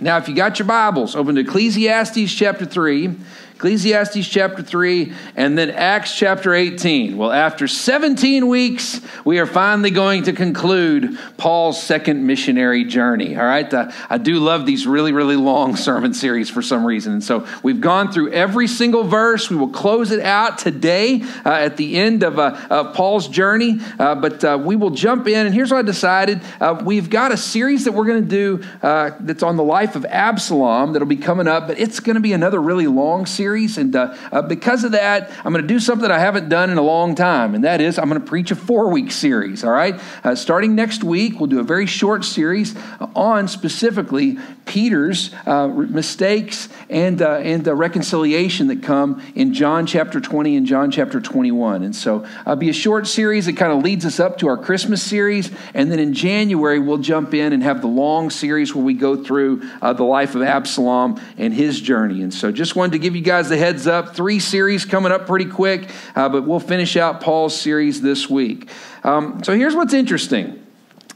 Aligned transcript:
Now, 0.00 0.16
if 0.18 0.28
you 0.28 0.34
got 0.34 0.60
your 0.60 0.66
Bibles, 0.66 1.16
open 1.16 1.34
to 1.34 1.40
Ecclesiastes 1.40 2.32
chapter 2.32 2.64
3. 2.64 3.16
Ecclesiastes 3.58 4.28
chapter 4.28 4.62
3, 4.62 5.12
and 5.34 5.58
then 5.58 5.70
Acts 5.70 6.14
chapter 6.14 6.54
18. 6.54 7.16
Well, 7.16 7.32
after 7.32 7.66
17 7.66 8.46
weeks, 8.46 9.00
we 9.24 9.40
are 9.40 9.46
finally 9.46 9.90
going 9.90 10.22
to 10.22 10.32
conclude 10.32 11.18
Paul's 11.36 11.82
second 11.82 12.24
missionary 12.24 12.84
journey. 12.84 13.36
All 13.36 13.44
right. 13.44 13.74
Uh, 13.74 13.90
I 14.08 14.18
do 14.18 14.38
love 14.38 14.64
these 14.64 14.86
really, 14.86 15.10
really 15.10 15.34
long 15.34 15.74
sermon 15.88 16.14
series 16.14 16.48
for 16.48 16.62
some 16.62 16.86
reason. 16.86 17.14
And 17.14 17.24
so 17.24 17.48
we've 17.64 17.80
gone 17.80 18.12
through 18.12 18.30
every 18.30 18.68
single 18.68 19.02
verse. 19.02 19.50
We 19.50 19.56
will 19.56 19.70
close 19.70 20.12
it 20.12 20.20
out 20.20 20.58
today 20.58 21.22
uh, 21.44 21.50
at 21.50 21.76
the 21.76 21.98
end 21.98 22.22
of, 22.22 22.38
uh, 22.38 22.56
of 22.70 22.94
Paul's 22.94 23.26
journey. 23.26 23.80
Uh, 23.98 24.14
but 24.14 24.44
uh, 24.44 24.56
we 24.64 24.76
will 24.76 24.90
jump 24.90 25.26
in. 25.26 25.46
And 25.46 25.52
here's 25.52 25.72
what 25.72 25.78
I 25.78 25.82
decided 25.82 26.40
uh, 26.60 26.80
we've 26.84 27.10
got 27.10 27.32
a 27.32 27.36
series 27.36 27.86
that 27.86 27.92
we're 27.92 28.06
going 28.06 28.22
to 28.22 28.28
do 28.28 28.64
that's 28.80 29.42
on 29.42 29.56
the 29.56 29.64
life 29.64 29.96
of 29.96 30.04
Absalom 30.04 30.92
that'll 30.92 31.08
be 31.08 31.16
coming 31.16 31.48
up, 31.48 31.66
but 31.66 31.80
it's 31.80 31.98
going 31.98 32.14
to 32.14 32.20
be 32.20 32.32
another 32.32 32.62
really 32.62 32.86
long 32.86 33.26
series 33.26 33.47
series. 33.48 33.78
And 33.78 33.96
uh, 33.96 34.14
uh, 34.30 34.42
because 34.42 34.84
of 34.84 34.92
that, 34.92 35.30
I'm 35.42 35.54
going 35.54 35.62
to 35.62 35.68
do 35.68 35.80
something 35.80 36.10
I 36.10 36.18
haven't 36.18 36.50
done 36.50 36.68
in 36.68 36.76
a 36.76 36.82
long 36.82 37.14
time, 37.14 37.54
and 37.54 37.64
that 37.64 37.80
is 37.80 37.98
I'm 37.98 38.10
going 38.10 38.20
to 38.20 38.26
preach 38.26 38.50
a 38.50 38.56
four 38.56 38.90
week 38.90 39.10
series, 39.10 39.64
all 39.64 39.70
right? 39.70 39.98
Uh, 40.22 40.34
starting 40.34 40.74
next 40.74 41.02
week, 41.02 41.40
we'll 41.40 41.46
do 41.46 41.58
a 41.58 41.62
very 41.62 41.86
short 41.86 42.26
series 42.26 42.76
on 43.16 43.48
specifically 43.48 44.36
Peter's 44.68 45.34
uh, 45.46 45.66
mistakes 45.66 46.68
and, 46.88 47.20
uh, 47.20 47.38
and 47.38 47.64
the 47.64 47.74
reconciliation 47.74 48.68
that 48.68 48.82
come 48.82 49.20
in 49.34 49.54
John 49.54 49.86
chapter 49.86 50.20
20 50.20 50.56
and 50.56 50.66
John 50.66 50.90
chapter 50.90 51.20
21. 51.20 51.82
And 51.82 51.96
so 51.96 52.24
it'll 52.42 52.56
be 52.56 52.68
a 52.68 52.74
short 52.74 53.06
series 53.06 53.46
that 53.46 53.56
kind 53.56 53.72
of 53.72 53.82
leads 53.82 54.04
us 54.04 54.20
up 54.20 54.38
to 54.38 54.48
our 54.48 54.56
Christmas 54.56 55.02
series. 55.02 55.50
And 55.74 55.90
then 55.90 55.98
in 55.98 56.14
January, 56.14 56.78
we'll 56.78 56.98
jump 56.98 57.34
in 57.34 57.52
and 57.52 57.62
have 57.62 57.80
the 57.80 57.88
long 57.88 58.30
series 58.30 58.74
where 58.74 58.84
we 58.84 58.94
go 58.94 59.16
through 59.24 59.62
uh, 59.82 59.94
the 59.94 60.04
life 60.04 60.36
of 60.36 60.42
Absalom 60.42 61.20
and 61.36 61.52
his 61.52 61.80
journey. 61.80 62.22
And 62.22 62.32
so 62.32 62.52
just 62.52 62.76
wanted 62.76 62.92
to 62.92 62.98
give 62.98 63.16
you 63.16 63.22
guys 63.22 63.38
guys 63.38 63.48
the 63.48 63.56
heads 63.56 63.86
up. 63.86 64.16
Three 64.16 64.40
series 64.40 64.84
coming 64.84 65.12
up 65.12 65.26
pretty 65.26 65.44
quick, 65.44 65.88
uh, 66.16 66.28
but 66.28 66.46
we'll 66.46 66.60
finish 66.60 66.96
out 66.96 67.20
Paul's 67.20 67.58
series 67.58 68.00
this 68.00 68.28
week. 68.28 68.68
Um, 69.04 69.42
so 69.44 69.54
here's 69.54 69.74
what's 69.74 69.94
interesting. 69.94 70.67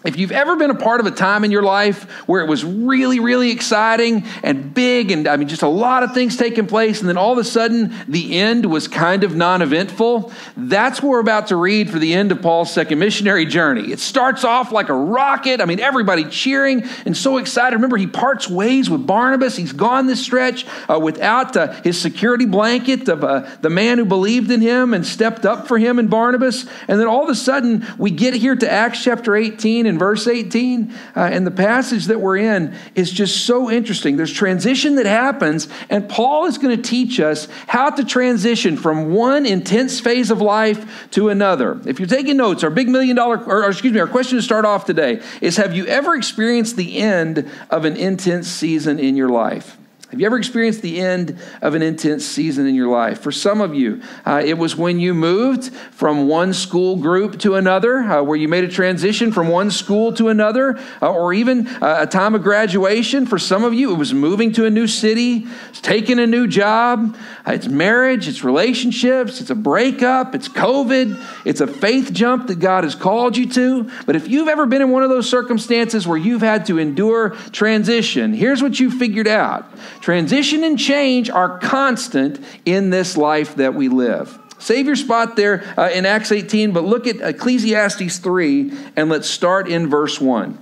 If 0.05 0.17
you've 0.17 0.33
ever 0.33 0.57
been 0.57 0.71
a 0.71 0.75
part 0.75 0.99
of 0.99 1.07
a 1.07 1.13
time 1.13 1.45
in 1.45 1.53
your 1.53 1.63
life 1.63 2.11
where 2.27 2.41
it 2.41 2.49
was 2.49 2.65
really, 2.65 3.21
really 3.21 3.53
exciting 3.53 4.25
and 4.43 4.75
big, 4.75 5.13
and 5.13 5.29
I 5.29 5.37
mean, 5.37 5.47
just 5.47 5.63
a 5.63 5.69
lot 5.69 6.03
of 6.03 6.13
things 6.13 6.37
taking 6.37 6.67
place, 6.67 7.01
and 7.01 7.09
then 7.09 7.17
all 7.17 7.33
of 7.33 7.39
a 7.39 7.45
sudden 7.45 7.95
the 8.09 8.39
end 8.39 8.67
was 8.67 8.89
kind 8.89 9.23
of 9.23 9.37
non 9.37 9.63
eventful, 9.63 10.33
that's 10.57 11.01
what 11.01 11.11
we're 11.11 11.21
about 11.21 11.49
to 11.49 11.57
read 11.57 11.89
for 11.89 12.01
the 12.01 12.15
end 12.15 12.33
of 12.33 12.43
Paul's 12.43 12.73
second 12.73 12.99
missionary 12.99 13.47
journey. 13.47 13.93
It 13.93 14.01
starts 14.01 14.45
off 14.45 14.73
like 14.73 14.89
a 14.89 14.95
rocket. 14.95 15.61
I 15.61 15.67
mean, 15.67 15.79
everybody 15.79 16.25
cheering 16.25 16.83
and 17.07 17.17
so 17.17 17.37
excited. 17.37 17.77
Remember, 17.77 17.97
he 17.97 18.09
parts 18.09 18.49
ways 18.49 18.91
with 18.91 19.07
Barnabas. 19.07 19.57
He's 19.57 19.73
gone 19.73 20.07
this 20.07 20.23
stretch 20.23 20.67
uh, 20.89 20.99
without 20.99 21.57
uh, 21.57 21.73
his 21.83 22.01
security 22.01 22.47
blanket 22.47 23.09
of 23.09 23.23
uh, 23.23 23.49
the 23.61 23.71
man 23.71 23.99
who 23.99 24.05
believed 24.05 24.51
in 24.51 24.61
him 24.61 24.95
and 24.95 25.07
stepped 25.07 25.47
up 25.47 25.69
for 25.69 25.79
him 25.79 26.01
in 26.01 26.09
Barnabas. 26.09 26.67
And 26.89 26.99
then 26.99 27.07
all 27.07 27.23
of 27.23 27.29
a 27.29 27.37
sudden, 27.37 27.87
we 27.99 28.11
get 28.11 28.35
here 28.35 28.57
to 28.57 28.71
Acts 28.71 29.05
chapter 29.05 29.37
18 29.37 29.92
verse 29.99 30.27
18. 30.27 30.93
Uh, 31.15 31.21
and 31.21 31.47
the 31.47 31.51
passage 31.51 32.07
that 32.07 32.21
we're 32.21 32.39
in 32.39 32.75
is 32.95 33.11
just 33.11 33.47
so 33.47 33.71
interesting. 33.71 34.17
There's 34.17 34.33
transition 34.33 34.97
that 34.97 35.07
happens, 35.07 35.69
and 35.91 36.09
Paul 36.09 36.47
is 36.47 36.59
going 36.59 36.77
to 36.77 36.83
teach 36.83 37.21
us 37.21 37.49
how 37.67 37.91
to 37.91 38.05
transition 38.05 38.77
from 38.77 39.13
one 39.13 39.47
intense 39.47 40.01
phase 40.01 40.31
of 40.31 40.41
life 40.41 41.09
to 41.13 41.29
another. 41.29 41.81
If 41.87 41.99
you're 41.99 42.09
taking 42.09 42.37
notes, 42.37 42.65
our 42.65 42.71
big 42.71 42.89
million 42.89 43.17
dollar, 43.17 43.39
or, 43.45 43.65
or 43.65 43.71
excuse 43.71 43.93
me, 43.93 44.01
our 44.01 44.07
question 44.07 44.39
to 44.39 44.43
start 44.43 44.65
off 44.65 44.85
today 44.85 45.23
is 45.41 45.57
Have 45.57 45.75
you 45.75 45.87
ever 45.87 46.15
experienced 46.15 46.77
the 46.77 46.99
end 46.99 47.51
of 47.71 47.85
an 47.85 47.97
intense 47.97 48.49
season 48.49 48.99
in 48.99 49.17
your 49.17 49.29
life? 49.29 49.77
Have 50.13 50.21
you 50.21 50.27
ever 50.27 50.37
experienced 50.37 50.83
the 50.83 51.01
end 51.01 51.39
of 51.63 51.75
an 51.75 51.81
intense 51.81 52.27
season 52.27 52.67
in 52.67 52.75
your 52.75 52.89
life? 52.89 53.21
For 53.21 53.33
some 53.33 53.63
of 53.63 53.75
you, 53.75 54.03
uh, 54.27 54.43
it 54.45 54.59
was 54.59 54.77
when 54.77 55.01
you 55.01 55.15
moved 55.15 55.73
from 55.73 56.29
one 56.29 56.53
school 56.53 56.97
group 56.97 57.39
to 57.39 57.55
another, 57.55 58.01
uh, 58.01 58.23
where 58.23 58.37
you 58.37 58.47
made 58.47 58.63
a 58.63 58.69
transition 58.69 59.33
from 59.33 59.49
one 59.49 59.71
school 59.71 60.13
to 60.13 60.29
another, 60.29 60.79
uh, 61.01 61.11
or 61.11 61.33
even 61.33 61.67
uh, 61.67 61.97
a 62.01 62.07
time 62.07 62.35
of 62.35 62.43
graduation. 62.43 63.25
For 63.25 63.39
some 63.39 63.65
of 63.65 63.73
you, 63.73 63.91
it 63.91 63.97
was 63.97 64.13
moving 64.13 64.53
to 64.53 64.67
a 64.67 64.71
new 64.71 64.87
city, 64.87 65.47
taking 65.81 66.19
a 66.19 66.27
new 66.27 66.47
job. 66.47 67.17
Uh, 67.47 67.53
it's 67.53 67.69
marriage, 67.69 68.29
it's 68.29 68.45
relationships, 68.45 69.41
it's 69.41 69.49
a 69.49 69.55
breakup, 69.55 70.35
it's 70.35 70.47
COVID, 70.47 71.25
it's 71.47 71.63
a 71.63 71.67
faith 71.67 72.13
jump 72.13 72.49
that 72.49 72.61
God 72.61 72.85
has 72.85 72.95
called 72.95 73.35
you 73.35 73.49
to. 73.49 73.91
But 74.05 74.17
if 74.17 74.29
you've 74.29 74.49
ever 74.49 74.67
been 74.67 74.83
in 74.83 74.91
one 74.91 75.05
of 75.05 75.09
those 75.09 75.27
circumstances 75.27 76.07
where 76.07 76.19
you've 76.19 76.43
had 76.43 76.67
to 76.67 76.79
endure 76.79 77.31
transition, 77.53 78.35
here's 78.35 78.63
what 78.63 78.79
you 78.79 78.91
figured 78.91 79.27
out 79.27 79.73
Transition 80.03 80.65
and 80.65 80.79
change 80.79 81.31
are 81.31 81.59
constant 81.61 82.45
in 82.65 82.91
this 82.91 83.17
life 83.17 83.55
that 83.55 83.75
we 83.75 83.89
live. 83.89 84.37
Save 84.59 84.87
your 84.87 84.97
spot 84.97 85.37
there 85.37 85.63
uh, 85.79 85.91
in 85.91 86.07
Acts 86.07 86.33
18, 86.33 86.73
but 86.73 86.85
look 86.85 87.07
at 87.07 87.21
Ecclesiastes 87.21 88.19
3 88.19 88.73
and 88.97 89.09
let's 89.09 89.29
start 89.29 89.69
in 89.69 89.89
verse 89.89 90.21
1. 90.21 90.59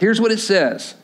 Here's 0.00 0.20
what 0.20 0.32
it 0.32 0.38
says 0.38 0.94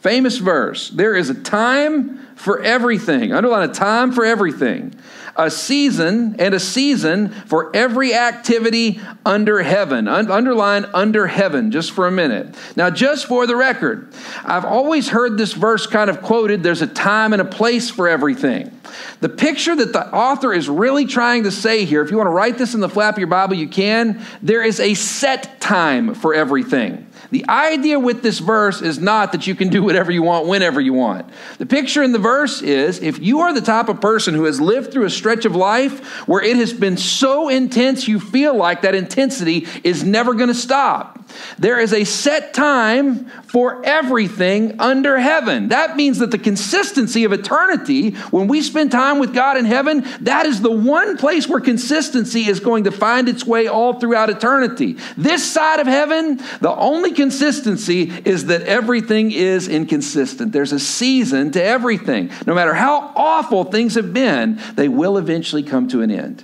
famous 0.00 0.38
verse 0.38 0.88
There 0.88 1.14
is 1.14 1.30
a 1.30 1.34
time 1.34 2.34
for 2.36 2.62
everything. 2.62 3.32
Underline 3.32 3.68
a 3.68 3.72
time 3.72 4.12
for 4.12 4.24
everything 4.24 4.94
a 5.36 5.50
season 5.50 6.36
and 6.38 6.54
a 6.54 6.60
season 6.60 7.28
for 7.28 7.74
every 7.74 8.14
activity 8.14 9.00
under 9.24 9.62
heaven. 9.62 10.08
Un- 10.08 10.30
underline 10.30 10.86
under 10.94 11.26
heaven 11.26 11.70
just 11.70 11.92
for 11.92 12.06
a 12.06 12.10
minute. 12.10 12.54
Now, 12.76 12.90
just 12.90 13.26
for 13.26 13.46
the 13.46 13.56
record, 13.56 14.12
I've 14.44 14.64
always 14.64 15.08
heard 15.08 15.38
this 15.38 15.52
verse 15.52 15.86
kind 15.86 16.10
of 16.10 16.22
quoted 16.22 16.62
there's 16.62 16.82
a 16.82 16.86
time 16.86 17.32
and 17.32 17.42
a 17.42 17.44
place 17.44 17.90
for 17.90 18.08
everything. 18.08 18.76
The 19.20 19.28
picture 19.28 19.76
that 19.76 19.92
the 19.92 20.12
author 20.14 20.52
is 20.52 20.68
really 20.68 21.06
trying 21.06 21.44
to 21.44 21.50
say 21.50 21.84
here, 21.84 22.02
if 22.02 22.10
you 22.10 22.16
want 22.16 22.26
to 22.26 22.32
write 22.32 22.58
this 22.58 22.74
in 22.74 22.80
the 22.80 22.88
flap 22.88 23.14
of 23.14 23.18
your 23.18 23.28
Bible, 23.28 23.54
you 23.54 23.68
can. 23.68 24.24
There 24.42 24.62
is 24.62 24.80
a 24.80 24.94
set 24.94 25.60
time 25.60 26.14
for 26.14 26.34
everything. 26.34 27.06
The 27.30 27.48
idea 27.48 27.98
with 27.98 28.22
this 28.22 28.38
verse 28.38 28.82
is 28.82 28.98
not 28.98 29.32
that 29.32 29.46
you 29.46 29.54
can 29.54 29.68
do 29.68 29.82
whatever 29.82 30.10
you 30.10 30.22
want 30.22 30.46
whenever 30.46 30.80
you 30.80 30.92
want. 30.92 31.26
The 31.58 31.66
picture 31.66 32.02
in 32.02 32.12
the 32.12 32.18
verse 32.18 32.62
is 32.62 33.00
if 33.00 33.18
you 33.18 33.40
are 33.40 33.52
the 33.52 33.60
type 33.60 33.88
of 33.88 34.00
person 34.00 34.34
who 34.34 34.44
has 34.44 34.60
lived 34.60 34.92
through 34.92 35.04
a 35.04 35.10
stretch 35.10 35.44
of 35.44 35.54
life 35.54 36.04
where 36.26 36.42
it 36.42 36.56
has 36.56 36.72
been 36.72 36.96
so 36.96 37.48
intense 37.48 38.08
you 38.08 38.18
feel 38.18 38.56
like 38.56 38.82
that 38.82 38.94
intensity 38.94 39.66
is 39.84 40.02
never 40.02 40.34
going 40.34 40.48
to 40.48 40.54
stop. 40.54 41.20
There 41.58 41.78
is 41.78 41.92
a 41.92 42.04
set 42.04 42.54
time 42.54 43.26
for 43.46 43.84
everything 43.84 44.80
under 44.80 45.18
heaven. 45.18 45.68
That 45.68 45.96
means 45.96 46.18
that 46.18 46.30
the 46.30 46.38
consistency 46.38 47.24
of 47.24 47.32
eternity, 47.32 48.10
when 48.30 48.48
we 48.48 48.62
spend 48.62 48.90
time 48.90 49.18
with 49.18 49.34
God 49.34 49.56
in 49.56 49.64
heaven, 49.64 50.06
that 50.20 50.46
is 50.46 50.60
the 50.60 50.70
one 50.70 51.16
place 51.16 51.48
where 51.48 51.60
consistency 51.60 52.46
is 52.46 52.60
going 52.60 52.84
to 52.84 52.90
find 52.90 53.28
its 53.28 53.46
way 53.46 53.66
all 53.66 53.98
throughout 53.98 54.30
eternity. 54.30 54.96
This 55.16 55.50
side 55.50 55.80
of 55.80 55.86
heaven, 55.86 56.40
the 56.60 56.74
only 56.74 57.12
consistency 57.20 58.10
is 58.24 58.46
that 58.46 58.62
everything 58.62 59.30
is 59.30 59.68
inconsistent. 59.68 60.52
There's 60.52 60.72
a 60.72 60.78
season 60.78 61.50
to 61.50 61.62
everything. 61.62 62.30
No 62.46 62.54
matter 62.54 62.72
how 62.72 63.12
awful 63.14 63.64
things 63.64 63.96
have 63.96 64.14
been, 64.14 64.58
they 64.74 64.88
will 64.88 65.18
eventually 65.18 65.62
come 65.62 65.86
to 65.88 66.00
an 66.00 66.10
end. 66.10 66.42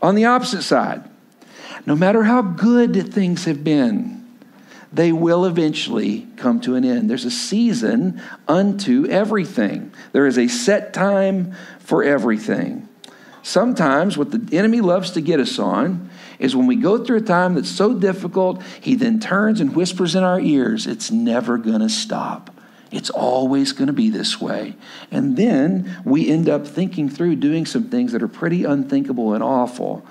On 0.00 0.14
the 0.14 0.26
opposite 0.26 0.62
side, 0.62 1.02
no 1.86 1.96
matter 1.96 2.22
how 2.22 2.40
good 2.40 3.12
things 3.12 3.46
have 3.46 3.64
been, 3.64 4.24
they 4.92 5.10
will 5.10 5.44
eventually 5.44 6.28
come 6.36 6.60
to 6.60 6.76
an 6.76 6.84
end. 6.84 7.10
There's 7.10 7.24
a 7.24 7.30
season 7.30 8.22
unto 8.46 9.06
everything, 9.06 9.92
there 10.12 10.28
is 10.28 10.38
a 10.38 10.46
set 10.46 10.94
time 10.94 11.52
for 11.80 12.04
everything. 12.04 12.88
Sometimes, 13.42 14.16
what 14.16 14.30
the 14.30 14.56
enemy 14.56 14.80
loves 14.80 15.10
to 15.10 15.20
get 15.20 15.40
us 15.40 15.58
on 15.58 16.10
is 16.42 16.56
when 16.56 16.66
we 16.66 16.76
go 16.76 17.02
through 17.02 17.18
a 17.18 17.22
time 17.22 17.54
that's 17.54 17.70
so 17.70 17.94
difficult, 17.94 18.62
he 18.80 18.96
then 18.96 19.20
turns 19.20 19.60
and 19.60 19.76
whispers 19.76 20.16
in 20.16 20.24
our 20.24 20.40
ears, 20.40 20.86
It's 20.88 21.10
never 21.10 21.56
going 21.56 21.80
to 21.80 21.88
stop. 21.88 22.50
It's 22.90 23.10
always 23.10 23.72
going 23.72 23.86
to 23.86 23.92
be 23.92 24.10
this 24.10 24.40
way. 24.40 24.76
And 25.10 25.36
then 25.36 26.02
we 26.04 26.28
end 26.28 26.48
up 26.48 26.66
thinking 26.66 27.08
through 27.08 27.36
doing 27.36 27.64
some 27.64 27.84
things 27.84 28.12
that 28.12 28.22
are 28.22 28.28
pretty 28.28 28.64
unthinkable 28.64 29.32
and 29.32 29.42
awful. 29.42 30.04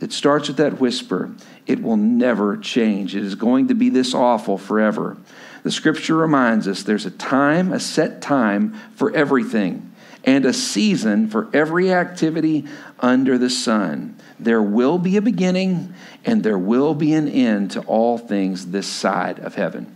It 0.00 0.12
starts 0.12 0.48
with 0.48 0.58
that 0.58 0.80
whisper 0.80 1.30
it 1.66 1.82
will 1.82 1.96
never 1.96 2.56
change. 2.56 3.14
It 3.14 3.22
is 3.22 3.34
going 3.34 3.68
to 3.68 3.74
be 3.74 3.90
this 3.90 4.14
awful 4.14 4.56
forever. 4.58 5.16
The 5.64 5.70
scripture 5.70 6.16
reminds 6.16 6.66
us 6.66 6.82
there's 6.82 7.06
a 7.06 7.10
time, 7.10 7.72
a 7.72 7.78
set 7.78 8.22
time 8.22 8.74
for 8.96 9.14
everything, 9.14 9.92
and 10.24 10.46
a 10.46 10.52
season 10.54 11.28
for 11.28 11.48
every 11.52 11.92
activity 11.92 12.66
under 13.00 13.38
the 13.38 13.50
sun. 13.50 14.16
There 14.38 14.62
will 14.62 14.98
be 14.98 15.16
a 15.16 15.22
beginning 15.22 15.94
and 16.24 16.42
there 16.42 16.58
will 16.58 16.94
be 16.94 17.12
an 17.14 17.28
end 17.28 17.72
to 17.72 17.80
all 17.82 18.18
things 18.18 18.66
this 18.66 18.86
side 18.86 19.38
of 19.40 19.54
heaven. 19.54 19.94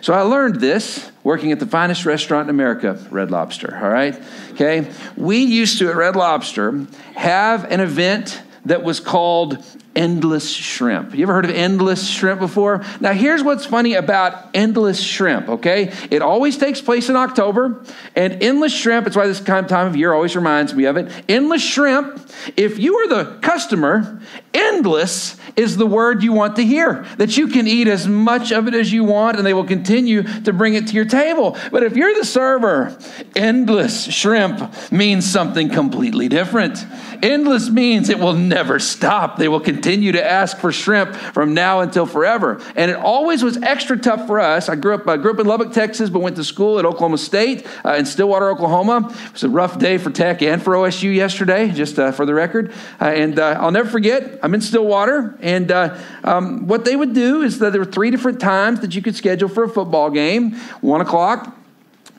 So 0.00 0.12
I 0.12 0.22
learned 0.22 0.60
this 0.60 1.10
working 1.22 1.52
at 1.52 1.58
the 1.58 1.66
finest 1.66 2.04
restaurant 2.04 2.48
in 2.48 2.50
America, 2.50 2.98
Red 3.10 3.30
Lobster, 3.30 3.78
all 3.82 3.88
right? 3.88 4.20
Okay? 4.52 4.90
We 5.16 5.38
used 5.38 5.78
to 5.78 5.88
at 5.88 5.96
Red 5.96 6.16
Lobster 6.16 6.86
have 7.14 7.64
an 7.64 7.80
event 7.80 8.42
that 8.66 8.82
was 8.82 9.00
called 9.00 9.64
endless 9.96 10.48
shrimp. 10.50 11.14
You 11.14 11.22
ever 11.24 11.34
heard 11.34 11.44
of 11.44 11.50
endless 11.50 12.08
shrimp 12.08 12.40
before? 12.40 12.84
Now, 13.00 13.12
here's 13.12 13.42
what's 13.42 13.66
funny 13.66 13.94
about 13.94 14.48
endless 14.54 15.00
shrimp, 15.00 15.48
okay? 15.48 15.92
It 16.10 16.22
always 16.22 16.56
takes 16.56 16.80
place 16.80 17.08
in 17.08 17.16
October, 17.16 17.84
and 18.14 18.42
endless 18.42 18.74
shrimp, 18.74 19.06
it's 19.06 19.16
why 19.16 19.26
this 19.26 19.40
time 19.40 19.86
of 19.86 19.96
year 19.96 20.12
always 20.12 20.34
reminds 20.34 20.74
me 20.74 20.84
of 20.84 20.96
it. 20.96 21.10
Endless 21.28 21.62
shrimp, 21.62 22.20
if 22.56 22.78
you 22.78 22.96
are 22.96 23.08
the 23.08 23.38
customer, 23.40 24.20
endless 24.52 25.36
is 25.56 25.76
the 25.76 25.86
word 25.86 26.22
you 26.22 26.32
want 26.32 26.56
to 26.56 26.64
hear. 26.64 27.06
That 27.18 27.36
you 27.36 27.46
can 27.46 27.68
eat 27.68 27.86
as 27.86 28.08
much 28.08 28.50
of 28.50 28.66
it 28.66 28.74
as 28.74 28.92
you 28.92 29.04
want, 29.04 29.36
and 29.36 29.46
they 29.46 29.54
will 29.54 29.64
continue 29.64 30.22
to 30.22 30.52
bring 30.52 30.74
it 30.74 30.88
to 30.88 30.94
your 30.94 31.04
table. 31.04 31.56
But 31.70 31.84
if 31.84 31.96
you're 31.96 32.14
the 32.14 32.24
server, 32.24 32.96
endless 33.36 34.04
shrimp 34.12 34.92
means 34.92 35.30
something 35.30 35.68
completely 35.68 36.28
different. 36.28 36.84
Endless 37.22 37.70
means 37.70 38.08
it 38.08 38.18
will 38.18 38.34
never 38.34 38.78
stop. 38.78 39.36
They 39.36 39.48
will 39.48 39.60
continue 39.60 39.83
to 39.84 40.24
ask 40.24 40.58
for 40.58 40.72
shrimp 40.72 41.14
from 41.14 41.54
now 41.54 41.80
until 41.80 42.06
forever. 42.06 42.60
And 42.74 42.90
it 42.90 42.96
always 42.96 43.42
was 43.42 43.56
extra 43.58 43.98
tough 43.98 44.26
for 44.26 44.40
us. 44.40 44.68
I 44.68 44.76
grew 44.76 44.94
up, 44.94 45.06
I 45.06 45.16
grew 45.16 45.32
up 45.32 45.38
in 45.38 45.46
Lubbock, 45.46 45.72
Texas, 45.72 46.10
but 46.10 46.20
went 46.20 46.36
to 46.36 46.44
school 46.44 46.78
at 46.78 46.84
Oklahoma 46.84 47.18
State 47.18 47.66
uh, 47.84 47.94
in 47.94 48.06
Stillwater, 48.06 48.48
Oklahoma. 48.50 49.08
It 49.26 49.32
was 49.32 49.44
a 49.44 49.48
rough 49.48 49.78
day 49.78 49.98
for 49.98 50.10
Tech 50.10 50.42
and 50.42 50.62
for 50.62 50.74
OSU 50.74 51.14
yesterday, 51.14 51.70
just 51.70 51.98
uh, 51.98 52.12
for 52.12 52.26
the 52.26 52.34
record. 52.34 52.72
Uh, 53.00 53.04
and 53.06 53.38
uh, 53.38 53.58
I'll 53.60 53.70
never 53.70 53.88
forget, 53.88 54.38
I'm 54.42 54.54
in 54.54 54.60
Stillwater, 54.60 55.36
and 55.40 55.70
uh, 55.70 55.98
um, 56.24 56.66
what 56.66 56.84
they 56.84 56.96
would 56.96 57.14
do 57.14 57.42
is 57.42 57.58
that 57.58 57.72
there 57.72 57.80
were 57.80 57.90
three 57.90 58.10
different 58.10 58.40
times 58.40 58.80
that 58.80 58.94
you 58.94 59.02
could 59.02 59.16
schedule 59.16 59.48
for 59.48 59.64
a 59.64 59.68
football 59.68 60.10
game: 60.10 60.54
one 60.80 61.00
o'clock, 61.00 61.56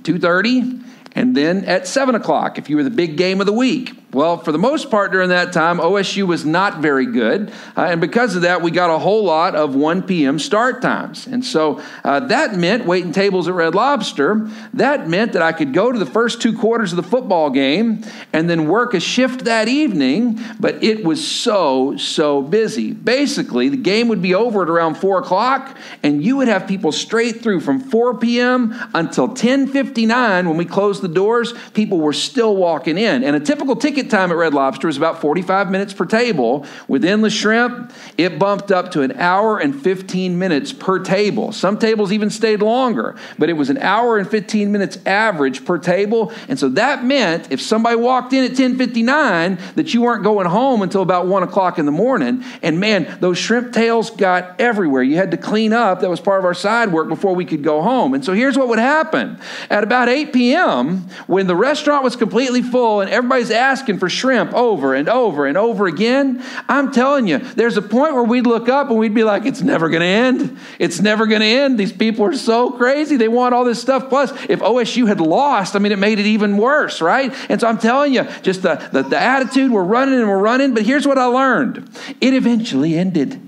two 0.03 0.19
thirty, 0.19 0.79
and 1.13 1.35
then 1.35 1.65
at 1.65 1.87
seven 1.87 2.15
o'clock 2.15 2.57
if 2.57 2.69
you 2.69 2.75
were 2.75 2.83
the 2.83 2.89
big 2.89 3.17
game 3.17 3.39
of 3.39 3.45
the 3.45 3.53
week. 3.53 3.93
Well, 4.15 4.37
for 4.37 4.53
the 4.53 4.57
most 4.57 4.89
part 4.89 5.11
during 5.11 5.27
that 5.27 5.51
time, 5.51 5.77
OSU 5.77 6.25
was 6.25 6.45
not 6.45 6.79
very 6.79 7.05
good. 7.05 7.51
Uh, 7.75 7.81
and 7.81 7.99
because 7.99 8.37
of 8.37 8.43
that, 8.43 8.61
we 8.61 8.71
got 8.71 8.89
a 8.89 8.97
whole 8.97 9.25
lot 9.25 9.55
of 9.55 9.75
1 9.75 10.03
p.m. 10.03 10.39
start 10.39 10.81
times. 10.81 11.27
And 11.27 11.43
so 11.43 11.81
uh, 12.01 12.21
that 12.27 12.55
meant 12.55 12.85
waiting 12.85 13.11
tables 13.11 13.49
at 13.49 13.55
Red 13.55 13.75
Lobster. 13.75 14.49
That 14.73 15.09
meant 15.09 15.33
that 15.33 15.41
I 15.41 15.51
could 15.51 15.73
go 15.73 15.91
to 15.91 15.99
the 15.99 16.05
first 16.05 16.41
two 16.41 16.57
quarters 16.57 16.93
of 16.93 16.95
the 16.95 17.03
football 17.03 17.49
game 17.49 18.05
and 18.31 18.49
then 18.49 18.69
work 18.69 18.93
a 18.93 19.01
shift 19.01 19.43
that 19.43 19.67
evening. 19.67 20.39
But 20.61 20.81
it 20.81 21.03
was 21.03 21.27
so, 21.27 21.97
so 21.97 22.41
busy. 22.41 22.93
Basically, 22.93 23.67
the 23.67 23.75
game 23.75 24.07
would 24.07 24.21
be 24.21 24.33
over 24.33 24.63
at 24.63 24.69
around 24.69 24.95
4 24.95 25.19
o'clock, 25.19 25.77
and 26.03 26.23
you 26.23 26.37
would 26.37 26.47
have 26.47 26.69
people 26.69 26.93
straight 26.93 27.43
through 27.43 27.59
from 27.59 27.81
4 27.81 28.17
p.m. 28.19 28.73
until 28.93 29.27
10.59 29.27 30.47
when 30.47 30.55
we 30.55 30.63
closed 30.63 31.01
the 31.01 31.09
doors. 31.09 31.53
People 31.73 31.99
were 31.99 32.13
still 32.13 32.55
walking 32.55 32.97
in. 32.97 33.21
And 33.21 33.35
a 33.35 33.41
typical 33.41 33.75
ticket 33.75 34.04
time 34.09 34.31
at 34.31 34.37
Red 34.37 34.53
Lobster 34.53 34.87
was 34.87 34.97
about 34.97 35.21
45 35.21 35.69
minutes 35.69 35.93
per 35.93 36.05
table. 36.05 36.65
With 36.87 37.05
endless 37.05 37.33
shrimp, 37.33 37.91
it 38.17 38.39
bumped 38.39 38.71
up 38.71 38.91
to 38.91 39.01
an 39.01 39.13
hour 39.13 39.59
and 39.59 39.79
15 39.79 40.37
minutes 40.37 40.73
per 40.73 40.99
table. 40.99 41.51
Some 41.51 41.77
tables 41.77 42.11
even 42.11 42.29
stayed 42.29 42.61
longer, 42.61 43.15
but 43.37 43.49
it 43.49 43.53
was 43.53 43.69
an 43.69 43.77
hour 43.79 44.17
and 44.17 44.29
15 44.29 44.71
minutes 44.71 44.97
average 45.05 45.65
per 45.65 45.77
table. 45.77 46.31
And 46.47 46.57
so 46.59 46.69
that 46.69 47.03
meant 47.03 47.51
if 47.51 47.61
somebody 47.61 47.95
walked 47.95 48.33
in 48.33 48.43
at 48.43 48.51
1059, 48.51 49.57
that 49.75 49.93
you 49.93 50.01
weren't 50.01 50.23
going 50.23 50.47
home 50.47 50.81
until 50.81 51.01
about 51.01 51.27
1 51.27 51.43
o'clock 51.43 51.79
in 51.79 51.85
the 51.85 51.91
morning. 51.91 52.43
And 52.61 52.79
man, 52.79 53.17
those 53.19 53.37
shrimp 53.37 53.73
tails 53.73 54.11
got 54.11 54.59
everywhere. 54.59 55.03
You 55.03 55.15
had 55.17 55.31
to 55.31 55.37
clean 55.37 55.73
up. 55.73 56.01
That 56.01 56.09
was 56.09 56.19
part 56.19 56.39
of 56.39 56.45
our 56.45 56.53
side 56.53 56.91
work 56.91 57.07
before 57.07 57.35
we 57.35 57.45
could 57.45 57.63
go 57.63 57.81
home. 57.81 58.13
And 58.13 58.23
so 58.23 58.33
here's 58.33 58.57
what 58.57 58.67
would 58.67 58.79
happen. 58.79 59.39
At 59.69 59.83
about 59.83 60.09
8 60.09 60.33
p.m., 60.33 61.07
when 61.27 61.47
the 61.47 61.55
restaurant 61.55 62.03
was 62.03 62.15
completely 62.15 62.61
full 62.61 63.01
and 63.01 63.09
everybody's 63.09 63.51
asking 63.51 63.94
for 63.97 64.09
shrimp 64.09 64.53
over 64.53 64.93
and 64.93 65.09
over 65.09 65.45
and 65.45 65.57
over 65.57 65.87
again. 65.87 66.43
I'm 66.67 66.91
telling 66.91 67.27
you, 67.27 67.39
there's 67.39 67.77
a 67.77 67.81
point 67.81 68.13
where 68.13 68.23
we'd 68.23 68.47
look 68.47 68.69
up 68.69 68.89
and 68.89 68.97
we'd 68.97 69.13
be 69.13 69.23
like, 69.23 69.45
it's 69.45 69.61
never 69.61 69.89
going 69.89 70.01
to 70.01 70.07
end. 70.07 70.57
It's 70.79 71.01
never 71.01 71.25
going 71.25 71.41
to 71.41 71.47
end. 71.47 71.79
These 71.79 71.93
people 71.93 72.25
are 72.25 72.33
so 72.33 72.71
crazy. 72.71 73.17
They 73.17 73.27
want 73.27 73.53
all 73.53 73.65
this 73.65 73.81
stuff. 73.81 74.09
Plus, 74.09 74.31
if 74.49 74.59
OSU 74.59 75.07
had 75.07 75.19
lost, 75.19 75.75
I 75.75 75.79
mean, 75.79 75.91
it 75.91 75.99
made 75.99 76.19
it 76.19 76.25
even 76.25 76.57
worse, 76.57 77.01
right? 77.01 77.33
And 77.49 77.59
so 77.59 77.67
I'm 77.67 77.77
telling 77.77 78.13
you, 78.13 78.23
just 78.41 78.61
the, 78.61 78.75
the, 78.91 79.03
the 79.03 79.19
attitude, 79.19 79.71
we're 79.71 79.83
running 79.83 80.19
and 80.19 80.27
we're 80.27 80.39
running. 80.39 80.73
But 80.73 80.83
here's 80.83 81.07
what 81.07 81.17
I 81.17 81.25
learned 81.25 81.89
it 82.21 82.33
eventually 82.33 82.95
ended, 82.95 83.41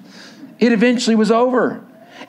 it 0.60 0.72
eventually 0.72 1.16
was 1.16 1.32
over. 1.32 1.84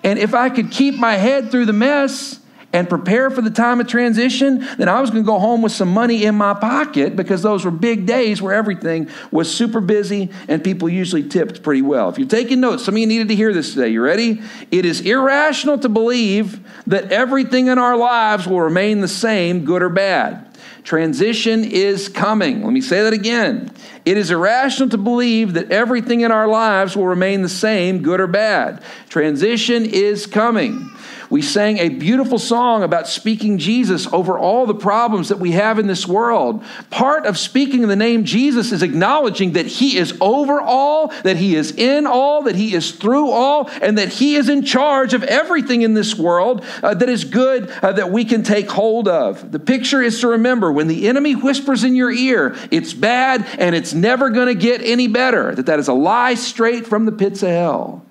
And 0.04 0.18
if 0.18 0.34
I 0.34 0.48
could 0.50 0.70
keep 0.70 0.96
my 0.96 1.14
head 1.14 1.50
through 1.50 1.66
the 1.66 1.72
mess, 1.72 2.40
and 2.72 2.88
prepare 2.88 3.30
for 3.30 3.40
the 3.40 3.50
time 3.50 3.80
of 3.80 3.86
transition, 3.86 4.66
then 4.76 4.88
I 4.88 5.00
was 5.00 5.10
going 5.10 5.22
to 5.22 5.26
go 5.26 5.38
home 5.38 5.62
with 5.62 5.72
some 5.72 5.92
money 5.92 6.24
in 6.24 6.34
my 6.34 6.52
pocket 6.52 7.16
because 7.16 7.42
those 7.42 7.64
were 7.64 7.70
big 7.70 8.04
days 8.04 8.42
where 8.42 8.52
everything 8.54 9.08
was 9.30 9.52
super 9.52 9.80
busy 9.80 10.30
and 10.48 10.62
people 10.62 10.88
usually 10.88 11.26
tipped 11.26 11.62
pretty 11.62 11.82
well. 11.82 12.10
If 12.10 12.18
you're 12.18 12.28
taking 12.28 12.60
notes, 12.60 12.84
some 12.84 12.94
of 12.94 12.98
you 12.98 13.06
needed 13.06 13.28
to 13.28 13.34
hear 13.34 13.54
this 13.54 13.72
today. 13.72 13.88
You 13.88 14.02
ready? 14.02 14.42
It 14.70 14.84
is 14.84 15.00
irrational 15.00 15.78
to 15.78 15.88
believe 15.88 16.60
that 16.86 17.10
everything 17.10 17.68
in 17.68 17.78
our 17.78 17.96
lives 17.96 18.46
will 18.46 18.60
remain 18.60 19.00
the 19.00 19.08
same, 19.08 19.64
good 19.64 19.82
or 19.82 19.88
bad. 19.88 20.44
Transition 20.84 21.64
is 21.64 22.08
coming. 22.08 22.62
Let 22.62 22.72
me 22.72 22.80
say 22.80 23.02
that 23.02 23.12
again. 23.12 23.70
It 24.04 24.16
is 24.16 24.30
irrational 24.30 24.88
to 24.90 24.98
believe 24.98 25.54
that 25.54 25.70
everything 25.70 26.22
in 26.22 26.32
our 26.32 26.48
lives 26.48 26.96
will 26.96 27.06
remain 27.06 27.42
the 27.42 27.48
same, 27.48 28.02
good 28.02 28.20
or 28.20 28.26
bad. 28.26 28.82
Transition 29.08 29.84
is 29.84 30.26
coming. 30.26 30.90
We 31.30 31.42
sang 31.42 31.76
a 31.78 31.90
beautiful 31.90 32.38
song 32.38 32.82
about 32.82 33.06
speaking 33.06 33.58
Jesus 33.58 34.06
over 34.12 34.38
all 34.38 34.64
the 34.64 34.74
problems 34.74 35.28
that 35.28 35.38
we 35.38 35.52
have 35.52 35.78
in 35.78 35.86
this 35.86 36.06
world. 36.06 36.64
Part 36.88 37.26
of 37.26 37.36
speaking 37.36 37.86
the 37.86 37.96
name 37.96 38.24
Jesus 38.24 38.72
is 38.72 38.82
acknowledging 38.82 39.52
that 39.52 39.66
He 39.66 39.98
is 39.98 40.16
over 40.22 40.58
all, 40.58 41.08
that 41.24 41.36
He 41.36 41.54
is 41.54 41.72
in 41.72 42.06
all, 42.06 42.42
that 42.44 42.56
He 42.56 42.74
is 42.74 42.92
through 42.92 43.30
all, 43.30 43.68
and 43.82 43.98
that 43.98 44.08
He 44.08 44.36
is 44.36 44.48
in 44.48 44.64
charge 44.64 45.12
of 45.12 45.22
everything 45.24 45.82
in 45.82 45.92
this 45.92 46.14
world 46.14 46.64
uh, 46.82 46.94
that 46.94 47.10
is 47.10 47.24
good 47.24 47.68
uh, 47.82 47.92
that 47.92 48.10
we 48.10 48.24
can 48.24 48.42
take 48.42 48.70
hold 48.70 49.06
of. 49.06 49.52
The 49.52 49.60
picture 49.60 50.02
is 50.02 50.20
to 50.20 50.28
remember 50.28 50.72
when 50.72 50.88
the 50.88 51.08
enemy 51.08 51.34
whispers 51.34 51.84
in 51.84 51.94
your 51.94 52.10
ear, 52.10 52.56
it's 52.70 52.94
bad 52.94 53.46
and 53.58 53.74
it's 53.74 53.92
never 53.92 54.30
going 54.30 54.48
to 54.48 54.54
get 54.54 54.80
any 54.80 55.08
better, 55.08 55.54
that 55.54 55.66
that 55.66 55.78
is 55.78 55.88
a 55.88 55.92
lie 55.92 56.34
straight 56.34 56.86
from 56.86 57.04
the 57.04 57.12
pits 57.12 57.42
of 57.42 57.50
hell. 57.50 58.06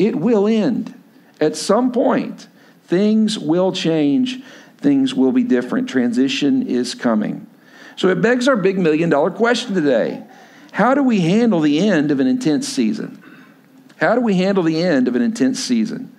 It 0.00 0.16
will 0.16 0.48
end 0.48 0.92
at 1.40 1.56
some 1.56 1.92
point. 1.92 2.48
Things 2.86 3.38
will 3.38 3.72
change, 3.72 4.40
things 4.78 5.14
will 5.14 5.32
be 5.32 5.42
different. 5.42 5.88
Transition 5.88 6.66
is 6.66 6.94
coming. 6.94 7.46
So 7.96 8.08
it 8.08 8.20
begs 8.20 8.46
our 8.46 8.56
big 8.56 8.78
million 8.78 9.10
dollar 9.10 9.30
question 9.30 9.74
today 9.74 10.24
How 10.72 10.94
do 10.94 11.02
we 11.02 11.20
handle 11.20 11.60
the 11.60 11.88
end 11.88 12.10
of 12.10 12.20
an 12.20 12.26
intense 12.26 12.68
season? 12.68 13.22
How 13.96 14.14
do 14.14 14.20
we 14.20 14.34
handle 14.34 14.62
the 14.62 14.82
end 14.82 15.08
of 15.08 15.16
an 15.16 15.22
intense 15.22 15.58
season? 15.58 16.12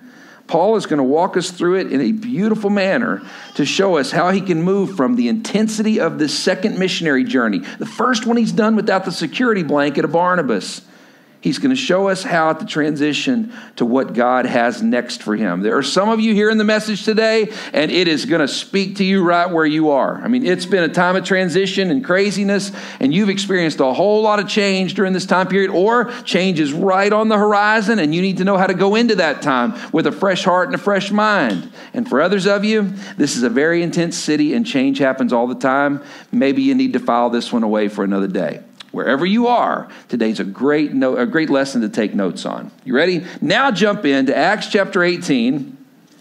Paul 0.48 0.76
is 0.76 0.86
going 0.86 0.98
to 0.98 1.04
walk 1.04 1.36
us 1.36 1.50
through 1.50 1.76
it 1.76 1.92
in 1.92 2.00
a 2.00 2.12
beautiful 2.12 2.70
manner 2.70 3.22
to 3.54 3.66
show 3.66 3.98
us 3.98 4.10
how 4.10 4.30
he 4.30 4.40
can 4.40 4.62
move 4.62 4.96
from 4.96 5.14
the 5.14 5.28
intensity 5.28 6.00
of 6.00 6.18
this 6.18 6.36
second 6.36 6.78
missionary 6.78 7.22
journey, 7.22 7.58
the 7.78 7.86
first 7.86 8.26
one 8.26 8.38
he's 8.38 8.50
done 8.50 8.74
without 8.74 9.04
the 9.04 9.12
security 9.12 9.62
blanket 9.62 10.06
of 10.06 10.12
Barnabas, 10.12 10.80
He's 11.40 11.58
going 11.58 11.70
to 11.70 11.80
show 11.80 12.08
us 12.08 12.24
how 12.24 12.52
to 12.52 12.66
transition 12.66 13.52
to 13.76 13.84
what 13.84 14.12
God 14.12 14.44
has 14.44 14.82
next 14.82 15.22
for 15.22 15.36
him. 15.36 15.60
There 15.60 15.76
are 15.76 15.84
some 15.84 16.08
of 16.08 16.18
you 16.18 16.34
here 16.34 16.50
in 16.50 16.58
the 16.58 16.64
message 16.64 17.04
today, 17.04 17.52
and 17.72 17.92
it 17.92 18.08
is 18.08 18.24
going 18.24 18.40
to 18.40 18.48
speak 18.48 18.96
to 18.96 19.04
you 19.04 19.22
right 19.22 19.48
where 19.48 19.64
you 19.64 19.90
are. 19.90 20.16
I 20.16 20.26
mean, 20.26 20.44
it's 20.44 20.66
been 20.66 20.82
a 20.82 20.92
time 20.92 21.14
of 21.14 21.24
transition 21.24 21.92
and 21.92 22.04
craziness, 22.04 22.72
and 22.98 23.14
you've 23.14 23.28
experienced 23.28 23.78
a 23.78 23.92
whole 23.92 24.20
lot 24.22 24.40
of 24.40 24.48
change 24.48 24.94
during 24.94 25.12
this 25.12 25.26
time 25.26 25.46
period, 25.46 25.70
or 25.70 26.10
change 26.24 26.58
is 26.58 26.72
right 26.72 27.12
on 27.12 27.28
the 27.28 27.38
horizon, 27.38 28.00
and 28.00 28.12
you 28.12 28.20
need 28.20 28.38
to 28.38 28.44
know 28.44 28.56
how 28.56 28.66
to 28.66 28.74
go 28.74 28.96
into 28.96 29.14
that 29.14 29.40
time 29.40 29.74
with 29.92 30.08
a 30.08 30.12
fresh 30.12 30.42
heart 30.42 30.66
and 30.66 30.74
a 30.74 30.78
fresh 30.78 31.12
mind. 31.12 31.70
And 31.94 32.08
for 32.08 32.20
others 32.20 32.48
of 32.48 32.64
you, 32.64 32.92
this 33.16 33.36
is 33.36 33.44
a 33.44 33.50
very 33.50 33.84
intense 33.84 34.18
city, 34.18 34.54
and 34.54 34.66
change 34.66 34.98
happens 34.98 35.32
all 35.32 35.46
the 35.46 35.54
time. 35.54 36.02
Maybe 36.32 36.62
you 36.62 36.74
need 36.74 36.94
to 36.94 36.98
file 36.98 37.30
this 37.30 37.52
one 37.52 37.62
away 37.62 37.86
for 37.86 38.02
another 38.02 38.26
day 38.26 38.64
wherever 38.92 39.26
you 39.26 39.46
are, 39.46 39.88
today's 40.08 40.40
a 40.40 40.44
great, 40.44 40.92
no, 40.92 41.16
a 41.16 41.26
great 41.26 41.50
lesson 41.50 41.82
to 41.82 41.88
take 41.88 42.14
notes 42.14 42.46
on. 42.46 42.70
You 42.84 42.94
ready? 42.94 43.24
Now 43.40 43.70
jump 43.70 44.04
into 44.04 44.36
Acts 44.36 44.68
chapter 44.68 45.02
18 45.02 45.76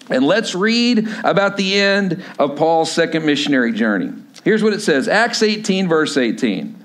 and 0.09 0.25
let's 0.25 0.55
read 0.55 1.07
about 1.23 1.57
the 1.57 1.75
end 1.79 2.23
of 2.39 2.55
Paul's 2.55 2.91
second 2.91 3.25
missionary 3.25 3.73
journey. 3.73 4.13
Here's 4.43 4.63
what 4.63 4.73
it 4.73 4.81
says 4.81 5.07
Acts 5.07 5.43
18, 5.43 5.87
verse 5.87 6.17
18. 6.17 6.75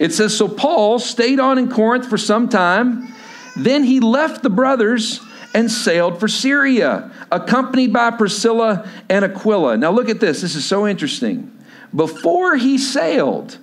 It 0.00 0.12
says, 0.12 0.36
So 0.36 0.48
Paul 0.48 0.98
stayed 0.98 1.38
on 1.38 1.58
in 1.58 1.70
Corinth 1.70 2.08
for 2.08 2.18
some 2.18 2.48
time. 2.48 3.14
Then 3.56 3.84
he 3.84 4.00
left 4.00 4.42
the 4.42 4.50
brothers 4.50 5.20
and 5.54 5.70
sailed 5.70 6.18
for 6.18 6.26
Syria, 6.26 7.12
accompanied 7.30 7.92
by 7.92 8.10
Priscilla 8.10 8.88
and 9.08 9.24
Aquila. 9.24 9.76
Now 9.76 9.92
look 9.92 10.08
at 10.08 10.18
this. 10.18 10.40
This 10.40 10.56
is 10.56 10.64
so 10.64 10.86
interesting. 10.88 11.52
Before 11.94 12.56
he 12.56 12.76
sailed, 12.76 13.58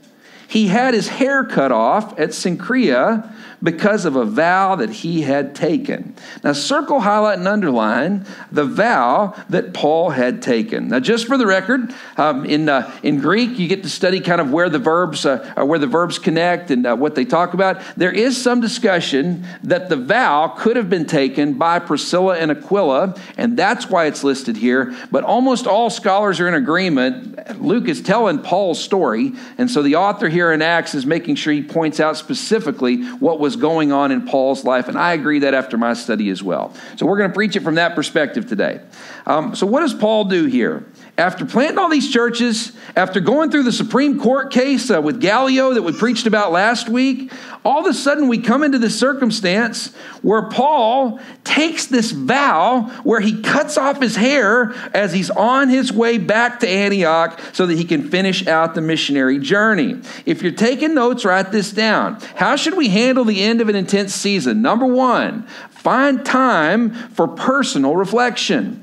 he 0.52 0.68
had 0.68 0.94
his 0.94 1.08
hair 1.08 1.46
cut 1.46 1.72
off 1.72 2.20
at 2.20 2.32
Cenchrea 2.32 3.34
because 3.64 4.06
of 4.06 4.16
a 4.16 4.26
vow 4.26 4.76
that 4.76 4.90
he 4.90 5.22
had 5.22 5.54
taken. 5.56 6.16
Now, 6.44 6.54
circle, 6.54 7.00
highlight, 7.00 7.40
and 7.40 7.48
underline 7.48 8.26
the 8.52 8.66
vow 8.66 9.36
that 9.50 9.74
Paul 9.74 10.10
had 10.12 10.42
taken. 10.42 10.90
Now, 10.90 11.00
just 11.00 11.28
for 11.28 11.38
the 11.38 11.46
record, 11.46 11.94
um, 12.18 12.46
in, 12.46 12.70
uh, 12.70 12.92
in 13.04 13.20
Greek, 13.20 13.60
you 13.60 13.68
get 13.68 13.84
to 13.84 13.90
study 13.90 14.20
kind 14.20 14.42
of 14.42 14.52
where 14.52 14.70
the 14.70 14.80
verbs, 14.80 15.26
uh, 15.26 15.54
uh, 15.58 15.66
where 15.66 15.80
the 15.80 15.88
verbs 15.88 16.18
connect 16.18 16.72
and 16.72 16.86
uh, 16.86 16.96
what 16.96 17.16
they 17.16 17.26
talk 17.26 17.54
about. 17.54 17.82
There 17.96 18.12
is 18.12 18.42
some 18.42 18.62
discussion 18.62 19.46
that 19.64 19.90
the 19.90 19.98
vow 19.98 20.56
could 20.58 20.76
have 20.76 20.90
been 20.90 21.06
taken 21.06 21.54
by 21.54 21.80
Priscilla 21.80 22.38
and 22.38 22.52
Aquila, 22.52 23.16
and 23.38 23.58
that's 23.58 23.90
why 23.90 24.06
it's 24.06 24.24
listed 24.24 24.58
here. 24.58 24.96
But 25.12 25.24
almost 25.24 25.68
all 25.68 25.90
scholars 25.90 26.40
are 26.40 26.48
in 26.48 26.54
agreement. 26.54 27.62
Luke 27.62 27.88
is 27.88 28.02
telling 28.02 28.40
Paul's 28.40 28.84
story, 28.84 29.34
and 29.58 29.70
so 29.70 29.84
the 29.84 29.96
author 29.96 30.30
here 30.30 30.52
in 30.52 30.62
Acts 30.62 30.96
is 30.96 31.06
making 31.06 31.36
sure 31.36 31.54
he 31.54 31.62
points 31.62 32.00
out 32.00 32.18
specifically 32.18 33.04
what 33.14 33.40
was 33.40 33.51
going 33.56 33.92
on 33.92 34.12
in 34.12 34.26
Paul's 34.26 34.64
life, 34.64 34.88
and 34.88 34.98
I 34.98 35.14
agree 35.14 35.40
that 35.40 35.54
after 35.54 35.78
my 35.78 35.94
study 35.94 36.30
as 36.30 36.44
well. 36.44 36.74
So 36.98 37.06
we're 37.06 37.18
going 37.18 37.30
to 37.30 37.34
preach 37.34 37.56
it 37.56 37.62
from 37.62 37.76
that 37.76 37.96
perspective 37.96 38.48
today. 38.48 38.82
Um, 39.26 39.56
so, 39.56 39.66
what 39.66 39.82
does 39.82 39.94
Paul 39.94 40.26
do 40.26 40.46
here? 40.46 40.86
After 41.18 41.46
planting 41.46 41.78
all 41.78 41.90
these 41.90 42.12
churches, 42.12 42.72
after 42.96 43.20
going 43.20 43.52
through 43.52 43.64
the 43.64 43.72
Supreme 43.72 44.20
Court 44.20 44.52
case 44.52 44.90
uh, 44.90 45.02
with 45.02 45.22
Gallio 45.22 45.74
that 45.74 45.84
we 45.84 45.92
preached 45.92 46.26
about 46.26 46.52
last 46.52 46.90
week, 46.90 47.32
all 47.64 47.82
of 47.82 47.86
a 47.86 47.94
sudden 47.94 48.28
we 48.28 48.40
come 48.40 48.64
into 48.64 48.80
this 48.80 48.98
circumstance 48.98 49.94
where 50.24 50.50
Paul 50.50 51.20
takes 51.44 51.86
this 51.86 52.12
vow 52.12 52.84
where 53.04 53.20
he 53.20 53.42
cuts 53.42 53.78
off 53.78 54.02
his 54.02 54.16
hair 54.16 54.74
as 54.96 55.14
he's 55.14 55.30
on 55.30 55.70
his 55.70 55.94
way 55.94 56.18
back 56.18 56.60
to 56.62 56.70
Antioch 56.70 57.40
so 57.54 57.68
that 57.68 57.78
he 57.78 57.84
can 57.84 58.10
finish 58.10 58.48
out 58.48 58.74
the 58.74 58.82
missionary 58.82 59.38
journey. 59.38 60.02
If 60.26 60.42
you're 60.42 60.52
taking 60.54 60.96
notes, 60.96 61.24
write 61.24 61.52
this 61.52 61.72
down. 61.72 62.20
How 62.36 62.56
should 62.56 62.76
we 62.76 62.90
handle 62.90 63.26
the 63.26 63.44
end 63.44 63.62
of 63.62 63.70
an 63.70 63.76
intense 63.76 64.16
season? 64.16 64.64
Number 64.64 64.88
one, 64.88 65.44
find 65.70 66.26
time 66.26 66.94
for 67.10 67.28
personal 67.28 67.96
reflection. 67.96 68.81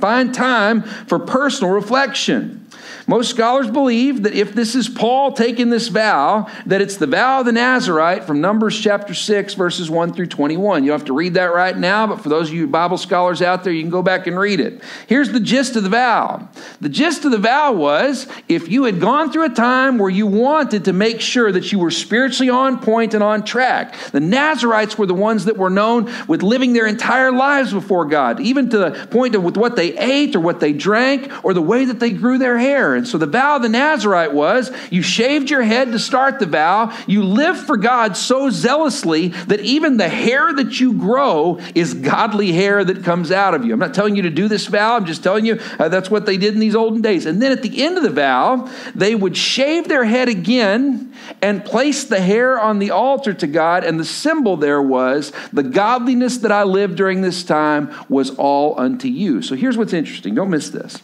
Find 0.00 0.34
time 0.34 0.82
for 0.82 1.18
personal 1.18 1.72
reflection. 1.72 2.65
Most 3.08 3.30
scholars 3.30 3.70
believe 3.70 4.24
that 4.24 4.34
if 4.34 4.52
this 4.52 4.74
is 4.74 4.88
Paul 4.88 5.30
taking 5.30 5.70
this 5.70 5.86
vow, 5.86 6.48
that 6.66 6.80
it's 6.80 6.96
the 6.96 7.06
vow 7.06 7.38
of 7.38 7.46
the 7.46 7.52
Nazarite 7.52 8.24
from 8.24 8.40
Numbers 8.40 8.80
chapter 8.80 9.14
6, 9.14 9.54
verses 9.54 9.88
1 9.88 10.12
through 10.12 10.26
21. 10.26 10.82
You 10.82 10.90
don't 10.90 10.98
have 10.98 11.06
to 11.06 11.12
read 11.12 11.34
that 11.34 11.54
right 11.54 11.76
now, 11.76 12.08
but 12.08 12.20
for 12.20 12.28
those 12.28 12.48
of 12.48 12.54
you 12.54 12.66
Bible 12.66 12.98
scholars 12.98 13.42
out 13.42 13.62
there, 13.62 13.72
you 13.72 13.82
can 13.82 13.90
go 13.90 14.02
back 14.02 14.26
and 14.26 14.36
read 14.36 14.58
it. 14.58 14.82
Here's 15.06 15.30
the 15.30 15.38
gist 15.38 15.76
of 15.76 15.84
the 15.84 15.88
vow 15.88 16.48
the 16.80 16.88
gist 16.88 17.24
of 17.24 17.30
the 17.30 17.38
vow 17.38 17.72
was 17.72 18.26
if 18.48 18.68
you 18.68 18.84
had 18.84 19.00
gone 19.00 19.30
through 19.30 19.44
a 19.44 19.50
time 19.50 19.98
where 19.98 20.10
you 20.10 20.26
wanted 20.26 20.86
to 20.86 20.92
make 20.92 21.20
sure 21.20 21.52
that 21.52 21.70
you 21.70 21.78
were 21.78 21.92
spiritually 21.92 22.50
on 22.50 22.80
point 22.80 23.14
and 23.14 23.22
on 23.22 23.44
track, 23.44 23.94
the 24.10 24.20
Nazarites 24.20 24.98
were 24.98 25.06
the 25.06 25.14
ones 25.14 25.44
that 25.44 25.56
were 25.56 25.70
known 25.70 26.10
with 26.26 26.42
living 26.42 26.72
their 26.72 26.86
entire 26.86 27.30
lives 27.30 27.72
before 27.72 28.04
God, 28.04 28.40
even 28.40 28.68
to 28.70 28.78
the 28.78 29.06
point 29.12 29.36
of 29.36 29.44
with 29.44 29.56
what 29.56 29.76
they 29.76 29.96
ate 29.96 30.34
or 30.34 30.40
what 30.40 30.58
they 30.58 30.72
drank 30.72 31.30
or 31.44 31.54
the 31.54 31.62
way 31.62 31.84
that 31.84 32.00
they 32.00 32.10
grew 32.10 32.38
their 32.38 32.58
hair. 32.58 32.95
And 32.96 33.06
so 33.06 33.18
the 33.18 33.26
vow 33.26 33.56
of 33.56 33.62
the 33.62 33.68
Nazarite 33.68 34.32
was 34.32 34.72
you 34.90 35.02
shaved 35.02 35.50
your 35.50 35.62
head 35.62 35.92
to 35.92 35.98
start 35.98 36.38
the 36.38 36.46
vow. 36.46 36.96
You 37.06 37.22
live 37.22 37.58
for 37.58 37.76
God 37.76 38.16
so 38.16 38.50
zealously 38.50 39.28
that 39.28 39.60
even 39.60 39.96
the 39.96 40.08
hair 40.08 40.52
that 40.54 40.80
you 40.80 40.94
grow 40.94 41.58
is 41.74 41.94
godly 41.94 42.52
hair 42.52 42.84
that 42.84 43.04
comes 43.04 43.30
out 43.30 43.54
of 43.54 43.64
you. 43.64 43.72
I'm 43.72 43.78
not 43.78 43.94
telling 43.94 44.16
you 44.16 44.22
to 44.22 44.30
do 44.30 44.48
this 44.48 44.66
vow. 44.66 44.96
I'm 44.96 45.06
just 45.06 45.22
telling 45.22 45.46
you 45.46 45.60
uh, 45.78 45.88
that's 45.88 46.10
what 46.10 46.26
they 46.26 46.36
did 46.36 46.54
in 46.54 46.60
these 46.60 46.74
olden 46.74 47.02
days. 47.02 47.26
And 47.26 47.40
then 47.40 47.52
at 47.52 47.62
the 47.62 47.82
end 47.82 47.96
of 47.96 48.02
the 48.02 48.10
vow, 48.10 48.70
they 48.94 49.14
would 49.14 49.36
shave 49.36 49.88
their 49.88 50.04
head 50.04 50.28
again 50.28 51.12
and 51.42 51.64
place 51.64 52.04
the 52.04 52.20
hair 52.20 52.58
on 52.58 52.78
the 52.78 52.90
altar 52.90 53.34
to 53.34 53.46
God. 53.46 53.84
And 53.84 54.00
the 54.00 54.04
symbol 54.04 54.56
there 54.56 54.82
was 54.82 55.32
the 55.52 55.62
godliness 55.62 56.38
that 56.38 56.52
I 56.52 56.62
lived 56.62 56.96
during 56.96 57.22
this 57.22 57.44
time 57.44 57.94
was 58.08 58.30
all 58.30 58.78
unto 58.78 59.08
you. 59.08 59.42
So 59.42 59.54
here's 59.54 59.76
what's 59.76 59.92
interesting. 59.92 60.34
Don't 60.34 60.50
miss 60.50 60.70
this. 60.70 61.00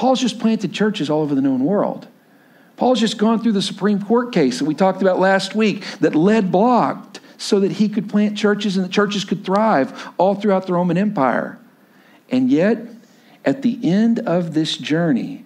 Paul's 0.00 0.18
just 0.18 0.38
planted 0.38 0.72
churches 0.72 1.10
all 1.10 1.20
over 1.20 1.34
the 1.34 1.42
known 1.42 1.62
world. 1.62 2.08
Paul's 2.78 3.00
just 3.00 3.18
gone 3.18 3.38
through 3.38 3.52
the 3.52 3.60
Supreme 3.60 4.02
Court 4.02 4.32
case 4.32 4.58
that 4.58 4.64
we 4.64 4.74
talked 4.74 5.02
about 5.02 5.20
last 5.20 5.54
week 5.54 5.84
that 6.00 6.14
led 6.14 6.50
blocked 6.50 7.20
so 7.36 7.60
that 7.60 7.72
he 7.72 7.86
could 7.86 8.08
plant 8.08 8.34
churches 8.34 8.78
and 8.78 8.84
the 8.86 8.88
churches 8.88 9.26
could 9.26 9.44
thrive 9.44 10.08
all 10.16 10.34
throughout 10.34 10.66
the 10.66 10.72
Roman 10.72 10.96
Empire. 10.96 11.58
And 12.30 12.48
yet, 12.50 12.78
at 13.44 13.60
the 13.60 13.78
end 13.82 14.20
of 14.20 14.54
this 14.54 14.78
journey, 14.78 15.44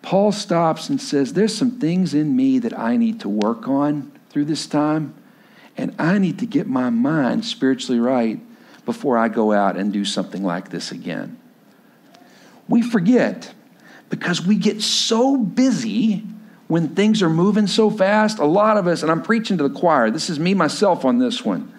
Paul 0.00 0.32
stops 0.32 0.88
and 0.88 0.98
says, 0.98 1.34
There's 1.34 1.54
some 1.54 1.72
things 1.72 2.14
in 2.14 2.34
me 2.34 2.58
that 2.60 2.78
I 2.78 2.96
need 2.96 3.20
to 3.20 3.28
work 3.28 3.68
on 3.68 4.12
through 4.30 4.46
this 4.46 4.66
time, 4.66 5.12
and 5.76 5.94
I 5.98 6.16
need 6.16 6.38
to 6.38 6.46
get 6.46 6.66
my 6.66 6.88
mind 6.88 7.44
spiritually 7.44 8.00
right 8.00 8.40
before 8.86 9.18
I 9.18 9.28
go 9.28 9.52
out 9.52 9.76
and 9.76 9.92
do 9.92 10.06
something 10.06 10.42
like 10.42 10.70
this 10.70 10.90
again. 10.90 11.38
We 12.66 12.80
forget 12.80 13.52
because 14.10 14.44
we 14.44 14.56
get 14.56 14.82
so 14.82 15.36
busy 15.36 16.24
when 16.66 16.94
things 16.94 17.22
are 17.22 17.30
moving 17.30 17.66
so 17.66 17.90
fast. 17.90 18.38
A 18.38 18.44
lot 18.44 18.76
of 18.76 18.86
us, 18.86 19.02
and 19.02 19.10
I'm 19.10 19.22
preaching 19.22 19.56
to 19.58 19.68
the 19.68 19.74
choir, 19.74 20.10
this 20.10 20.28
is 20.28 20.38
me 20.38 20.52
myself 20.52 21.04
on 21.04 21.18
this 21.18 21.44
one. 21.44 21.72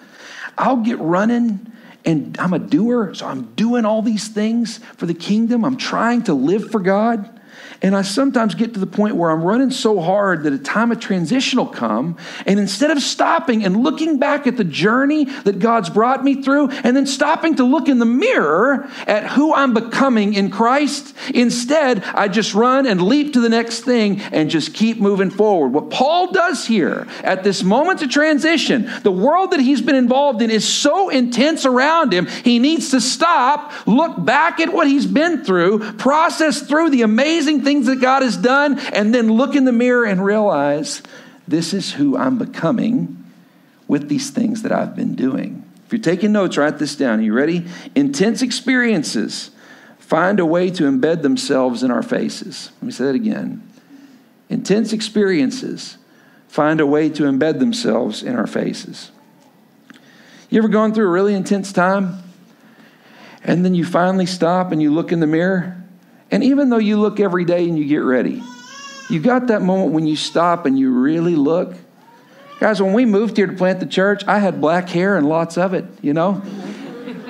I'll 0.58 0.78
get 0.78 0.98
running 1.00 1.72
and 2.04 2.36
I'm 2.40 2.54
a 2.54 2.60
doer, 2.60 3.14
so 3.14 3.28
I'm 3.28 3.54
doing 3.54 3.86
all 3.86 4.02
these 4.02 4.28
things 4.28 4.80
for 4.98 5.06
the 5.06 5.14
kingdom. 5.14 5.64
I'm 5.64 5.78
trying 5.78 6.24
to 6.24 6.34
live 6.34 6.72
for 6.72 6.80
God. 6.80 7.41
And 7.84 7.96
I 7.96 8.04
sometimes 8.04 8.54
get 8.54 8.76
to 8.76 8.80
the 8.80 8.86
point 8.86 9.16
where 9.16 9.32
I'm 9.32 9.42
running 9.42 9.72
so 9.72 10.00
hard 10.00 10.44
that 10.44 10.54
a 10.54 10.60
time 10.60 10.92
of 10.92 11.00
transition 11.00 11.58
will 11.58 11.66
come. 11.66 12.16
And 12.46 12.60
instead 12.60 12.92
of 12.92 13.02
stopping 13.02 13.66
and 13.66 13.82
looking 13.82 14.20
back 14.20 14.46
at 14.46 14.56
the 14.56 14.64
journey 14.64 15.26
that 15.26 15.58
God's 15.58 15.90
brought 15.90 16.24
me 16.24 16.44
through, 16.44 16.70
and 16.70 16.96
then 16.96 17.08
stopping 17.08 17.56
to 17.56 17.64
look 17.64 17.90
in 17.90 17.98
the 17.98 18.06
mirror 18.06 18.88
at 19.08 19.28
who 19.32 19.52
I'm 19.56 19.74
becoming 19.74 20.36
in 20.36 20.52
Christ, 20.52 21.16
instead, 21.34 22.04
I 22.04 22.28
just 22.28 22.54
run 22.54 22.86
and 22.86 23.02
leap 23.02 23.34
to 23.34 23.40
the 23.40 23.50
next 23.50 23.82
thing 23.82 24.22
and 24.32 24.52
just 24.52 24.76
keep 24.76 25.00
moving 25.00 25.32
forward. 25.32 25.70
What 25.70 25.90
Paul 25.90 26.32
does 26.32 26.68
here 26.68 27.08
at 27.24 27.44
this 27.44 27.64
moment 27.64 28.04
of 28.04 28.12
transition, 28.12 28.92
the 29.02 29.12
world 29.12 29.52
that 29.52 29.60
he's 29.60 29.82
been 29.82 29.96
involved 29.96 30.44
in 30.44 30.52
is 30.52 30.68
so 30.68 31.10
intense 31.10 31.66
around 31.66 32.14
him, 32.14 32.28
he 32.28 32.60
needs 32.60 32.92
to 32.92 33.02
stop, 33.02 33.74
look 33.88 34.24
back 34.24 34.60
at 34.60 34.72
what 34.72 34.88
he's 34.88 35.08
been 35.08 35.44
through, 35.44 35.94
process 35.94 36.62
through 36.62 36.92
the 36.92 37.02
amazing 37.02 37.64
things 37.64 37.71
things 37.72 37.86
that 37.86 38.02
God 38.02 38.22
has 38.22 38.36
done, 38.36 38.80
and 38.80 39.16
then 39.16 39.32
look 39.32 39.56
in 39.56 39.64
the 39.64 39.72
mirror 39.72 40.04
and 40.04 40.24
realize 40.24 41.02
this 41.48 41.74
is 41.74 41.94
who 41.94 42.18
I'm 42.18 42.38
becoming 42.38 43.24
with 43.88 44.10
these 44.10 44.30
things 44.30 44.64
that 44.64 44.74
I've 44.74 44.94
been 44.94 45.16
doing. 45.16 45.64
If 45.86 45.94
you're 45.94 46.02
taking 46.02 46.34
notes, 46.34 46.58
write 46.58 46.80
this 46.80 46.98
down. 46.98 47.20
Are 47.20 47.24
you 47.24 47.34
ready? 47.34 47.66
Intense 47.96 48.42
experiences 48.42 49.52
find 50.00 50.42
a 50.42 50.46
way 50.46 50.70
to 50.70 50.84
embed 50.84 51.22
themselves 51.22 51.82
in 51.82 51.92
our 51.92 52.04
faces. 52.04 52.72
Let 52.82 52.84
me 52.84 52.92
say 52.92 53.06
that 53.06 53.16
again. 53.16 53.66
Intense 54.50 54.92
experiences 54.92 55.98
find 56.50 56.82
a 56.82 56.86
way 56.86 57.08
to 57.08 57.24
embed 57.24 57.60
themselves 57.60 58.22
in 58.22 58.36
our 58.36 58.48
faces. 58.48 59.12
You 60.50 60.58
ever 60.58 60.68
gone 60.68 60.94
through 60.94 61.08
a 61.08 61.12
really 61.12 61.36
intense 61.36 61.72
time 61.72 62.18
and 63.46 63.64
then 63.64 63.74
you 63.74 63.86
finally 63.86 64.26
stop 64.26 64.74
and 64.74 64.82
you 64.82 64.94
look 64.94 65.14
in 65.14 65.22
the 65.22 65.28
mirror 65.28 65.81
and 66.32 66.44
even 66.44 66.70
though 66.70 66.78
you 66.78 67.00
look 67.00 67.20
every 67.20 67.46
day 67.46 67.68
and 67.68 67.78
you 67.78 67.86
get 67.86 67.98
ready, 67.98 68.42
you 69.10 69.20
got 69.20 69.48
that 69.48 69.62
moment 69.62 69.92
when 69.92 70.08
you 70.08 70.16
stop 70.16 70.66
and 70.66 70.80
you 70.80 70.92
really 70.92 71.36
look. 71.36 71.76
Guys, 72.60 72.82
when 72.82 72.94
we 72.94 73.06
moved 73.06 73.36
here 73.38 73.48
to 73.48 73.54
plant 73.54 73.82
the 73.82 73.86
church, 73.86 74.24
I 74.28 74.40
had 74.40 74.62
black 74.62 74.88
hair 74.88 75.18
and 75.18 75.28
lots 75.28 75.58
of 75.58 75.74
it, 75.74 75.86
you 76.02 76.14
know? 76.14 76.42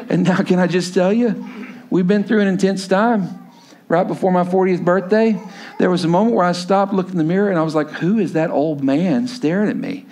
and 0.09 0.23
now, 0.23 0.43
can 0.43 0.59
I 0.59 0.67
just 0.67 0.93
tell 0.93 1.11
you, 1.11 1.47
we've 1.89 2.07
been 2.07 2.23
through 2.23 2.41
an 2.41 2.47
intense 2.47 2.87
time. 2.87 3.39
Right 3.87 4.07
before 4.07 4.31
my 4.31 4.43
40th 4.43 4.85
birthday, 4.85 5.41
there 5.79 5.89
was 5.89 6.05
a 6.05 6.07
moment 6.07 6.35
where 6.35 6.45
I 6.45 6.53
stopped, 6.53 6.93
looked 6.93 7.11
in 7.11 7.17
the 7.17 7.25
mirror, 7.25 7.49
and 7.49 7.59
I 7.59 7.63
was 7.63 7.75
like, 7.75 7.89
who 7.89 8.19
is 8.19 8.33
that 8.33 8.49
old 8.49 8.83
man 8.83 9.27
staring 9.27 9.69
at 9.69 9.75
me? 9.75 10.05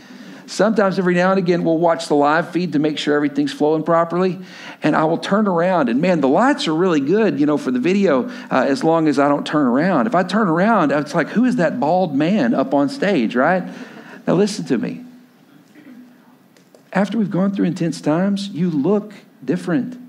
Sometimes, 0.49 0.97
every 0.97 1.13
now 1.13 1.29
and 1.29 1.37
again, 1.37 1.63
we'll 1.63 1.77
watch 1.77 2.07
the 2.07 2.15
live 2.15 2.49
feed 2.49 2.73
to 2.73 2.79
make 2.79 2.97
sure 2.97 3.15
everything's 3.15 3.53
flowing 3.53 3.83
properly. 3.83 4.39
And 4.81 4.95
I 4.95 5.03
will 5.03 5.19
turn 5.19 5.47
around, 5.47 5.89
and 5.89 6.01
man, 6.01 6.21
the 6.21 6.27
lights 6.27 6.67
are 6.67 6.73
really 6.73 7.01
good, 7.01 7.39
you 7.39 7.45
know, 7.45 7.55
for 7.55 7.69
the 7.69 7.79
video 7.79 8.27
uh, 8.49 8.65
as 8.67 8.83
long 8.83 9.07
as 9.07 9.19
I 9.19 9.27
don't 9.27 9.45
turn 9.45 9.67
around. 9.67 10.07
If 10.07 10.15
I 10.15 10.23
turn 10.23 10.47
around, 10.47 10.91
it's 10.91 11.13
like, 11.13 11.27
who 11.27 11.45
is 11.45 11.57
that 11.57 11.79
bald 11.79 12.15
man 12.15 12.55
up 12.55 12.73
on 12.73 12.89
stage, 12.89 13.35
right? 13.35 13.63
Now, 14.25 14.33
listen 14.33 14.65
to 14.65 14.79
me. 14.79 15.05
After 16.91 17.19
we've 17.19 17.29
gone 17.29 17.53
through 17.53 17.65
intense 17.65 18.01
times, 18.01 18.49
you 18.49 18.71
look 18.71 19.13
different. 19.45 20.01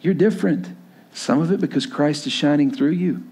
You're 0.00 0.14
different. 0.14 0.76
Some 1.12 1.40
of 1.40 1.52
it 1.52 1.60
because 1.60 1.86
Christ 1.86 2.26
is 2.26 2.32
shining 2.32 2.72
through 2.72 2.90
you, 2.90 3.22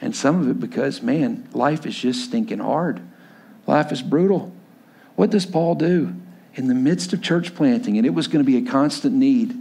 and 0.00 0.16
some 0.16 0.40
of 0.40 0.50
it 0.50 0.58
because, 0.58 1.02
man, 1.02 1.48
life 1.52 1.86
is 1.86 1.96
just 1.96 2.24
stinking 2.24 2.58
hard. 2.58 3.00
Life 3.68 3.92
is 3.92 4.02
brutal. 4.02 4.52
What 5.16 5.30
does 5.30 5.46
Paul 5.46 5.74
do? 5.74 6.14
In 6.54 6.68
the 6.68 6.74
midst 6.74 7.12
of 7.12 7.20
church 7.20 7.54
planting, 7.54 7.98
and 7.98 8.06
it 8.06 8.14
was 8.14 8.28
going 8.28 8.44
to 8.44 8.50
be 8.50 8.56
a 8.56 8.70
constant 8.70 9.14
need, 9.14 9.58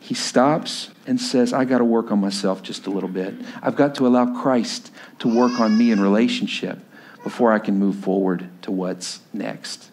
he 0.00 0.14
stops 0.14 0.90
and 1.06 1.20
says, 1.20 1.52
I 1.52 1.64
got 1.64 1.78
to 1.78 1.84
work 1.84 2.10
on 2.10 2.20
myself 2.20 2.62
just 2.62 2.86
a 2.86 2.90
little 2.90 3.08
bit. 3.08 3.34
I've 3.62 3.76
got 3.76 3.94
to 3.96 4.06
allow 4.06 4.40
Christ 4.40 4.90
to 5.20 5.34
work 5.34 5.58
on 5.60 5.76
me 5.76 5.90
in 5.90 6.00
relationship 6.00 6.78
before 7.22 7.52
I 7.52 7.58
can 7.58 7.78
move 7.78 7.96
forward 7.96 8.48
to 8.62 8.70
what's 8.70 9.20
next. 9.32 9.90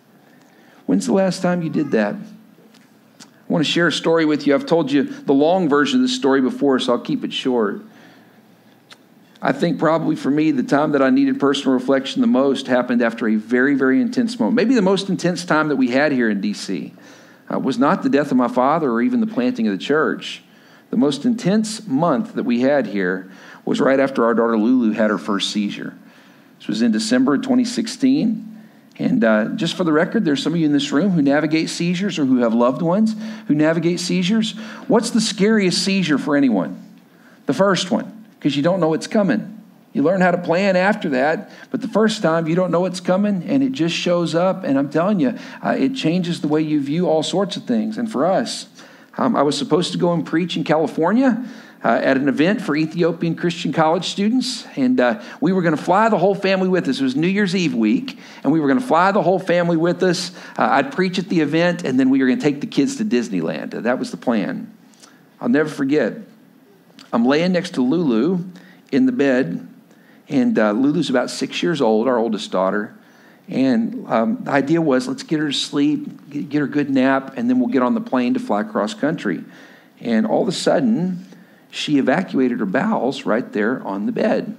When's 0.85 1.05
the 1.05 1.13
last 1.13 1.41
time 1.41 1.61
you 1.61 1.69
did 1.69 1.91
that? 1.91 2.15
I 2.15 3.25
want 3.47 3.65
to 3.65 3.71
share 3.71 3.87
a 3.87 3.91
story 3.91 4.25
with 4.25 4.47
you. 4.47 4.53
I've 4.53 4.65
told 4.65 4.91
you 4.91 5.03
the 5.03 5.33
long 5.33 5.69
version 5.69 5.99
of 5.99 6.03
this 6.03 6.15
story 6.15 6.41
before, 6.41 6.79
so 6.79 6.93
I'll 6.93 6.99
keep 6.99 7.23
it 7.23 7.31
short. 7.31 7.81
I 9.41 9.51
think 9.53 9.79
probably 9.79 10.15
for 10.15 10.29
me, 10.29 10.51
the 10.51 10.61
time 10.61 10.91
that 10.91 11.01
I 11.01 11.09
needed 11.09 11.39
personal 11.39 11.73
reflection 11.73 12.21
the 12.21 12.27
most 12.27 12.67
happened 12.67 13.01
after 13.01 13.27
a 13.27 13.35
very, 13.35 13.73
very 13.73 13.99
intense 13.99 14.39
moment. 14.39 14.55
Maybe 14.55 14.75
the 14.75 14.83
most 14.83 15.09
intense 15.09 15.45
time 15.45 15.69
that 15.69 15.77
we 15.77 15.87
had 15.87 16.11
here 16.11 16.29
in 16.29 16.41
D.C. 16.41 16.93
Uh, 17.51 17.57
was 17.57 17.79
not 17.79 18.03
the 18.03 18.09
death 18.09 18.29
of 18.29 18.37
my 18.37 18.47
father 18.47 18.91
or 18.91 19.01
even 19.01 19.19
the 19.19 19.27
planting 19.27 19.67
of 19.67 19.77
the 19.77 19.83
church. 19.83 20.43
The 20.91 20.97
most 20.97 21.25
intense 21.25 21.87
month 21.87 22.35
that 22.35 22.43
we 22.43 22.61
had 22.61 22.85
here 22.85 23.31
was 23.65 23.81
right 23.81 23.99
after 23.99 24.25
our 24.25 24.35
daughter 24.35 24.57
Lulu 24.57 24.91
had 24.91 25.09
her 25.09 25.17
first 25.17 25.49
seizure. 25.49 25.95
This 26.59 26.67
was 26.67 26.81
in 26.83 26.91
December 26.91 27.35
of 27.35 27.41
2016. 27.41 28.47
And 28.99 29.23
uh, 29.23 29.45
just 29.55 29.75
for 29.75 29.83
the 29.83 29.93
record, 29.93 30.23
there's 30.25 30.43
some 30.43 30.53
of 30.53 30.59
you 30.59 30.65
in 30.67 30.73
this 30.73 30.91
room 30.91 31.11
who 31.11 31.23
navigate 31.23 31.69
seizures 31.69 32.19
or 32.19 32.25
who 32.25 32.37
have 32.37 32.53
loved 32.53 32.83
ones 32.83 33.15
who 33.47 33.55
navigate 33.55 33.99
seizures. 33.99 34.51
What's 34.87 35.09
the 35.09 35.21
scariest 35.21 35.83
seizure 35.83 36.19
for 36.19 36.35
anyone? 36.35 36.79
The 37.47 37.53
first 37.53 37.89
one 37.89 38.20
because 38.41 38.57
you 38.57 38.63
don't 38.63 38.79
know 38.79 38.89
what's 38.89 39.05
coming. 39.05 39.61
You 39.93 40.01
learn 40.01 40.19
how 40.19 40.31
to 40.31 40.39
plan 40.39 40.75
after 40.75 41.09
that, 41.09 41.51
but 41.69 41.79
the 41.79 41.87
first 41.87 42.23
time 42.23 42.47
you 42.47 42.55
don't 42.55 42.71
know 42.71 42.79
what's 42.79 42.99
coming 42.99 43.43
and 43.43 43.61
it 43.61 43.71
just 43.71 43.95
shows 43.95 44.33
up. 44.33 44.63
And 44.63 44.79
I'm 44.79 44.89
telling 44.89 45.19
you, 45.19 45.37
uh, 45.63 45.75
it 45.77 45.93
changes 45.93 46.41
the 46.41 46.47
way 46.47 46.63
you 46.63 46.81
view 46.81 47.07
all 47.07 47.21
sorts 47.21 47.55
of 47.55 47.65
things. 47.65 47.99
And 47.99 48.11
for 48.11 48.25
us, 48.25 48.67
um, 49.19 49.35
I 49.35 49.43
was 49.43 49.55
supposed 49.55 49.91
to 49.91 49.99
go 49.99 50.11
and 50.13 50.25
preach 50.25 50.57
in 50.57 50.63
California. 50.63 51.47
Uh, 51.83 51.99
at 52.03 52.15
an 52.15 52.29
event 52.29 52.61
for 52.61 52.75
Ethiopian 52.75 53.33
Christian 53.33 53.73
college 53.73 54.05
students. 54.05 54.67
And 54.75 54.99
uh, 54.99 55.19
we 55.39 55.51
were 55.51 55.63
going 55.63 55.75
to 55.75 55.81
fly 55.81 56.09
the 56.09 56.17
whole 56.19 56.35
family 56.35 56.69
with 56.69 56.87
us. 56.87 56.99
It 56.99 57.03
was 57.03 57.15
New 57.15 57.27
Year's 57.27 57.55
Eve 57.55 57.73
week, 57.73 58.19
and 58.43 58.53
we 58.53 58.59
were 58.59 58.67
going 58.67 58.79
to 58.79 58.85
fly 58.85 59.11
the 59.11 59.23
whole 59.23 59.39
family 59.39 59.77
with 59.77 60.03
us. 60.03 60.29
Uh, 60.59 60.67
I'd 60.69 60.91
preach 60.91 61.17
at 61.17 61.27
the 61.27 61.39
event, 61.39 61.83
and 61.83 61.99
then 61.99 62.11
we 62.11 62.19
were 62.19 62.27
going 62.27 62.37
to 62.37 62.43
take 62.43 62.61
the 62.61 62.67
kids 62.67 62.97
to 62.97 63.03
Disneyland. 63.03 63.71
That 63.71 63.97
was 63.97 64.11
the 64.11 64.17
plan. 64.17 64.71
I'll 65.39 65.49
never 65.49 65.69
forget. 65.69 66.19
I'm 67.13 67.25
laying 67.25 67.51
next 67.51 67.75
to 67.75 67.81
Lulu 67.81 68.43
in 68.91 69.05
the 69.05 69.11
bed, 69.11 69.67
and 70.29 70.57
uh, 70.57 70.71
Lulu's 70.71 71.09
about 71.09 71.29
six 71.29 71.61
years 71.61 71.81
old, 71.81 72.07
our 72.07 72.17
oldest 72.17 72.51
daughter. 72.51 72.95
And 73.49 74.05
um, 74.07 74.43
the 74.43 74.51
idea 74.51 74.81
was 74.81 75.07
let's 75.07 75.23
get 75.23 75.39
her 75.39 75.47
to 75.47 75.53
sleep, 75.53 76.29
get 76.29 76.53
her 76.53 76.65
a 76.65 76.69
good 76.69 76.89
nap, 76.89 77.33
and 77.35 77.49
then 77.49 77.59
we'll 77.59 77.69
get 77.69 77.81
on 77.81 77.95
the 77.95 78.01
plane 78.01 78.33
to 78.35 78.39
fly 78.39 78.63
cross 78.63 78.93
country. 78.93 79.43
And 79.99 80.25
all 80.25 80.41
of 80.41 80.47
a 80.47 80.53
sudden, 80.53 81.25
she 81.69 81.97
evacuated 81.97 82.59
her 82.59 82.65
bowels 82.65 83.25
right 83.25 83.51
there 83.51 83.81
on 83.83 84.05
the 84.05 84.11
bed. 84.11 84.55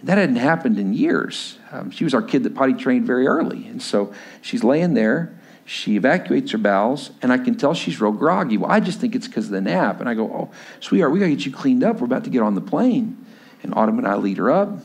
And 0.00 0.08
that 0.08 0.18
hadn't 0.18 0.36
happened 0.36 0.78
in 0.78 0.92
years. 0.92 1.58
Um, 1.72 1.90
she 1.90 2.04
was 2.04 2.14
our 2.14 2.22
kid 2.22 2.44
that 2.44 2.54
potty 2.54 2.74
trained 2.74 3.06
very 3.06 3.26
early. 3.26 3.66
And 3.66 3.82
so 3.82 4.14
she's 4.42 4.62
laying 4.62 4.94
there, 4.94 5.36
she 5.68 5.96
evacuates 5.96 6.52
her 6.52 6.58
bowels, 6.58 7.10
and 7.20 7.32
I 7.32 7.38
can 7.38 7.56
tell 7.56 7.74
she's 7.74 8.00
real 8.00 8.12
groggy. 8.12 8.56
Well, 8.56 8.70
I 8.70 8.78
just 8.78 9.00
think 9.00 9.16
it's 9.16 9.26
because 9.26 9.46
of 9.46 9.50
the 9.50 9.60
nap. 9.60 9.98
And 9.98 10.08
I 10.08 10.14
go, 10.14 10.24
Oh, 10.32 10.50
sweetheart, 10.78 11.12
we 11.12 11.18
got 11.18 11.26
to 11.26 11.32
get 11.32 11.44
you 11.44 11.52
cleaned 11.52 11.82
up. 11.82 11.98
We're 11.98 12.06
about 12.06 12.22
to 12.24 12.30
get 12.30 12.40
on 12.40 12.54
the 12.54 12.60
plane. 12.60 13.26
And 13.64 13.74
Autumn 13.74 13.98
and 13.98 14.06
I 14.06 14.14
lead 14.14 14.38
her 14.38 14.48
up, 14.48 14.78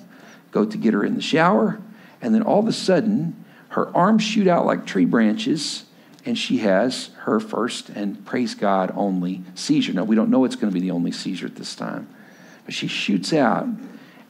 go 0.50 0.66
to 0.66 0.78
get 0.78 0.96
her 0.96 1.06
in 1.06 1.14
the 1.14 1.22
shower, 1.22 1.80
and 2.20 2.34
then 2.34 2.42
all 2.42 2.60
of 2.60 2.68
a 2.68 2.74
sudden, 2.74 3.46
her 3.70 3.96
arms 3.96 4.24
shoot 4.24 4.48
out 4.48 4.66
like 4.66 4.88
tree 4.88 5.06
branches, 5.06 5.86
and 6.26 6.36
she 6.36 6.58
has 6.60 7.12
her 7.20 7.40
first 7.40 7.90
and 7.90 8.26
praise 8.26 8.56
God 8.56 8.92
only 8.96 9.44
seizure. 9.54 9.94
Now, 9.94 10.04
we 10.04 10.16
don't 10.16 10.32
know 10.32 10.46
it's 10.46 10.56
going 10.56 10.72
to 10.72 10.74
be 10.74 10.82
the 10.82 10.92
only 10.92 11.12
seizure 11.12 11.46
at 11.46 11.56
this 11.56 11.76
time, 11.76 12.10
but 12.66 12.74
she 12.74 12.88
shoots 12.88 13.34
out, 13.34 13.68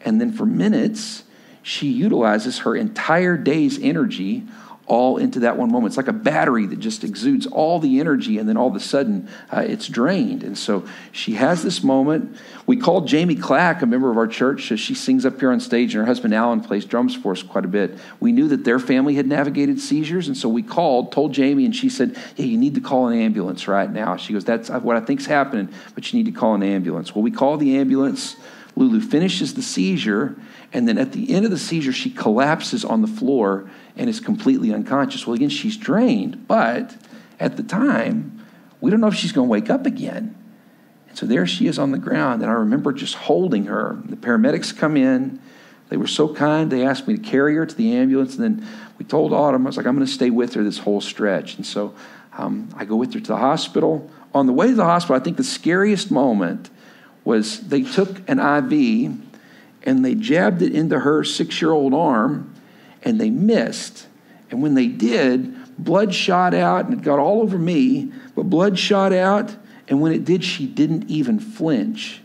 and 0.01 0.19
then 0.19 0.33
for 0.33 0.45
minutes, 0.45 1.23
she 1.63 1.87
utilizes 1.87 2.59
her 2.59 2.75
entire 2.75 3.37
day's 3.37 3.79
energy 3.79 4.43
all 4.91 5.15
into 5.15 5.39
that 5.39 5.55
one 5.55 5.71
moment. 5.71 5.91
It's 5.91 5.97
like 5.97 6.09
a 6.09 6.13
battery 6.13 6.65
that 6.65 6.79
just 6.79 7.05
exudes 7.05 7.47
all 7.47 7.79
the 7.79 8.01
energy, 8.01 8.37
and 8.37 8.49
then 8.49 8.57
all 8.57 8.67
of 8.67 8.75
a 8.75 8.81
sudden 8.81 9.29
uh, 9.49 9.61
it's 9.61 9.87
drained. 9.87 10.43
And 10.43 10.57
so 10.57 10.85
she 11.13 11.35
has 11.35 11.63
this 11.63 11.81
moment. 11.81 12.35
We 12.65 12.75
called 12.75 13.07
Jamie 13.07 13.37
Clack, 13.37 13.81
a 13.81 13.85
member 13.85 14.11
of 14.11 14.17
our 14.17 14.27
church. 14.27 14.63
She 14.63 14.93
sings 14.93 15.25
up 15.25 15.39
here 15.39 15.49
on 15.49 15.61
stage, 15.61 15.95
and 15.95 16.01
her 16.01 16.05
husband 16.05 16.33
Alan 16.33 16.59
plays 16.59 16.83
drums 16.83 17.15
for 17.15 17.31
us 17.31 17.41
quite 17.41 17.63
a 17.63 17.69
bit. 17.69 17.97
We 18.19 18.33
knew 18.33 18.49
that 18.49 18.65
their 18.65 18.79
family 18.79 19.15
had 19.15 19.27
navigated 19.27 19.79
seizures, 19.79 20.27
and 20.27 20.35
so 20.35 20.49
we 20.49 20.61
called, 20.61 21.13
told 21.13 21.31
Jamie, 21.31 21.63
and 21.63 21.73
she 21.73 21.87
said, 21.87 22.17
Yeah, 22.35 22.47
you 22.47 22.57
need 22.57 22.75
to 22.75 22.81
call 22.81 23.07
an 23.07 23.17
ambulance 23.17 23.69
right 23.69 23.89
now. 23.89 24.17
She 24.17 24.33
goes, 24.33 24.43
That's 24.43 24.69
what 24.69 24.97
I 24.97 24.99
think's 24.99 25.25
happening, 25.25 25.69
but 25.95 26.11
you 26.11 26.21
need 26.21 26.29
to 26.29 26.37
call 26.37 26.53
an 26.53 26.63
ambulance. 26.63 27.15
Well, 27.15 27.21
we 27.23 27.31
call 27.31 27.55
the 27.55 27.77
ambulance. 27.77 28.35
Lulu 28.75 29.01
finishes 29.01 29.53
the 29.53 29.61
seizure, 29.61 30.35
and 30.73 30.87
then 30.87 30.97
at 30.97 31.11
the 31.11 31.33
end 31.33 31.45
of 31.45 31.51
the 31.51 31.57
seizure, 31.57 31.91
she 31.91 32.09
collapses 32.09 32.85
on 32.85 33.01
the 33.01 33.07
floor 33.07 33.69
and 33.95 34.09
is 34.09 34.19
completely 34.19 34.73
unconscious. 34.73 35.27
Well, 35.27 35.35
again, 35.35 35.49
she's 35.49 35.77
drained, 35.77 36.47
but 36.47 36.95
at 37.39 37.57
the 37.57 37.63
time, 37.63 38.45
we 38.79 38.89
don't 38.89 39.01
know 39.01 39.07
if 39.07 39.15
she's 39.15 39.31
going 39.31 39.47
to 39.47 39.51
wake 39.51 39.69
up 39.69 39.85
again. 39.85 40.35
And 41.09 41.17
so 41.17 41.25
there 41.25 41.45
she 41.45 41.67
is 41.67 41.77
on 41.77 41.91
the 41.91 41.97
ground, 41.97 42.41
and 42.41 42.49
I 42.49 42.55
remember 42.55 42.93
just 42.93 43.15
holding 43.15 43.65
her. 43.65 43.99
The 44.05 44.15
paramedics 44.15 44.75
come 44.75 44.95
in. 44.95 45.41
They 45.89 45.97
were 45.97 46.07
so 46.07 46.33
kind. 46.33 46.71
They 46.71 46.85
asked 46.85 47.05
me 47.05 47.17
to 47.17 47.21
carry 47.21 47.55
her 47.55 47.65
to 47.65 47.75
the 47.75 47.93
ambulance, 47.93 48.37
and 48.37 48.43
then 48.43 48.67
we 48.97 49.03
told 49.03 49.33
Autumn, 49.33 49.67
I 49.67 49.69
was 49.69 49.77
like, 49.77 49.85
I'm 49.85 49.95
going 49.95 50.07
to 50.07 50.11
stay 50.11 50.29
with 50.29 50.53
her 50.53 50.63
this 50.63 50.77
whole 50.77 51.01
stretch. 51.01 51.57
And 51.57 51.65
so 51.65 51.93
um, 52.37 52.69
I 52.77 52.85
go 52.85 52.95
with 52.95 53.13
her 53.13 53.19
to 53.19 53.27
the 53.27 53.37
hospital. 53.37 54.09
On 54.33 54.47
the 54.47 54.53
way 54.53 54.67
to 54.67 54.73
the 54.73 54.85
hospital, 54.85 55.17
I 55.17 55.19
think 55.19 55.35
the 55.35 55.43
scariest 55.43 56.09
moment 56.09 56.69
was 57.23 57.59
they 57.67 57.83
took 57.83 58.27
an 58.29 58.39
IV 58.39 59.17
and 59.83 60.05
they 60.05 60.15
jabbed 60.15 60.61
it 60.61 60.73
into 60.73 60.99
her 60.99 61.23
six 61.23 61.61
year 61.61 61.71
old 61.71 61.93
arm 61.93 62.53
and 63.03 63.19
they 63.19 63.29
missed. 63.29 64.07
And 64.49 64.61
when 64.61 64.75
they 64.75 64.87
did, 64.87 65.55
blood 65.77 66.13
shot 66.13 66.53
out 66.53 66.85
and 66.85 66.93
it 66.93 67.01
got 67.01 67.19
all 67.19 67.41
over 67.41 67.57
me, 67.57 68.11
but 68.35 68.43
blood 68.43 68.77
shot 68.77 69.13
out. 69.13 69.55
And 69.87 70.01
when 70.01 70.11
it 70.11 70.25
did, 70.25 70.43
she 70.43 70.67
didn't 70.67 71.09
even 71.09 71.39
flinch. 71.39 72.21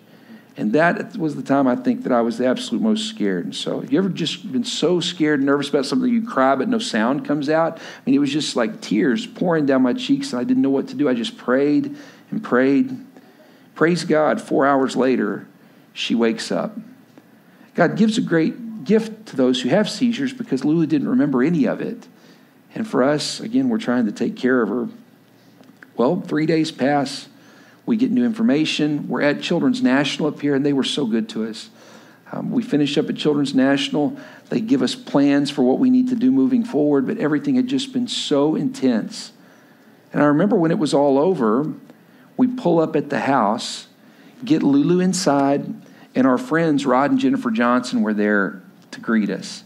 And 0.58 0.72
that 0.72 1.16
was 1.16 1.36
the 1.36 1.42
time 1.42 1.66
I 1.66 1.76
think 1.76 2.04
that 2.04 2.12
I 2.12 2.22
was 2.22 2.38
the 2.38 2.46
absolute 2.46 2.82
most 2.82 3.08
scared. 3.08 3.44
And 3.44 3.54
so, 3.54 3.80
have 3.80 3.92
you 3.92 3.98
ever 3.98 4.08
just 4.08 4.50
been 4.50 4.64
so 4.64 5.00
scared 5.00 5.40
and 5.40 5.46
nervous 5.46 5.68
about 5.68 5.84
something 5.84 6.10
you 6.10 6.26
cry, 6.26 6.56
but 6.56 6.68
no 6.68 6.78
sound 6.78 7.26
comes 7.26 7.50
out? 7.50 7.78
I 7.78 7.82
mean, 8.06 8.14
it 8.14 8.20
was 8.20 8.32
just 8.32 8.56
like 8.56 8.80
tears 8.80 9.26
pouring 9.26 9.66
down 9.66 9.82
my 9.82 9.92
cheeks, 9.92 10.32
and 10.32 10.40
I 10.40 10.44
didn't 10.44 10.62
know 10.62 10.70
what 10.70 10.88
to 10.88 10.94
do. 10.94 11.10
I 11.10 11.14
just 11.14 11.36
prayed 11.36 11.96
and 12.30 12.42
prayed. 12.42 12.98
Praise 13.76 14.04
God, 14.04 14.40
four 14.40 14.66
hours 14.66 14.96
later, 14.96 15.46
she 15.92 16.14
wakes 16.14 16.50
up. 16.50 16.76
God 17.74 17.96
gives 17.96 18.16
a 18.16 18.22
great 18.22 18.84
gift 18.84 19.26
to 19.26 19.36
those 19.36 19.60
who 19.60 19.68
have 19.68 19.88
seizures 19.88 20.32
because 20.32 20.64
Lulu 20.64 20.86
didn't 20.86 21.08
remember 21.08 21.42
any 21.42 21.66
of 21.66 21.82
it. 21.82 22.08
And 22.74 22.88
for 22.88 23.02
us, 23.02 23.38
again, 23.38 23.68
we're 23.68 23.78
trying 23.78 24.06
to 24.06 24.12
take 24.12 24.34
care 24.34 24.62
of 24.62 24.70
her. 24.70 24.88
Well, 25.94 26.22
three 26.22 26.46
days 26.46 26.72
pass. 26.72 27.28
We 27.84 27.98
get 27.98 28.10
new 28.10 28.24
information. 28.24 29.08
We're 29.08 29.22
at 29.22 29.42
Children's 29.42 29.82
National 29.82 30.28
up 30.28 30.40
here, 30.40 30.54
and 30.54 30.64
they 30.64 30.72
were 30.72 30.82
so 30.82 31.06
good 31.06 31.28
to 31.30 31.46
us. 31.46 31.68
Um, 32.32 32.50
we 32.50 32.62
finish 32.62 32.96
up 32.96 33.10
at 33.10 33.16
Children's 33.16 33.54
National. 33.54 34.16
They 34.48 34.62
give 34.62 34.80
us 34.80 34.94
plans 34.94 35.50
for 35.50 35.62
what 35.62 35.78
we 35.78 35.90
need 35.90 36.08
to 36.08 36.16
do 36.16 36.30
moving 36.30 36.64
forward, 36.64 37.06
but 37.06 37.18
everything 37.18 37.56
had 37.56 37.68
just 37.68 37.92
been 37.92 38.08
so 38.08 38.54
intense. 38.56 39.32
And 40.14 40.22
I 40.22 40.26
remember 40.26 40.56
when 40.56 40.70
it 40.70 40.78
was 40.78 40.94
all 40.94 41.18
over, 41.18 41.74
we 42.36 42.46
pull 42.46 42.78
up 42.80 42.96
at 42.96 43.10
the 43.10 43.20
house, 43.20 43.86
get 44.44 44.62
Lulu 44.62 45.00
inside, 45.00 45.72
and 46.14 46.26
our 46.26 46.38
friends, 46.38 46.86
Rod 46.86 47.10
and 47.10 47.20
Jennifer 47.20 47.50
Johnson, 47.50 48.02
were 48.02 48.14
there 48.14 48.62
to 48.92 49.00
greet 49.00 49.30
us. 49.30 49.64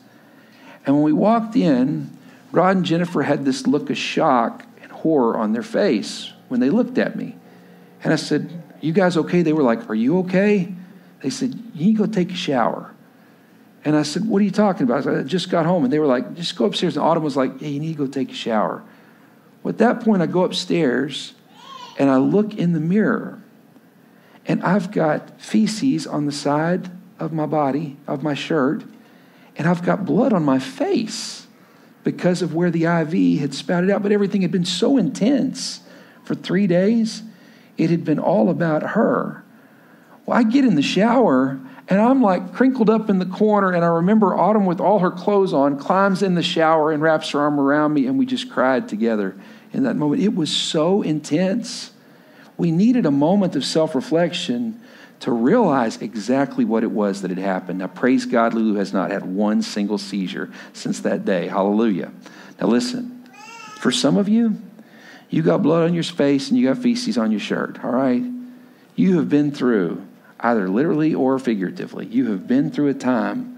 And 0.84 0.96
when 0.96 1.04
we 1.04 1.12
walked 1.12 1.56
in, 1.56 2.16
Rod 2.52 2.76
and 2.76 2.84
Jennifer 2.84 3.22
had 3.22 3.44
this 3.44 3.66
look 3.66 3.90
of 3.90 3.98
shock 3.98 4.64
and 4.82 4.90
horror 4.90 5.36
on 5.36 5.52
their 5.52 5.62
face 5.62 6.32
when 6.48 6.60
they 6.60 6.70
looked 6.70 6.98
at 6.98 7.16
me. 7.16 7.36
And 8.02 8.12
I 8.12 8.16
said, 8.16 8.62
You 8.80 8.92
guys 8.92 9.16
okay? 9.16 9.42
They 9.42 9.52
were 9.52 9.62
like, 9.62 9.88
Are 9.88 9.94
you 9.94 10.18
okay? 10.20 10.72
They 11.22 11.30
said, 11.30 11.54
You 11.74 11.86
need 11.86 11.96
to 11.98 12.06
go 12.06 12.12
take 12.12 12.32
a 12.32 12.36
shower. 12.36 12.92
And 13.84 13.96
I 13.96 14.02
said, 14.02 14.26
What 14.26 14.40
are 14.40 14.44
you 14.44 14.50
talking 14.50 14.82
about? 14.82 14.98
I, 14.98 15.02
said, 15.02 15.18
I 15.18 15.22
just 15.22 15.50
got 15.50 15.66
home. 15.66 15.84
And 15.84 15.92
they 15.92 15.98
were 15.98 16.06
like, 16.06 16.34
Just 16.34 16.56
go 16.56 16.64
upstairs. 16.64 16.96
And 16.96 17.04
Autumn 17.04 17.22
was 17.22 17.36
like, 17.36 17.60
Hey, 17.60 17.68
you 17.68 17.80
need 17.80 17.96
to 17.96 17.98
go 17.98 18.06
take 18.06 18.30
a 18.30 18.34
shower. 18.34 18.82
Well, 19.62 19.70
at 19.70 19.78
that 19.78 20.00
point, 20.00 20.22
I 20.22 20.26
go 20.26 20.44
upstairs 20.44 21.34
and 22.00 22.08
I 22.08 22.16
look 22.16 22.54
in 22.54 22.72
the 22.72 22.80
mirror. 22.80 23.42
And 24.46 24.62
I've 24.62 24.90
got 24.90 25.38
feces 25.38 26.06
on 26.06 26.24
the 26.24 26.32
side 26.32 26.90
of 27.18 27.30
my 27.30 27.44
body, 27.44 27.98
of 28.06 28.22
my 28.22 28.32
shirt, 28.32 28.82
and 29.54 29.68
I've 29.68 29.84
got 29.84 30.06
blood 30.06 30.32
on 30.32 30.42
my 30.42 30.58
face 30.58 31.46
because 32.02 32.40
of 32.40 32.54
where 32.54 32.70
the 32.70 32.86
IV 32.86 33.40
had 33.40 33.52
spouted 33.52 33.90
out. 33.90 34.02
But 34.02 34.12
everything 34.12 34.40
had 34.40 34.50
been 34.50 34.64
so 34.64 34.96
intense 34.96 35.80
for 36.24 36.34
three 36.34 36.66
days, 36.66 37.22
it 37.76 37.90
had 37.90 38.02
been 38.02 38.18
all 38.18 38.48
about 38.48 38.82
her. 38.82 39.44
Well, 40.24 40.38
I 40.38 40.42
get 40.42 40.64
in 40.64 40.76
the 40.76 40.82
shower 40.82 41.60
and 41.86 42.00
I'm 42.00 42.22
like 42.22 42.54
crinkled 42.54 42.88
up 42.88 43.10
in 43.10 43.18
the 43.18 43.26
corner, 43.26 43.72
and 43.72 43.84
I 43.84 43.88
remember 43.88 44.34
Autumn 44.34 44.64
with 44.64 44.80
all 44.80 45.00
her 45.00 45.10
clothes 45.10 45.52
on 45.52 45.76
climbs 45.76 46.22
in 46.22 46.34
the 46.34 46.42
shower 46.42 46.92
and 46.92 47.02
wraps 47.02 47.30
her 47.32 47.40
arm 47.40 47.58
around 47.58 47.92
me, 47.92 48.06
and 48.06 48.16
we 48.16 48.24
just 48.24 48.48
cried 48.48 48.88
together 48.88 49.34
in 49.72 49.84
that 49.84 49.96
moment. 49.96 50.22
It 50.22 50.34
was 50.34 50.50
so 50.54 51.02
intense. 51.02 51.92
We 52.56 52.70
needed 52.70 53.06
a 53.06 53.10
moment 53.10 53.56
of 53.56 53.64
self 53.64 53.94
reflection 53.94 54.80
to 55.20 55.32
realize 55.32 56.00
exactly 56.00 56.64
what 56.64 56.82
it 56.82 56.90
was 56.90 57.22
that 57.22 57.30
had 57.30 57.38
happened. 57.38 57.80
Now, 57.80 57.88
praise 57.88 58.24
God, 58.24 58.54
Lulu 58.54 58.76
has 58.76 58.92
not 58.92 59.10
had 59.10 59.24
one 59.24 59.60
single 59.62 59.98
seizure 59.98 60.50
since 60.72 61.00
that 61.00 61.24
day. 61.26 61.46
Hallelujah. 61.48 62.10
Now, 62.60 62.68
listen, 62.68 63.28
for 63.76 63.90
some 63.92 64.16
of 64.16 64.28
you, 64.28 64.56
You 65.30 65.42
got 65.42 65.62
blood 65.62 65.84
on 65.84 65.94
your 65.94 66.02
face 66.02 66.50
and 66.50 66.58
you 66.58 66.66
got 66.66 66.82
feces 66.82 67.16
on 67.16 67.30
your 67.30 67.40
shirt, 67.40 67.82
all 67.84 67.92
right? 67.92 68.22
You 68.96 69.16
have 69.18 69.28
been 69.28 69.52
through, 69.52 70.04
either 70.40 70.68
literally 70.68 71.14
or 71.14 71.38
figuratively, 71.38 72.06
you 72.06 72.32
have 72.32 72.46
been 72.48 72.70
through 72.70 72.88
a 72.88 72.94
time 72.94 73.56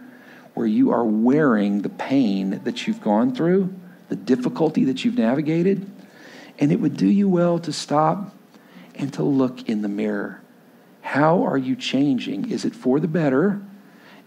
where 0.52 0.66
you 0.66 0.90
are 0.90 1.04
wearing 1.04 1.80
the 1.80 1.88
pain 1.88 2.60
that 2.64 2.86
you've 2.86 3.00
gone 3.00 3.34
through, 3.34 3.72
the 4.10 4.16
difficulty 4.16 4.84
that 4.84 5.02
you've 5.02 5.16
navigated, 5.16 5.90
and 6.58 6.72
it 6.72 6.80
would 6.80 6.96
do 6.96 7.06
you 7.06 7.28
well 7.28 7.58
to 7.60 7.72
stop 7.72 8.34
and 8.94 9.12
to 9.14 9.22
look 9.22 9.68
in 9.68 9.82
the 9.82 9.88
mirror. 9.88 10.40
How 11.00 11.44
are 11.44 11.58
you 11.58 11.76
changing? 11.76 12.50
Is 12.50 12.64
it 12.64 12.74
for 12.74 13.00
the 13.00 13.08
better? 13.08 13.60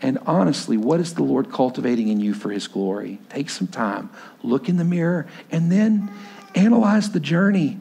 And 0.02 0.20
honestly, 0.26 0.78
what 0.78 1.00
is 1.00 1.14
the 1.14 1.24
Lord 1.24 1.52
cultivating 1.52 2.10
in 2.10 2.20
you 2.20 2.34
for 2.34 2.52
His 2.52 2.68
glory? 2.68 3.20
Take 3.30 3.50
some 3.50 3.68
time, 3.68 4.10
look 4.44 4.68
in 4.68 4.78
the 4.78 4.84
mirror, 4.84 5.28
and 5.52 5.72
then 5.72 6.12
analyze 6.54 7.12
the 7.12 7.20
journey. 7.20 7.80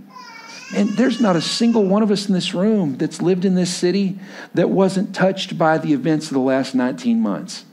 And 0.75 0.91
there's 0.91 1.21
not 1.21 1.37
a 1.37 1.41
single 1.41 1.85
one 1.85 2.03
of 2.03 2.11
us 2.11 2.27
in 2.27 2.35
this 2.35 2.55
room 2.55 2.97
that's 2.97 3.21
lived 3.21 3.45
in 3.45 3.55
this 3.55 3.75
city 3.75 4.19
that 4.55 4.71
wasn't 4.71 5.15
touched 5.15 5.59
by 5.59 5.79
the 5.79 5.93
events 5.93 6.29
of 6.29 6.35
the 6.35 6.41
last 6.41 6.75
19 6.75 7.21
months. 7.21 7.65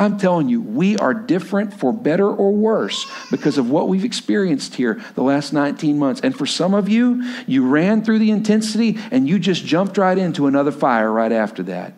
I'm 0.00 0.16
telling 0.16 0.48
you, 0.48 0.62
we 0.62 0.96
are 0.96 1.12
different 1.12 1.74
for 1.74 1.92
better 1.92 2.26
or 2.26 2.52
worse 2.52 3.06
because 3.30 3.58
of 3.58 3.68
what 3.68 3.86
we've 3.86 4.04
experienced 4.04 4.74
here 4.74 4.98
the 5.14 5.22
last 5.22 5.52
19 5.52 5.98
months. 5.98 6.22
And 6.22 6.34
for 6.34 6.46
some 6.46 6.72
of 6.72 6.88
you, 6.88 7.22
you 7.46 7.68
ran 7.68 8.02
through 8.02 8.20
the 8.20 8.30
intensity 8.30 8.98
and 9.10 9.28
you 9.28 9.38
just 9.38 9.62
jumped 9.62 9.98
right 9.98 10.16
into 10.16 10.46
another 10.46 10.72
fire 10.72 11.12
right 11.12 11.30
after 11.30 11.62
that. 11.64 11.92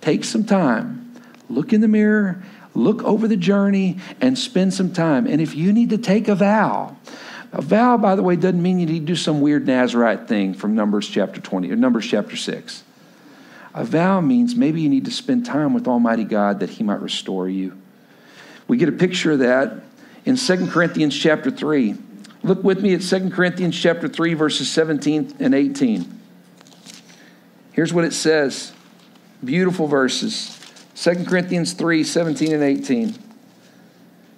Take 0.00 0.22
some 0.22 0.44
time, 0.44 1.12
look 1.50 1.72
in 1.72 1.80
the 1.80 1.88
mirror, 1.88 2.40
look 2.72 3.02
over 3.02 3.26
the 3.26 3.36
journey, 3.36 3.98
and 4.20 4.38
spend 4.38 4.72
some 4.72 4.92
time. 4.92 5.26
And 5.26 5.40
if 5.40 5.56
you 5.56 5.72
need 5.72 5.90
to 5.90 5.98
take 5.98 6.28
a 6.28 6.36
vow, 6.36 6.96
a 7.52 7.62
vow, 7.62 7.96
by 7.96 8.14
the 8.14 8.22
way, 8.22 8.36
doesn't 8.36 8.62
mean 8.62 8.78
you 8.78 8.86
need 8.86 9.00
to 9.00 9.06
do 9.06 9.16
some 9.16 9.40
weird 9.40 9.66
Nazarite 9.66 10.28
thing 10.28 10.54
from 10.54 10.76
Numbers 10.76 11.08
chapter 11.08 11.40
20 11.40 11.68
or 11.72 11.74
Numbers 11.74 12.06
chapter 12.06 12.36
6. 12.36 12.84
A 13.74 13.84
vow 13.84 14.20
means 14.20 14.54
maybe 14.54 14.80
you 14.80 14.88
need 14.88 15.04
to 15.06 15.10
spend 15.10 15.44
time 15.44 15.74
with 15.74 15.88
Almighty 15.88 16.24
God 16.24 16.60
that 16.60 16.70
He 16.70 16.84
might 16.84 17.00
restore 17.00 17.48
you. 17.48 17.76
We 18.68 18.76
get 18.76 18.88
a 18.88 18.92
picture 18.92 19.32
of 19.32 19.40
that 19.40 19.82
in 20.24 20.36
2 20.36 20.68
Corinthians 20.68 21.18
chapter 21.18 21.50
3. 21.50 21.96
Look 22.44 22.62
with 22.62 22.80
me 22.80 22.94
at 22.94 23.02
2 23.02 23.30
Corinthians 23.30 23.78
chapter 23.78 24.08
3, 24.08 24.34
verses 24.34 24.70
17 24.70 25.36
and 25.40 25.54
18. 25.54 26.20
Here's 27.72 27.92
what 27.92 28.04
it 28.04 28.12
says. 28.12 28.72
Beautiful 29.42 29.88
verses. 29.88 30.58
2 30.94 31.24
Corinthians 31.24 31.72
3, 31.72 32.04
17 32.04 32.52
and 32.52 32.62
18. 32.62 33.14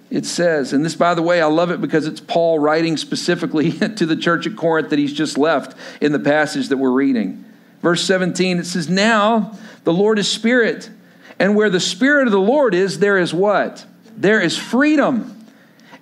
It 0.09 0.25
says, 0.25 0.73
and 0.73 0.83
this, 0.83 0.95
by 0.95 1.13
the 1.13 1.21
way, 1.21 1.41
I 1.41 1.45
love 1.45 1.69
it 1.69 1.81
because 1.81 2.07
it's 2.07 2.21
Paul 2.21 2.59
writing 2.59 2.97
specifically 2.97 3.71
to 3.95 4.05
the 4.05 4.15
church 4.15 4.47
at 4.47 4.55
Corinth 4.55 4.89
that 4.89 4.99
he's 4.99 5.13
just 5.13 5.37
left 5.37 5.77
in 6.01 6.11
the 6.11 6.19
passage 6.19 6.69
that 6.69 6.77
we're 6.77 6.91
reading. 6.91 7.45
Verse 7.81 8.03
17, 8.03 8.59
it 8.59 8.65
says, 8.65 8.89
Now 8.89 9.57
the 9.83 9.93
Lord 9.93 10.19
is 10.19 10.29
Spirit, 10.29 10.89
and 11.39 11.55
where 11.55 11.69
the 11.69 11.79
Spirit 11.79 12.27
of 12.27 12.31
the 12.31 12.39
Lord 12.39 12.73
is, 12.73 12.99
there 12.99 13.17
is 13.17 13.33
what? 13.33 13.85
There 14.15 14.41
is 14.41 14.57
freedom. 14.57 15.33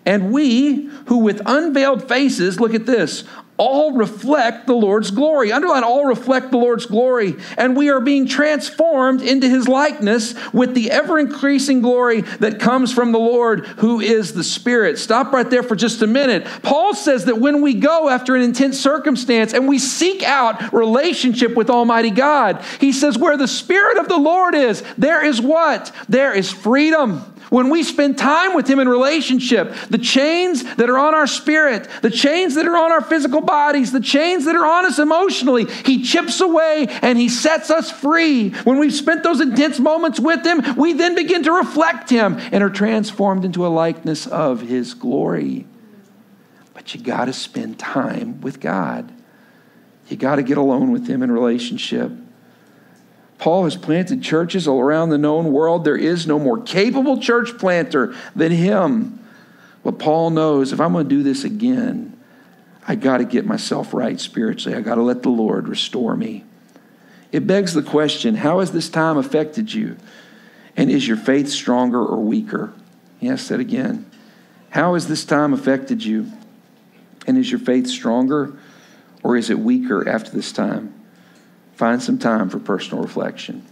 And 0.05 0.31
we 0.31 0.85
who 1.07 1.17
with 1.17 1.41
unveiled 1.45 2.07
faces, 2.07 2.59
look 2.59 2.73
at 2.73 2.85
this, 2.85 3.23
all 3.57 3.93
reflect 3.93 4.67
the 4.67 4.73
Lord's 4.73 5.11
glory. 5.11 5.51
Underline 5.51 5.83
all 5.83 6.05
reflect 6.05 6.51
the 6.51 6.57
Lord's 6.57 6.85
glory. 6.85 7.35
And 7.57 7.75
we 7.75 7.89
are 7.89 8.01
being 8.01 8.27
transformed 8.27 9.21
into 9.21 9.47
his 9.47 9.67
likeness 9.67 10.35
with 10.53 10.73
the 10.73 10.91
ever 10.91 11.19
increasing 11.19 11.81
glory 11.81 12.21
that 12.21 12.59
comes 12.59 12.93
from 12.93 13.11
the 13.11 13.19
Lord 13.19 13.65
who 13.65 13.99
is 13.99 14.33
the 14.33 14.43
Spirit. 14.43 14.97
Stop 14.99 15.31
right 15.31 15.49
there 15.49 15.63
for 15.63 15.75
just 15.75 16.01
a 16.01 16.07
minute. 16.07 16.45
Paul 16.63 16.93
says 16.93 17.25
that 17.25 17.39
when 17.39 17.61
we 17.61 17.73
go 17.73 18.09
after 18.09 18.35
an 18.35 18.41
intense 18.41 18.79
circumstance 18.79 19.53
and 19.53 19.67
we 19.67 19.79
seek 19.79 20.23
out 20.23 20.73
relationship 20.73 21.55
with 21.55 21.69
Almighty 21.69 22.11
God, 22.11 22.63
he 22.79 22.91
says, 22.91 23.17
where 23.17 23.37
the 23.37 23.47
Spirit 23.47 23.97
of 23.97 24.09
the 24.09 24.17
Lord 24.17 24.55
is, 24.55 24.83
there 24.97 25.23
is 25.23 25.39
what? 25.39 25.91
There 26.09 26.33
is 26.33 26.51
freedom. 26.51 27.33
When 27.55 27.69
we 27.69 27.83
spend 27.83 28.17
time 28.17 28.53
with 28.53 28.67
Him 28.67 28.79
in 28.79 28.89
relationship, 28.89 29.73
the 29.89 29.97
chains 29.97 30.75
that 30.75 30.89
are 30.89 30.97
on 30.97 31.15
our 31.15 31.25
spirit, 31.25 31.87
the 32.01 32.09
chains 32.09 32.55
that 32.55 32.67
are 32.67 32.75
on 32.75 32.91
our 32.91 32.99
physical 32.99 33.39
bodies, 33.39 33.93
the 33.93 34.01
chains 34.01 34.43
that 34.43 34.57
are 34.57 34.65
on 34.65 34.85
us 34.85 34.99
emotionally, 34.99 35.63
He 35.63 36.03
chips 36.03 36.41
away 36.41 36.87
and 37.01 37.17
He 37.17 37.29
sets 37.29 37.71
us 37.71 37.89
free. 37.89 38.49
When 38.65 38.77
we've 38.77 38.93
spent 38.93 39.23
those 39.23 39.39
intense 39.39 39.79
moments 39.79 40.19
with 40.19 40.45
Him, 40.45 40.75
we 40.75 40.91
then 40.91 41.15
begin 41.15 41.43
to 41.43 41.53
reflect 41.53 42.09
Him 42.09 42.35
and 42.51 42.61
are 42.61 42.69
transformed 42.69 43.45
into 43.45 43.65
a 43.65 43.69
likeness 43.69 44.27
of 44.27 44.59
His 44.59 44.93
glory. 44.93 45.65
But 46.73 46.93
you 46.93 46.99
got 46.99 47.25
to 47.25 47.33
spend 47.33 47.79
time 47.79 48.41
with 48.41 48.59
God. 48.59 49.13
You 50.09 50.17
got 50.17 50.35
to 50.35 50.43
get 50.43 50.57
alone 50.57 50.91
with 50.91 51.07
Him 51.07 51.23
in 51.23 51.31
relationship. 51.31 52.11
Paul 53.38 53.65
has 53.65 53.76
planted 53.76 54.21
churches 54.21 54.67
all 54.67 54.80
around 54.80 55.10
the 55.10 55.17
known 55.17 55.52
world. 55.52 55.84
There 55.84 55.98
is 55.98 56.26
no 56.26 56.39
more 56.39 56.62
capable 56.62 57.19
church 57.19 57.58
planter 57.58 58.15
than 58.36 58.52
him. 58.52 59.19
But 59.84 60.00
Paul 60.00 60.30
knows 60.30 60.74
if 60.74 60.80
I'm 60.80 60.93
going 60.93 61.08
to 61.08 61.15
do 61.15 61.21
this 61.21 61.43
again, 61.43 62.17
I 62.88 62.95
got 62.95 63.17
to 63.17 63.26
get 63.26 63.45
myself 63.45 63.93
right 63.93 64.19
spiritually. 64.19 64.78
I 64.78 64.82
got 64.82 64.95
to 64.95 65.02
let 65.02 65.24
the 65.24 65.30
Lord 65.30 65.67
restore 65.67 66.15
me. 66.15 66.43
It 67.32 67.45
begs 67.45 67.74
the 67.74 67.84
question 67.84 68.36
how 68.36 68.60
has 68.60 68.71
this 68.71 68.89
time 68.89 69.17
affected 69.17 69.74
you? 69.74 69.98
And 70.78 70.89
is 70.89 71.08
your 71.08 71.17
faith 71.17 71.50
stronger 71.50 72.00
or 72.00 72.21
weaker? 72.21 72.74
Yes, 73.19 73.48
that 73.48 73.60
again. 73.60 74.10
How 74.69 74.93
has 74.93 75.08
this 75.08 75.26
time 75.26 75.54
affected 75.54 76.04
you? 76.04 76.32
And 77.28 77.38
is 77.38 77.50
your 77.50 77.60
faith 77.60 77.88
stronger 77.88 78.58
or 79.24 79.38
is 79.38 79.50
it 79.50 79.60
weaker 79.60 80.08
after 80.08 80.32
this 80.32 80.52
time? 80.52 80.93
Find 81.75 82.01
some 82.01 82.17
time 82.17 82.49
for 82.49 82.59
personal 82.59 83.03
reflection. 83.03 83.65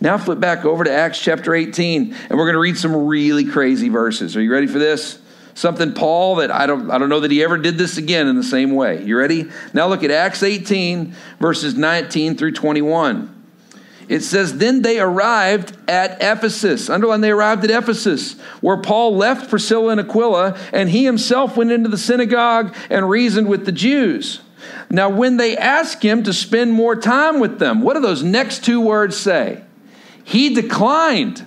Now 0.00 0.18
flip 0.18 0.40
back 0.40 0.64
over 0.64 0.84
to 0.84 0.92
Acts 0.92 1.20
chapter 1.20 1.54
18, 1.54 2.12
and 2.12 2.30
we're 2.30 2.44
going 2.44 2.54
to 2.54 2.60
read 2.60 2.76
some 2.76 3.06
really 3.06 3.44
crazy 3.44 3.88
verses. 3.88 4.36
Are 4.36 4.40
you 4.40 4.52
ready 4.52 4.66
for 4.66 4.78
this? 4.78 5.18
Something 5.54 5.92
Paul 5.92 6.36
that 6.36 6.50
I 6.50 6.66
don't 6.66 6.90
I 6.90 6.98
don't 6.98 7.10
know 7.10 7.20
that 7.20 7.30
he 7.30 7.44
ever 7.44 7.58
did 7.58 7.76
this 7.76 7.98
again 7.98 8.26
in 8.26 8.36
the 8.36 8.42
same 8.42 8.74
way. 8.74 9.04
You 9.04 9.18
ready? 9.18 9.50
Now 9.74 9.86
look 9.86 10.02
at 10.02 10.10
Acts 10.10 10.42
18 10.42 11.14
verses 11.40 11.74
19 11.74 12.36
through 12.38 12.52
21. 12.52 13.42
It 14.08 14.20
says, 14.22 14.58
Then 14.58 14.82
they 14.82 14.98
arrived 14.98 15.76
at 15.88 16.22
Ephesus. 16.22 16.90
Underline, 16.90 17.20
they 17.20 17.30
arrived 17.30 17.64
at 17.64 17.70
Ephesus, 17.70 18.38
where 18.60 18.76
Paul 18.76 19.16
left 19.16 19.48
Priscilla 19.48 19.92
and 19.92 20.00
Aquila, 20.00 20.58
and 20.72 20.90
he 20.90 21.04
himself 21.04 21.56
went 21.56 21.70
into 21.70 21.88
the 21.88 21.98
synagogue 21.98 22.74
and 22.90 23.08
reasoned 23.08 23.48
with 23.48 23.64
the 23.64 23.72
Jews. 23.72 24.40
Now, 24.90 25.08
when 25.08 25.36
they 25.36 25.56
ask 25.56 26.02
him 26.02 26.22
to 26.24 26.32
spend 26.32 26.72
more 26.72 26.96
time 26.96 27.40
with 27.40 27.58
them, 27.58 27.80
what 27.82 27.94
do 27.94 28.00
those 28.00 28.22
next 28.22 28.64
two 28.64 28.80
words 28.80 29.16
say? 29.16 29.62
He 30.24 30.54
declined. 30.54 31.46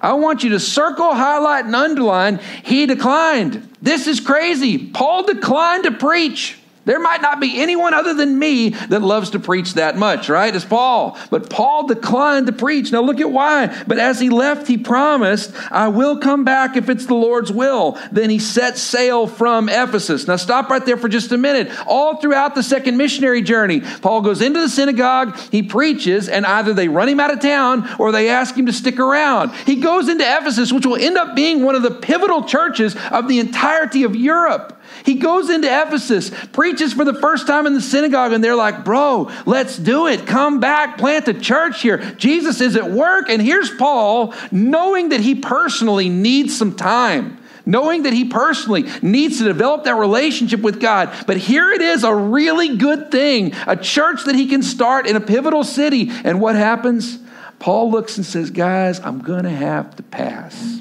I 0.00 0.14
want 0.14 0.42
you 0.42 0.50
to 0.50 0.60
circle, 0.60 1.14
highlight, 1.14 1.66
and 1.66 1.76
underline. 1.76 2.40
He 2.62 2.86
declined. 2.86 3.68
This 3.80 4.06
is 4.06 4.20
crazy. 4.20 4.78
Paul 4.90 5.24
declined 5.24 5.84
to 5.84 5.92
preach. 5.92 6.58
There 6.84 7.00
might 7.00 7.22
not 7.22 7.40
be 7.40 7.60
anyone 7.60 7.94
other 7.94 8.12
than 8.14 8.38
me 8.38 8.70
that 8.70 9.02
loves 9.02 9.30
to 9.30 9.38
preach 9.38 9.74
that 9.74 9.96
much, 9.96 10.28
right? 10.28 10.54
It's 10.54 10.64
Paul. 10.64 11.16
But 11.30 11.48
Paul 11.48 11.86
declined 11.86 12.46
to 12.46 12.52
preach. 12.52 12.90
Now 12.90 13.02
look 13.02 13.20
at 13.20 13.30
why. 13.30 13.84
But 13.86 13.98
as 13.98 14.18
he 14.18 14.30
left, 14.30 14.66
he 14.66 14.76
promised, 14.76 15.52
I 15.70 15.88
will 15.88 16.18
come 16.18 16.44
back 16.44 16.76
if 16.76 16.88
it's 16.88 17.06
the 17.06 17.14
Lord's 17.14 17.52
will. 17.52 17.98
Then 18.10 18.30
he 18.30 18.38
set 18.38 18.78
sail 18.78 19.26
from 19.26 19.68
Ephesus. 19.68 20.26
Now 20.26 20.36
stop 20.36 20.70
right 20.70 20.84
there 20.84 20.96
for 20.96 21.08
just 21.08 21.30
a 21.30 21.38
minute. 21.38 21.70
All 21.86 22.16
throughout 22.16 22.54
the 22.54 22.62
second 22.62 22.96
missionary 22.96 23.42
journey, 23.42 23.80
Paul 23.80 24.22
goes 24.22 24.42
into 24.42 24.60
the 24.60 24.68
synagogue, 24.68 25.38
he 25.50 25.62
preaches, 25.62 26.28
and 26.28 26.44
either 26.44 26.74
they 26.74 26.88
run 26.88 27.08
him 27.08 27.20
out 27.20 27.32
of 27.32 27.40
town 27.40 27.88
or 27.98 28.10
they 28.10 28.28
ask 28.28 28.56
him 28.56 28.66
to 28.66 28.72
stick 28.72 28.98
around. 28.98 29.52
He 29.66 29.76
goes 29.76 30.08
into 30.08 30.24
Ephesus, 30.24 30.72
which 30.72 30.86
will 30.86 30.96
end 30.96 31.16
up 31.16 31.36
being 31.36 31.62
one 31.62 31.76
of 31.76 31.82
the 31.82 31.90
pivotal 31.90 32.44
churches 32.44 32.96
of 33.10 33.28
the 33.28 33.38
entirety 33.38 34.02
of 34.02 34.16
Europe. 34.16 34.78
He 35.04 35.14
goes 35.14 35.50
into 35.50 35.68
Ephesus, 35.68 36.30
preaches 36.52 36.92
for 36.92 37.04
the 37.04 37.14
first 37.14 37.46
time 37.46 37.66
in 37.66 37.74
the 37.74 37.80
synagogue, 37.80 38.32
and 38.32 38.42
they're 38.42 38.56
like, 38.56 38.84
Bro, 38.84 39.30
let's 39.46 39.76
do 39.76 40.06
it. 40.06 40.26
Come 40.26 40.60
back, 40.60 40.98
plant 40.98 41.28
a 41.28 41.34
church 41.34 41.82
here. 41.82 41.98
Jesus 42.16 42.60
is 42.60 42.76
at 42.76 42.90
work. 42.90 43.28
And 43.28 43.40
here's 43.40 43.70
Paul, 43.70 44.34
knowing 44.50 45.10
that 45.10 45.20
he 45.20 45.34
personally 45.34 46.08
needs 46.08 46.56
some 46.56 46.76
time 46.76 47.38
knowing 47.64 48.02
that 48.02 48.12
he 48.12 48.24
personally 48.24 48.84
needs 49.02 49.38
to 49.38 49.44
develop 49.44 49.84
that 49.84 49.94
relationship 49.94 50.60
with 50.60 50.80
God. 50.80 51.12
But 51.26 51.36
here 51.36 51.70
it 51.70 51.80
is 51.80 52.02
a 52.02 52.12
really 52.12 52.76
good 52.76 53.10
thing, 53.10 53.52
a 53.68 53.76
church 53.76 54.24
that 54.24 54.34
he 54.34 54.48
can 54.48 54.62
start 54.62 55.06
in 55.06 55.16
a 55.16 55.20
pivotal 55.20 55.64
city. 55.64 56.10
And 56.24 56.40
what 56.40 56.56
happens? 56.56 57.18
Paul 57.58 57.90
looks 57.90 58.16
and 58.16 58.26
says, 58.26 58.50
Guys, 58.50 58.98
I'm 59.00 59.20
going 59.20 59.44
to 59.44 59.50
have 59.50 59.94
to 59.96 60.02
pass. 60.02 60.80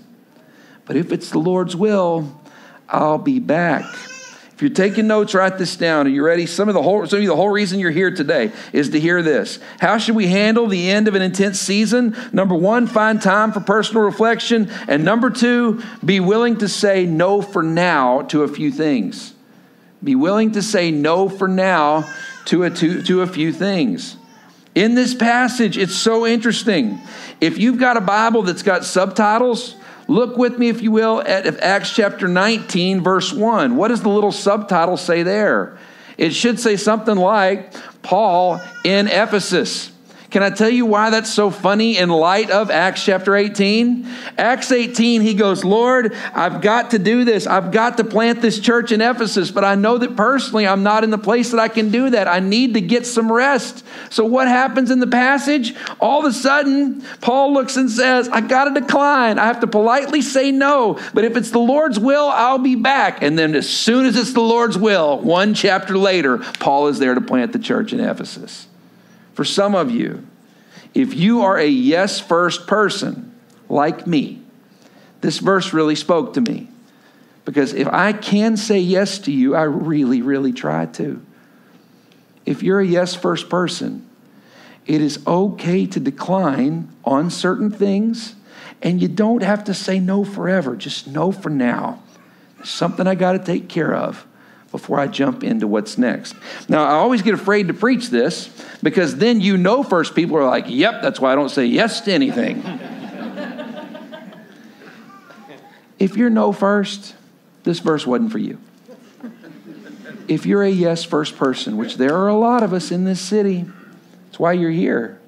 But 0.86 0.96
if 0.96 1.12
it's 1.12 1.30
the 1.30 1.40
Lord's 1.40 1.76
will, 1.76 2.41
I'll 2.92 3.18
be 3.18 3.40
back. 3.40 3.86
If 4.54 4.62
you're 4.62 4.76
taking 4.76 5.08
notes, 5.08 5.34
write 5.34 5.58
this 5.58 5.76
down. 5.76 6.06
Are 6.06 6.10
you 6.10 6.24
ready? 6.24 6.46
Some 6.46 6.68
of 6.68 6.76
the 6.76 6.84
whole, 6.84 7.08
some 7.08 7.18
of 7.18 7.24
you, 7.24 7.30
the 7.30 7.36
whole 7.36 7.50
reason 7.50 7.80
you're 7.80 7.90
here 7.90 8.12
today 8.14 8.52
is 8.74 8.90
to 8.90 9.00
hear 9.00 9.24
this. 9.24 9.58
How 9.80 9.98
should 9.98 10.16
we 10.16 10.28
handle 10.28 10.68
the 10.68 10.92
end 10.92 11.08
of 11.08 11.16
an 11.16 11.24
intense 11.24 11.60
season? 11.60 12.16
Number 12.32 12.54
one, 12.54 12.86
find 12.86 13.20
time 13.20 13.54
for 13.54 13.60
personal 13.62 14.04
reflection. 14.04 14.70
And 14.88 15.04
number 15.04 15.32
two, 15.32 15.82
be 16.06 16.20
willing 16.20 16.58
to 16.60 16.68
say 16.68 17.08
no 17.08 17.42
for 17.42 17.64
now 17.64 18.22
to 18.24 18.44
a 18.44 18.48
few 18.48 18.72
things. 18.72 19.34
Be 20.04 20.14
willing 20.14 20.52
to 20.52 20.62
say 20.62 20.92
no 20.92 21.28
for 21.28 21.48
now 21.48 22.08
to 22.46 22.64
a, 22.64 22.70
to, 22.70 23.02
to 23.02 23.22
a 23.22 23.28
few 23.28 23.52
things. 23.52 24.16
In 24.76 24.94
this 24.94 25.16
passage, 25.16 25.78
it's 25.78 25.96
so 25.96 26.28
interesting. 26.28 27.00
If 27.40 27.58
you've 27.58 27.80
got 27.80 27.98
a 27.98 28.02
Bible 28.02 28.44
that's 28.44 28.64
got 28.64 28.86
subtitles, 28.86 29.76
look 30.12 30.38
with 30.38 30.60
me, 30.60 30.70
if 30.70 30.82
you 30.82 30.92
will, 30.92 31.22
at 31.22 31.46
Acts 31.60 31.96
chapter 31.96 32.28
19, 32.28 33.02
verse 33.02 33.32
1. 33.32 33.76
What 33.76 33.88
does 33.88 34.02
the 34.02 34.10
little 34.10 34.32
subtitle 34.32 34.98
say 34.98 35.24
there? 35.24 35.78
It 36.18 36.32
should 36.32 36.60
say 36.60 36.76
something 36.76 37.16
like 37.16 37.74
Paul 38.04 38.60
in 38.84 39.08
Ephesus. 39.08 39.92
Can 40.32 40.44
I 40.44 40.50
tell 40.50 40.70
you 40.70 40.86
why 40.86 41.10
that's 41.10 41.30
so 41.30 41.52
funny 41.52 41.98
in 41.98 42.08
light 42.08 42.52
of 42.52 42.72
Acts 42.72 43.04
chapter 43.04 43.36
18? 43.36 44.08
Acts 44.38 44.72
18, 44.72 45.20
he 45.20 45.34
goes, 45.34 45.66
Lord, 45.66 46.14
I've 46.34 46.62
got 46.62 46.92
to 46.92 47.00
do 47.00 47.26
this. 47.26 47.46
I've 47.46 47.74
got 47.74 47.98
to 47.98 48.06
plant 48.06 48.42
this 48.42 48.58
church 48.58 48.94
in 48.94 49.02
Ephesus, 49.02 49.52
but 49.52 49.66
I 49.66 49.76
know 49.76 49.98
that 49.98 50.16
personally 50.16 50.66
I'm 50.66 50.84
not 50.84 51.04
in 51.04 51.10
the 51.10 51.18
place 51.18 51.52
that 51.52 51.60
I 51.60 51.68
can 51.68 51.92
do 51.92 52.12
that. 52.12 52.30
I 52.30 52.40
need 52.40 52.76
to 52.76 52.82
get 52.82 53.06
some 53.06 53.30
rest. 53.30 53.84
So 54.10 54.24
what 54.24 54.48
happens 54.48 54.90
in 54.90 55.00
the 55.00 55.08
passage? 55.08 55.76
All 56.00 56.20
of 56.20 56.26
a 56.26 56.34
sudden, 56.34 57.02
Paul 57.20 57.52
looks 57.52 57.76
and 57.76 57.92
says, 57.92 58.30
I 58.30 58.40
got 58.40 58.74
to 58.74 58.80
decline. 58.80 59.38
I 59.38 59.48
have 59.48 59.60
to 59.60 59.68
politely 59.68 60.22
say 60.22 60.50
no, 60.50 60.98
but 61.14 61.26
if 61.26 61.36
it's 61.36 61.52
the 61.52 61.60
Lord's 61.60 62.00
will, 62.00 62.30
I'll 62.30 62.58
be 62.58 62.76
back. 62.76 63.22
And 63.22 63.38
then 63.38 63.54
as 63.54 63.70
soon 63.70 64.06
as 64.06 64.16
it's 64.16 64.32
the 64.32 64.40
Lord's 64.40 64.78
will, 64.78 65.20
one 65.20 65.54
chapter 65.54 65.98
later, 65.98 66.38
Paul 66.38 66.88
is 66.88 67.00
there 67.00 67.16
to 67.16 67.22
plant 67.22 67.52
the 67.52 67.60
church 67.60 67.92
in 67.92 68.00
Ephesus. 68.00 68.68
For 69.34 69.44
some 69.46 69.76
of 69.76 69.92
you, 69.92 70.28
if 70.94 71.14
you 71.14 71.42
are 71.42 71.58
a 71.58 71.68
yes 71.68 72.20
first 72.20 72.68
person 72.68 73.34
like 73.70 74.06
me, 74.06 74.42
this 75.22 75.40
verse 75.40 75.74
really 75.74 75.96
spoke 75.96 76.34
to 76.34 76.42
me. 76.42 76.68
Because 77.46 77.74
if 77.74 77.88
I 77.88 78.14
can 78.14 78.58
say 78.58 78.80
yes 78.80 79.20
to 79.20 79.32
you, 79.32 79.56
I 79.56 79.64
really, 79.64 80.22
really 80.22 80.52
try 80.52 80.86
to. 80.88 81.22
If 82.46 82.62
you're 82.62 82.80
a 82.80 82.86
yes 82.86 83.16
first 83.16 83.50
person, 83.50 84.08
it 84.86 85.02
is 85.02 85.26
okay 85.26 85.86
to 85.88 86.00
decline 86.00 86.90
on 87.06 87.30
certain 87.30 87.72
things, 87.72 88.36
and 88.82 89.02
you 89.02 89.08
don't 89.08 89.44
have 89.44 89.64
to 89.66 89.74
say 89.74 90.00
no 90.00 90.24
forever. 90.24 90.76
Just 90.76 91.08
no 91.08 91.32
for 91.32 91.50
now. 91.50 92.02
There's 92.58 92.70
something 92.70 93.08
I 93.08 93.16
got 93.16 93.34
to 93.34 93.40
take 93.40 93.70
care 93.70 93.94
of 93.94 94.26
before 94.72 95.00
I 95.00 95.08
jump 95.08 95.44
into 95.44 95.68
what's 95.68 95.98
next. 95.98 96.36
Now, 96.70 96.86
I 96.86 96.92
always 96.92 97.22
get 97.22 97.34
afraid 97.34 97.68
to 97.68 97.74
preach 97.74 98.10
this 98.10 98.50
because 98.82 99.18
then 99.18 99.42
you 99.42 99.58
know 99.58 99.84
first 99.84 100.16
people 100.16 100.38
are 100.38 100.46
like, 100.46 100.66
yep, 100.68 101.02
that's 101.02 101.20
why 101.20 101.34
I 101.34 101.36
don't 101.36 101.50
say 101.50 101.66
yes 101.66 102.02
to 102.02 102.14
anything. 102.14 102.60
if 106.00 106.16
you're 106.16 106.30
no 106.30 106.54
first, 106.54 107.16
this 107.64 107.80
verse 107.80 108.08
wasn't 108.08 108.32
for 108.32 108.40
you. 108.40 108.58
If 110.28 110.46
you're 110.46 110.64
a 110.64 110.70
yes 110.70 111.04
first 111.04 111.36
person, 111.36 111.76
which 111.76 111.98
there 111.98 112.16
are 112.16 112.30
a 112.30 112.36
lot 112.36 112.64
of 112.64 112.72
us 112.72 112.92
in 112.92 113.04
this 113.04 113.20
city, 113.20 113.66
that's 114.28 114.40
why 114.40 114.54
you're 114.54 114.72
here. 114.72 115.20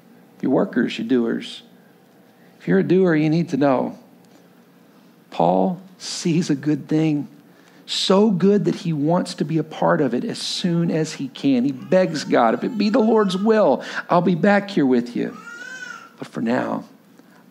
You're 0.42 0.52
workers, 0.52 0.98
you're 0.98 1.08
doers. 1.08 1.64
If 2.60 2.68
you're 2.70 2.80
a 2.80 2.84
doer, 2.84 3.16
you 3.16 3.30
need 3.30 3.50
to 3.50 3.58
know 3.58 4.00
Paul 5.32 5.82
sees 5.98 6.50
a 6.50 6.56
good 6.56 6.88
thing 6.88 7.28
so 7.86 8.32
good 8.32 8.66
that 8.66 8.76
he 8.76 8.94
wants 8.94 9.36
to 9.36 9.46
be 9.46 9.58
a 9.58 9.64
part 9.64 10.02
of 10.02 10.14
it 10.14 10.24
as 10.24 10.40
soon 10.40 10.90
as 10.90 11.14
he 11.14 11.28
can. 11.28 11.66
He 11.66 11.72
begs 11.72 12.24
God, 12.24 12.54
if 12.54 12.64
it 12.64 12.78
be 12.78 12.90
the 12.90 13.00
Lord's 13.00 13.38
will, 13.38 13.84
I'll 14.10 14.22
be 14.22 14.36
back 14.36 14.70
here 14.70 14.86
with 14.86 15.16
you. 15.16 15.38
But 16.18 16.28
for 16.28 16.42
now, 16.42 16.86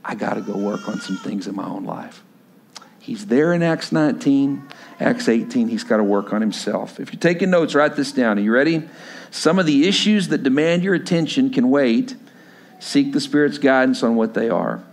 I 0.04 0.14
got 0.14 0.34
to 0.34 0.40
go 0.40 0.56
work 0.56 0.88
on 0.88 1.00
some 1.00 1.16
things 1.16 1.46
in 1.46 1.54
my 1.54 1.66
own 1.66 1.84
life. 1.84 2.22
He's 2.98 3.26
there 3.26 3.52
in 3.52 3.62
Acts 3.62 3.90
19, 3.90 4.62
Acts 5.00 5.28
18. 5.28 5.68
He's 5.68 5.84
got 5.84 5.96
to 5.96 6.04
work 6.04 6.32
on 6.32 6.40
himself. 6.40 7.00
If 7.00 7.12
you're 7.12 7.20
taking 7.20 7.50
notes, 7.50 7.74
write 7.74 7.96
this 7.96 8.12
down. 8.12 8.38
Are 8.38 8.42
you 8.42 8.52
ready? 8.52 8.88
Some 9.32 9.58
of 9.58 9.66
the 9.66 9.88
issues 9.88 10.28
that 10.28 10.44
demand 10.44 10.84
your 10.84 10.94
attention 10.94 11.50
can 11.50 11.68
wait. 11.68 12.14
Seek 12.78 13.12
the 13.12 13.20
Spirit's 13.20 13.58
guidance 13.58 14.02
on 14.02 14.14
what 14.14 14.34
they 14.34 14.48
are. 14.48 14.84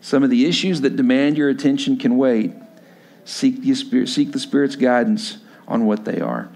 Some 0.00 0.22
of 0.22 0.30
the 0.30 0.46
issues 0.46 0.80
that 0.80 0.96
demand 0.96 1.36
your 1.36 1.48
attention 1.48 1.98
can 1.98 2.16
wait. 2.16 2.52
Seek 3.24 3.62
the, 3.62 3.74
Spirit, 3.74 4.08
seek 4.08 4.32
the 4.32 4.38
Spirit's 4.38 4.76
guidance 4.76 5.38
on 5.68 5.86
what 5.86 6.04
they 6.04 6.20
are. 6.20 6.48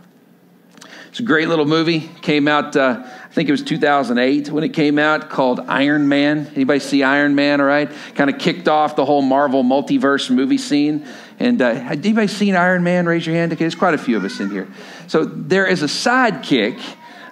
It's 1.15 1.21
a 1.21 1.23
great 1.23 1.49
little 1.49 1.65
movie. 1.65 2.01
Came 2.23 2.49
out, 2.49 2.75
uh, 2.75 3.03
I 3.05 3.29
think 3.33 3.49
it 3.49 3.53
was 3.53 3.63
2008 3.63 4.51
when 4.51 4.65
it 4.65 4.71
came 4.71 4.99
out, 4.99 5.31
called 5.31 5.61
Iron 5.69 6.09
Man. 6.09 6.51
Anybody 6.57 6.81
see 6.81 7.05
Iron 7.05 7.37
Man? 7.37 7.61
All 7.61 7.69
right, 7.69 7.89
kind 8.17 8.29
of 8.29 8.41
kicked 8.41 8.67
off 8.67 8.97
the 8.97 9.05
whole 9.05 9.23
Marvel 9.23 9.63
multiverse 9.63 10.29
movie 10.29 10.59
scene. 10.59 11.07
And 11.39 11.63
uh, 11.63 11.67
anybody 11.67 12.27
seen 12.27 12.57
Iron 12.57 12.83
Man? 12.83 13.07
Raise 13.07 13.25
your 13.25 13.37
hand. 13.37 13.53
Okay, 13.53 13.61
there's 13.61 13.77
quite 13.77 13.95
a 13.95 13.99
few 13.99 14.17
of 14.17 14.25
us 14.25 14.41
in 14.41 14.51
here. 14.51 14.67
So 15.07 15.25
there 15.25 15.67
is 15.67 15.83
a 15.83 15.87
sidekick 15.87 16.83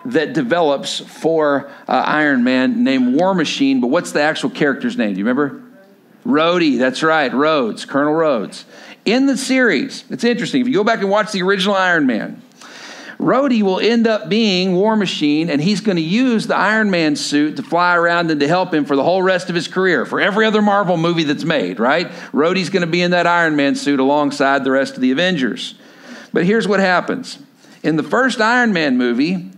that 0.04 0.32
develops 0.32 1.00
for 1.00 1.68
uh, 1.88 2.04
Iron 2.06 2.44
Man 2.44 2.84
named 2.84 3.16
War 3.16 3.34
Machine. 3.34 3.80
But 3.80 3.88
what's 3.88 4.12
the 4.12 4.22
actual 4.22 4.50
character's 4.50 4.96
name? 4.96 5.14
Do 5.14 5.18
you 5.18 5.24
remember? 5.24 5.60
Rhodey. 6.24 6.78
That's 6.78 7.02
right, 7.02 7.32
Rhodes, 7.32 7.84
Colonel 7.84 8.14
Rhodes. 8.14 8.64
In 9.04 9.26
the 9.26 9.36
series, 9.36 10.04
it's 10.10 10.22
interesting. 10.22 10.60
If 10.60 10.68
you 10.68 10.74
go 10.74 10.84
back 10.84 11.00
and 11.00 11.10
watch 11.10 11.32
the 11.32 11.42
original 11.42 11.74
Iron 11.74 12.06
Man, 12.06 12.40
Rhodey 13.18 13.62
will 13.62 13.80
end 13.80 14.06
up 14.06 14.28
being 14.28 14.74
War 14.74 14.96
Machine, 14.96 15.50
and 15.50 15.60
he's 15.60 15.80
going 15.80 15.96
to 15.96 16.02
use 16.02 16.46
the 16.46 16.56
Iron 16.56 16.90
Man 16.90 17.16
suit 17.16 17.56
to 17.56 17.62
fly 17.62 17.96
around 17.96 18.30
and 18.30 18.40
to 18.40 18.48
help 18.48 18.72
him 18.72 18.84
for 18.84 18.94
the 18.94 19.02
whole 19.02 19.22
rest 19.22 19.48
of 19.48 19.56
his 19.56 19.66
career, 19.66 20.06
for 20.06 20.20
every 20.20 20.46
other 20.46 20.62
Marvel 20.62 20.96
movie 20.96 21.24
that's 21.24 21.44
made, 21.44 21.80
right? 21.80 22.08
Rhodey's 22.32 22.70
going 22.70 22.82
to 22.82 22.90
be 22.90 23.02
in 23.02 23.10
that 23.10 23.26
Iron 23.26 23.56
Man 23.56 23.74
suit 23.74 23.98
alongside 23.98 24.62
the 24.62 24.70
rest 24.70 24.94
of 24.94 25.00
the 25.00 25.10
Avengers. 25.10 25.74
But 26.32 26.44
here's 26.44 26.68
what 26.68 26.80
happens 26.80 27.38
in 27.82 27.96
the 27.96 28.02
first 28.04 28.40
Iron 28.40 28.72
Man 28.72 28.96
movie, 28.96 29.50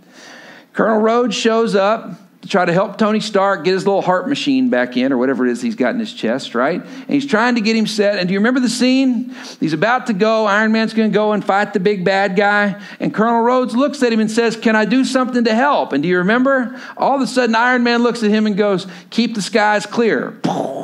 Colonel 0.72 1.00
Rhodes 1.00 1.36
shows 1.36 1.74
up 1.74 2.18
to 2.44 2.50
try 2.50 2.66
to 2.66 2.74
help 2.74 2.98
Tony 2.98 3.20
Stark 3.20 3.64
get 3.64 3.72
his 3.72 3.86
little 3.86 4.02
heart 4.02 4.28
machine 4.28 4.68
back 4.68 4.98
in, 4.98 5.14
or 5.14 5.16
whatever 5.16 5.46
it 5.46 5.50
is 5.50 5.62
he's 5.62 5.76
got 5.76 5.94
in 5.94 5.98
his 5.98 6.12
chest, 6.12 6.54
right? 6.54 6.78
And 6.78 7.08
he's 7.08 7.24
trying 7.24 7.54
to 7.54 7.62
get 7.62 7.74
him 7.74 7.86
set. 7.86 8.18
And 8.18 8.28
do 8.28 8.34
you 8.34 8.38
remember 8.38 8.60
the 8.60 8.68
scene? 8.68 9.34
He's 9.60 9.72
about 9.72 10.08
to 10.08 10.12
go. 10.12 10.44
Iron 10.44 10.70
Man's 10.70 10.92
going 10.92 11.10
to 11.10 11.14
go 11.14 11.32
and 11.32 11.42
fight 11.42 11.72
the 11.72 11.80
big 11.80 12.04
bad 12.04 12.36
guy. 12.36 12.78
And 13.00 13.14
Colonel 13.14 13.40
Rhodes 13.40 13.74
looks 13.74 14.02
at 14.02 14.12
him 14.12 14.20
and 14.20 14.30
says, 14.30 14.58
Can 14.58 14.76
I 14.76 14.84
do 14.84 15.06
something 15.06 15.44
to 15.44 15.54
help? 15.54 15.94
And 15.94 16.02
do 16.02 16.08
you 16.08 16.18
remember? 16.18 16.78
All 16.98 17.16
of 17.16 17.22
a 17.22 17.26
sudden, 17.26 17.54
Iron 17.54 17.82
Man 17.82 18.02
looks 18.02 18.22
at 18.22 18.28
him 18.28 18.46
and 18.46 18.58
goes, 18.58 18.86
Keep 19.08 19.36
the 19.36 19.42
skies 19.42 19.86
clear. 19.86 20.38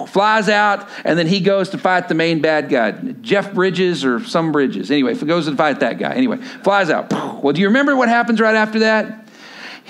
Flies 0.09 0.49
out, 0.49 0.89
and 1.05 1.19
then 1.19 1.27
he 1.27 1.41
goes 1.41 1.69
to 1.69 1.79
fight 1.79 2.09
the 2.09 2.15
main 2.15 2.41
bad 2.41 2.71
guy, 2.71 2.93
Jeff 3.21 3.53
Bridges 3.53 4.03
or 4.03 4.25
some 4.25 4.51
Bridges. 4.51 4.91
Anyway, 4.91 5.15
goes 5.15 5.45
to 5.45 5.55
fight 5.55 5.81
that 5.81 5.99
guy. 5.99 6.15
Anyway, 6.15 6.39
flies 6.39 6.89
out. 6.89 7.13
Well, 7.43 7.53
do 7.53 7.61
you 7.61 7.69
remember 7.69 7.95
what 7.95 8.09
happens 8.09 8.41
right 8.41 8.57
after 8.57 8.79
that? 8.79 9.30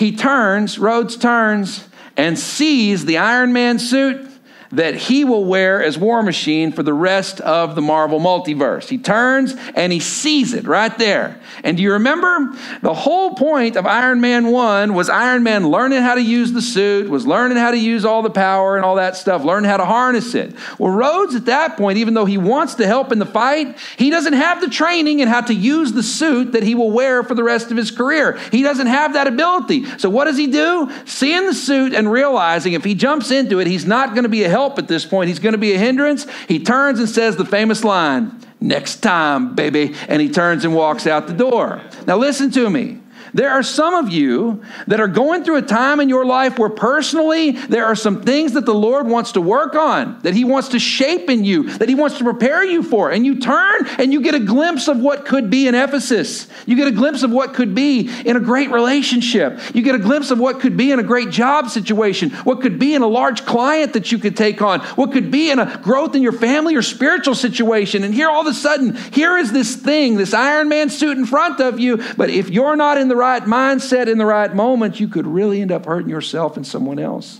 He 0.00 0.16
turns, 0.16 0.78
Rhodes 0.78 1.18
turns, 1.18 1.86
and 2.16 2.38
sees 2.38 3.04
the 3.04 3.18
Iron 3.18 3.52
Man 3.52 3.78
suit 3.78 4.29
that 4.72 4.94
he 4.94 5.24
will 5.24 5.44
wear 5.44 5.82
as 5.82 5.98
War 5.98 6.22
Machine 6.22 6.72
for 6.72 6.82
the 6.82 6.94
rest 6.94 7.40
of 7.40 7.74
the 7.74 7.82
Marvel 7.82 8.20
multiverse. 8.20 8.88
He 8.88 8.98
turns 8.98 9.54
and 9.74 9.92
he 9.92 9.98
sees 10.00 10.54
it 10.54 10.66
right 10.66 10.96
there. 10.96 11.40
And 11.64 11.76
do 11.76 11.82
you 11.82 11.92
remember? 11.92 12.56
The 12.80 12.94
whole 12.94 13.34
point 13.34 13.76
of 13.76 13.86
Iron 13.86 14.20
Man 14.20 14.46
1 14.48 14.94
was 14.94 15.08
Iron 15.08 15.42
Man 15.42 15.68
learning 15.68 16.02
how 16.02 16.14
to 16.14 16.22
use 16.22 16.52
the 16.52 16.62
suit, 16.62 17.10
was 17.10 17.26
learning 17.26 17.58
how 17.58 17.72
to 17.72 17.78
use 17.78 18.04
all 18.04 18.22
the 18.22 18.30
power 18.30 18.76
and 18.76 18.84
all 18.84 18.94
that 18.96 19.16
stuff, 19.16 19.44
learning 19.44 19.68
how 19.68 19.76
to 19.76 19.84
harness 19.84 20.34
it. 20.34 20.54
Well, 20.78 20.92
Rhodes 20.92 21.34
at 21.34 21.46
that 21.46 21.76
point, 21.76 21.98
even 21.98 22.14
though 22.14 22.24
he 22.24 22.38
wants 22.38 22.76
to 22.76 22.86
help 22.86 23.10
in 23.10 23.18
the 23.18 23.26
fight, 23.26 23.76
he 23.96 24.10
doesn't 24.10 24.34
have 24.34 24.60
the 24.60 24.68
training 24.68 25.18
in 25.18 25.28
how 25.28 25.40
to 25.40 25.54
use 25.54 25.92
the 25.92 26.02
suit 26.02 26.52
that 26.52 26.62
he 26.62 26.74
will 26.74 26.90
wear 26.90 27.24
for 27.24 27.34
the 27.34 27.44
rest 27.44 27.70
of 27.70 27.76
his 27.76 27.90
career. 27.90 28.38
He 28.52 28.62
doesn't 28.62 28.86
have 28.86 29.14
that 29.14 29.26
ability. 29.26 29.84
So 29.98 30.08
what 30.08 30.26
does 30.26 30.36
he 30.36 30.46
do? 30.46 30.90
Seeing 31.06 31.46
the 31.46 31.54
suit 31.54 31.92
and 31.92 32.10
realizing 32.10 32.74
if 32.74 32.84
he 32.84 32.94
jumps 32.94 33.30
into 33.30 33.58
it, 33.58 33.66
he's 33.66 33.86
not 33.86 34.10
going 34.10 34.22
to 34.22 34.28
be 34.28 34.44
a 34.44 34.48
help 34.60 34.78
at 34.78 34.88
this 34.88 35.06
point. 35.06 35.28
He's 35.28 35.38
going 35.38 35.52
to 35.52 35.58
be 35.58 35.72
a 35.72 35.78
hindrance. 35.78 36.26
He 36.46 36.62
turns 36.62 36.98
and 36.98 37.08
says 37.08 37.36
the 37.36 37.44
famous 37.44 37.82
line, 37.84 38.40
Next 38.62 38.96
time, 38.96 39.54
baby. 39.54 39.94
And 40.06 40.20
he 40.20 40.28
turns 40.28 40.66
and 40.66 40.74
walks 40.74 41.06
out 41.06 41.26
the 41.26 41.32
door. 41.32 41.80
Now, 42.06 42.18
listen 42.18 42.50
to 42.50 42.68
me. 42.68 43.00
There 43.34 43.50
are 43.50 43.62
some 43.62 43.94
of 43.94 44.10
you 44.10 44.62
that 44.86 45.00
are 45.00 45.08
going 45.08 45.44
through 45.44 45.56
a 45.56 45.62
time 45.62 46.00
in 46.00 46.08
your 46.08 46.24
life 46.24 46.58
where 46.58 46.68
personally 46.68 47.52
there 47.52 47.86
are 47.86 47.94
some 47.94 48.22
things 48.22 48.52
that 48.52 48.66
the 48.66 48.74
Lord 48.74 49.06
wants 49.06 49.32
to 49.32 49.40
work 49.40 49.74
on, 49.74 50.18
that 50.22 50.34
He 50.34 50.44
wants 50.44 50.68
to 50.68 50.78
shape 50.78 51.30
in 51.30 51.44
you, 51.44 51.70
that 51.78 51.88
He 51.88 51.94
wants 51.94 52.18
to 52.18 52.24
prepare 52.24 52.64
you 52.64 52.82
for. 52.82 53.10
And 53.10 53.24
you 53.24 53.38
turn 53.38 53.86
and 53.98 54.12
you 54.12 54.20
get 54.20 54.34
a 54.34 54.40
glimpse 54.40 54.88
of 54.88 54.98
what 54.98 55.24
could 55.24 55.50
be 55.50 55.66
in 55.66 55.74
Ephesus. 55.74 56.48
You 56.66 56.76
get 56.76 56.88
a 56.88 56.92
glimpse 56.92 57.22
of 57.22 57.30
what 57.30 57.54
could 57.54 57.74
be 57.74 58.10
in 58.24 58.36
a 58.36 58.40
great 58.40 58.70
relationship. 58.70 59.60
You 59.74 59.82
get 59.82 59.94
a 59.94 59.98
glimpse 59.98 60.30
of 60.30 60.38
what 60.38 60.60
could 60.60 60.76
be 60.76 60.92
in 60.92 60.98
a 60.98 61.04
great 61.04 61.30
job 61.30 61.68
situation, 61.68 62.30
what 62.30 62.60
could 62.60 62.78
be 62.78 62.94
in 62.94 63.02
a 63.02 63.06
large 63.06 63.44
client 63.44 63.92
that 63.92 64.12
you 64.12 64.18
could 64.18 64.36
take 64.36 64.62
on, 64.62 64.80
what 64.80 65.12
could 65.12 65.30
be 65.30 65.50
in 65.50 65.58
a 65.58 65.78
growth 65.78 66.14
in 66.14 66.22
your 66.22 66.32
family 66.32 66.74
or 66.74 66.82
spiritual 66.82 67.34
situation. 67.34 68.04
And 68.04 68.14
here 68.14 68.28
all 68.28 68.40
of 68.42 68.46
a 68.46 68.54
sudden, 68.54 68.96
here 69.12 69.36
is 69.36 69.52
this 69.52 69.76
thing, 69.76 70.16
this 70.16 70.34
Iron 70.34 70.68
Man 70.68 70.90
suit 70.90 71.16
in 71.16 71.26
front 71.26 71.60
of 71.60 71.78
you. 71.78 72.02
But 72.16 72.30
if 72.30 72.50
you're 72.50 72.76
not 72.76 72.98
in 72.98 73.08
the 73.08 73.16
right 73.20 73.42
mindset 73.42 74.08
in 74.08 74.18
the 74.18 74.26
right 74.26 74.52
moment, 74.52 74.98
you 74.98 75.06
could 75.06 75.26
really 75.26 75.60
end 75.60 75.70
up 75.70 75.86
hurting 75.86 76.10
yourself 76.10 76.56
and 76.56 76.66
someone 76.66 76.98
else. 76.98 77.38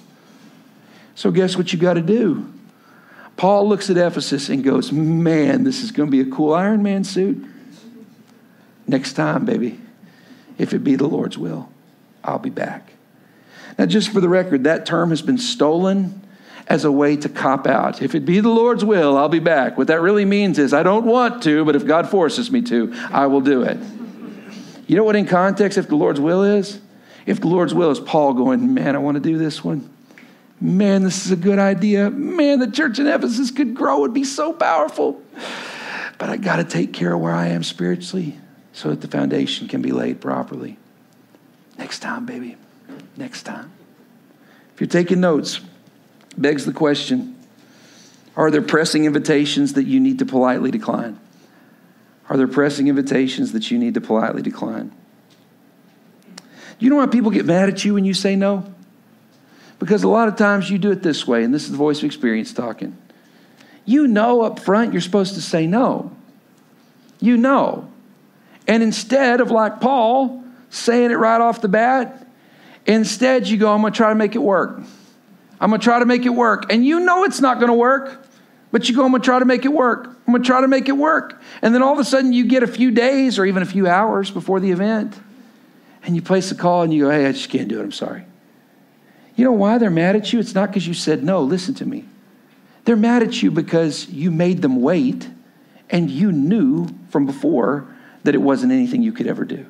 So, 1.14 1.30
guess 1.30 1.56
what 1.56 1.72
you 1.72 1.78
got 1.78 1.94
to 1.94 2.02
do? 2.02 2.52
Paul 3.36 3.68
looks 3.68 3.90
at 3.90 3.96
Ephesus 3.96 4.48
and 4.48 4.62
goes, 4.62 4.92
Man, 4.92 5.64
this 5.64 5.82
is 5.82 5.90
going 5.90 6.08
to 6.08 6.10
be 6.10 6.20
a 6.20 6.32
cool 6.32 6.54
Iron 6.54 6.82
Man 6.82 7.04
suit. 7.04 7.44
Next 8.86 9.14
time, 9.14 9.44
baby, 9.44 9.80
if 10.58 10.74
it 10.74 10.84
be 10.84 10.96
the 10.96 11.06
Lord's 11.06 11.38
will, 11.38 11.68
I'll 12.22 12.38
be 12.38 12.50
back. 12.50 12.92
Now, 13.78 13.86
just 13.86 14.10
for 14.10 14.20
the 14.20 14.28
record, 14.28 14.64
that 14.64 14.84
term 14.84 15.10
has 15.10 15.22
been 15.22 15.38
stolen 15.38 16.20
as 16.66 16.84
a 16.84 16.92
way 16.92 17.16
to 17.16 17.28
cop 17.28 17.66
out. 17.66 18.02
If 18.02 18.14
it 18.14 18.24
be 18.24 18.40
the 18.40 18.48
Lord's 18.48 18.84
will, 18.84 19.16
I'll 19.16 19.28
be 19.28 19.38
back. 19.40 19.78
What 19.78 19.88
that 19.88 20.00
really 20.00 20.24
means 20.24 20.58
is 20.58 20.72
I 20.72 20.82
don't 20.82 21.06
want 21.06 21.42
to, 21.44 21.64
but 21.64 21.76
if 21.76 21.86
God 21.86 22.08
forces 22.08 22.50
me 22.50 22.62
to, 22.62 22.92
I 23.10 23.26
will 23.26 23.40
do 23.40 23.62
it. 23.62 23.78
You 24.90 24.96
know 24.96 25.04
what, 25.04 25.14
in 25.14 25.24
context, 25.24 25.78
if 25.78 25.86
the 25.86 25.94
Lord's 25.94 26.18
will 26.18 26.42
is? 26.42 26.80
If 27.24 27.40
the 27.40 27.46
Lord's 27.46 27.72
will 27.72 27.92
is 27.92 28.00
Paul 28.00 28.34
going, 28.34 28.74
man, 28.74 28.96
I 28.96 28.98
want 28.98 29.14
to 29.14 29.20
do 29.20 29.38
this 29.38 29.62
one. 29.62 29.88
Man, 30.60 31.04
this 31.04 31.24
is 31.24 31.30
a 31.30 31.36
good 31.36 31.60
idea. 31.60 32.10
Man, 32.10 32.58
the 32.58 32.68
church 32.68 32.98
in 32.98 33.06
Ephesus 33.06 33.52
could 33.52 33.72
grow, 33.72 34.02
it'd 34.02 34.14
be 34.14 34.24
so 34.24 34.52
powerful. 34.52 35.22
But 36.18 36.28
I 36.28 36.36
got 36.38 36.56
to 36.56 36.64
take 36.64 36.92
care 36.92 37.14
of 37.14 37.20
where 37.20 37.32
I 37.32 37.46
am 37.50 37.62
spiritually 37.62 38.36
so 38.72 38.90
that 38.90 39.00
the 39.00 39.06
foundation 39.06 39.68
can 39.68 39.80
be 39.80 39.92
laid 39.92 40.20
properly. 40.20 40.76
Next 41.78 42.00
time, 42.00 42.26
baby. 42.26 42.56
Next 43.16 43.44
time. 43.44 43.70
If 44.74 44.80
you're 44.80 44.88
taking 44.88 45.20
notes, 45.20 45.60
begs 46.36 46.64
the 46.64 46.72
question 46.72 47.38
Are 48.34 48.50
there 48.50 48.60
pressing 48.60 49.04
invitations 49.04 49.74
that 49.74 49.84
you 49.84 50.00
need 50.00 50.18
to 50.18 50.26
politely 50.26 50.72
decline? 50.72 51.20
Are 52.30 52.36
there 52.36 52.46
pressing 52.46 52.86
invitations 52.86 53.50
that 53.52 53.72
you 53.72 53.78
need 53.78 53.94
to 53.94 54.00
politely 54.00 54.40
decline? 54.40 54.92
You 56.78 56.88
know 56.88 56.96
why 56.96 57.06
people 57.06 57.32
get 57.32 57.44
mad 57.44 57.68
at 57.68 57.84
you 57.84 57.94
when 57.94 58.04
you 58.04 58.14
say 58.14 58.36
no? 58.36 58.72
Because 59.80 60.04
a 60.04 60.08
lot 60.08 60.28
of 60.28 60.36
times 60.36 60.70
you 60.70 60.78
do 60.78 60.92
it 60.92 61.02
this 61.02 61.26
way, 61.26 61.42
and 61.42 61.52
this 61.52 61.64
is 61.64 61.72
the 61.72 61.76
voice 61.76 61.98
of 61.98 62.04
experience 62.04 62.52
talking. 62.52 62.96
You 63.84 64.06
know 64.06 64.42
up 64.42 64.60
front 64.60 64.92
you're 64.92 65.02
supposed 65.02 65.34
to 65.34 65.42
say 65.42 65.66
no. 65.66 66.16
You 67.18 67.36
know. 67.36 67.90
And 68.68 68.82
instead 68.82 69.40
of 69.40 69.50
like 69.50 69.80
Paul 69.80 70.44
saying 70.70 71.10
it 71.10 71.14
right 71.14 71.40
off 71.40 71.60
the 71.60 71.68
bat, 71.68 72.26
instead 72.86 73.48
you 73.48 73.56
go, 73.56 73.74
I'm 73.74 73.80
going 73.80 73.92
to 73.92 73.96
try 73.96 74.10
to 74.10 74.14
make 74.14 74.36
it 74.36 74.42
work. 74.42 74.80
I'm 75.60 75.70
going 75.70 75.80
to 75.80 75.84
try 75.84 75.98
to 75.98 76.06
make 76.06 76.24
it 76.24 76.30
work. 76.30 76.72
And 76.72 76.84
you 76.86 77.00
know 77.00 77.24
it's 77.24 77.40
not 77.40 77.56
going 77.58 77.70
to 77.70 77.74
work, 77.74 78.24
but 78.70 78.88
you 78.88 78.94
go, 78.94 79.04
I'm 79.04 79.12
to 79.12 79.18
try 79.18 79.38
to 79.38 79.44
make 79.44 79.64
it 79.64 79.72
work. 79.72 80.16
I'm 80.26 80.34
to 80.34 80.40
try 80.40 80.60
to 80.60 80.68
make 80.68 80.88
it 80.88 80.96
work. 80.96 81.40
And 81.62 81.74
then 81.74 81.82
all 81.82 81.92
of 81.92 81.98
a 81.98 82.04
sudden 82.04 82.32
you 82.32 82.44
get 82.46 82.62
a 82.62 82.68
few 82.68 82.90
days 82.90 83.38
or 83.38 83.44
even 83.44 83.62
a 83.62 83.66
few 83.66 83.88
hours 83.88 84.30
before 84.30 84.60
the 84.60 84.70
event, 84.70 85.18
and 86.02 86.14
you 86.14 86.22
place 86.22 86.50
a 86.50 86.54
call 86.54 86.82
and 86.82 86.94
you 86.94 87.04
go, 87.04 87.10
hey, 87.10 87.26
I 87.26 87.32
just 87.32 87.50
can't 87.50 87.68
do 87.68 87.80
it. 87.80 87.82
I'm 87.82 87.92
sorry. 87.92 88.24
You 89.36 89.44
know 89.44 89.52
why 89.52 89.78
they're 89.78 89.90
mad 89.90 90.16
at 90.16 90.32
you? 90.32 90.38
It's 90.38 90.54
not 90.54 90.70
because 90.70 90.86
you 90.86 90.94
said 90.94 91.22
no. 91.22 91.42
Listen 91.42 91.74
to 91.74 91.86
me. 91.86 92.04
They're 92.84 92.96
mad 92.96 93.22
at 93.22 93.42
you 93.42 93.50
because 93.50 94.08
you 94.08 94.30
made 94.30 94.62
them 94.62 94.80
wait 94.80 95.28
and 95.90 96.10
you 96.10 96.32
knew 96.32 96.88
from 97.10 97.26
before 97.26 97.86
that 98.22 98.34
it 98.34 98.38
wasn't 98.38 98.72
anything 98.72 99.02
you 99.02 99.12
could 99.12 99.26
ever 99.26 99.44
do. 99.44 99.66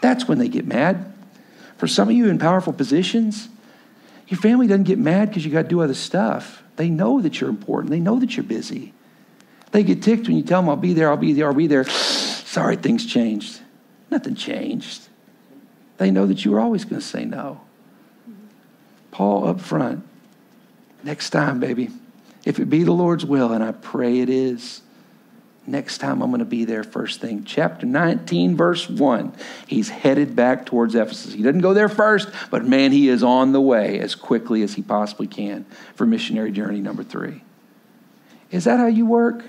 That's 0.00 0.26
when 0.26 0.38
they 0.38 0.48
get 0.48 0.66
mad. 0.66 1.12
For 1.76 1.86
some 1.86 2.08
of 2.08 2.14
you 2.14 2.28
in 2.28 2.38
powerful 2.38 2.72
positions, 2.72 3.48
your 4.28 4.38
family 4.38 4.66
doesn't 4.66 4.84
get 4.84 4.98
mad 4.98 5.28
because 5.28 5.44
you 5.44 5.50
got 5.50 5.62
to 5.62 5.68
do 5.68 5.80
other 5.80 5.94
stuff. 5.94 6.62
They 6.80 6.88
know 6.88 7.20
that 7.20 7.42
you're 7.42 7.50
important, 7.50 7.90
they 7.90 8.00
know 8.00 8.18
that 8.20 8.38
you're 8.38 8.42
busy. 8.42 8.94
They 9.70 9.82
get 9.82 10.02
ticked 10.02 10.28
when 10.28 10.38
you 10.38 10.42
tell 10.42 10.62
them, 10.62 10.70
I'll 10.70 10.76
be 10.76 10.94
there, 10.94 11.10
I'll 11.10 11.18
be 11.18 11.34
there, 11.34 11.48
I'll 11.48 11.52
be 11.52 11.66
there. 11.66 11.84
Sorry, 11.84 12.76
things 12.76 13.04
changed. 13.04 13.60
Nothing 14.10 14.34
changed. 14.34 15.08
They 15.98 16.10
know 16.10 16.26
that 16.26 16.42
you 16.42 16.52
were 16.52 16.58
always 16.58 16.86
going 16.86 16.98
to 17.02 17.06
say 17.06 17.26
no. 17.26 17.60
Paul 19.10 19.46
up 19.46 19.60
front, 19.60 20.04
next 21.04 21.28
time, 21.28 21.60
baby, 21.60 21.90
if 22.46 22.58
it 22.58 22.70
be 22.70 22.82
the 22.82 22.92
Lord's 22.92 23.26
will, 23.26 23.52
and 23.52 23.62
I 23.62 23.72
pray 23.72 24.20
it 24.20 24.30
is, 24.30 24.80
next 25.70 25.98
time 25.98 26.22
I'm 26.22 26.30
going 26.30 26.40
to 26.40 26.44
be 26.44 26.64
there 26.64 26.82
first 26.82 27.20
thing. 27.20 27.44
Chapter 27.44 27.86
19, 27.86 28.56
verse 28.56 28.88
1. 28.88 29.32
He's 29.66 29.88
headed 29.88 30.34
back 30.34 30.66
towards 30.66 30.94
Ephesus. 30.94 31.32
He 31.32 31.42
doesn't 31.42 31.60
go 31.60 31.74
there 31.74 31.88
first, 31.88 32.28
but 32.50 32.64
man, 32.64 32.92
he 32.92 33.08
is 33.08 33.22
on 33.22 33.52
the 33.52 33.60
way 33.60 33.98
as 34.00 34.14
quickly 34.14 34.62
as 34.62 34.74
he 34.74 34.82
possibly 34.82 35.26
can 35.26 35.64
for 35.94 36.06
missionary 36.06 36.52
journey 36.52 36.80
number 36.80 37.04
three. 37.04 37.42
Is 38.50 38.64
that 38.64 38.78
how 38.78 38.86
you 38.86 39.06
work? 39.06 39.44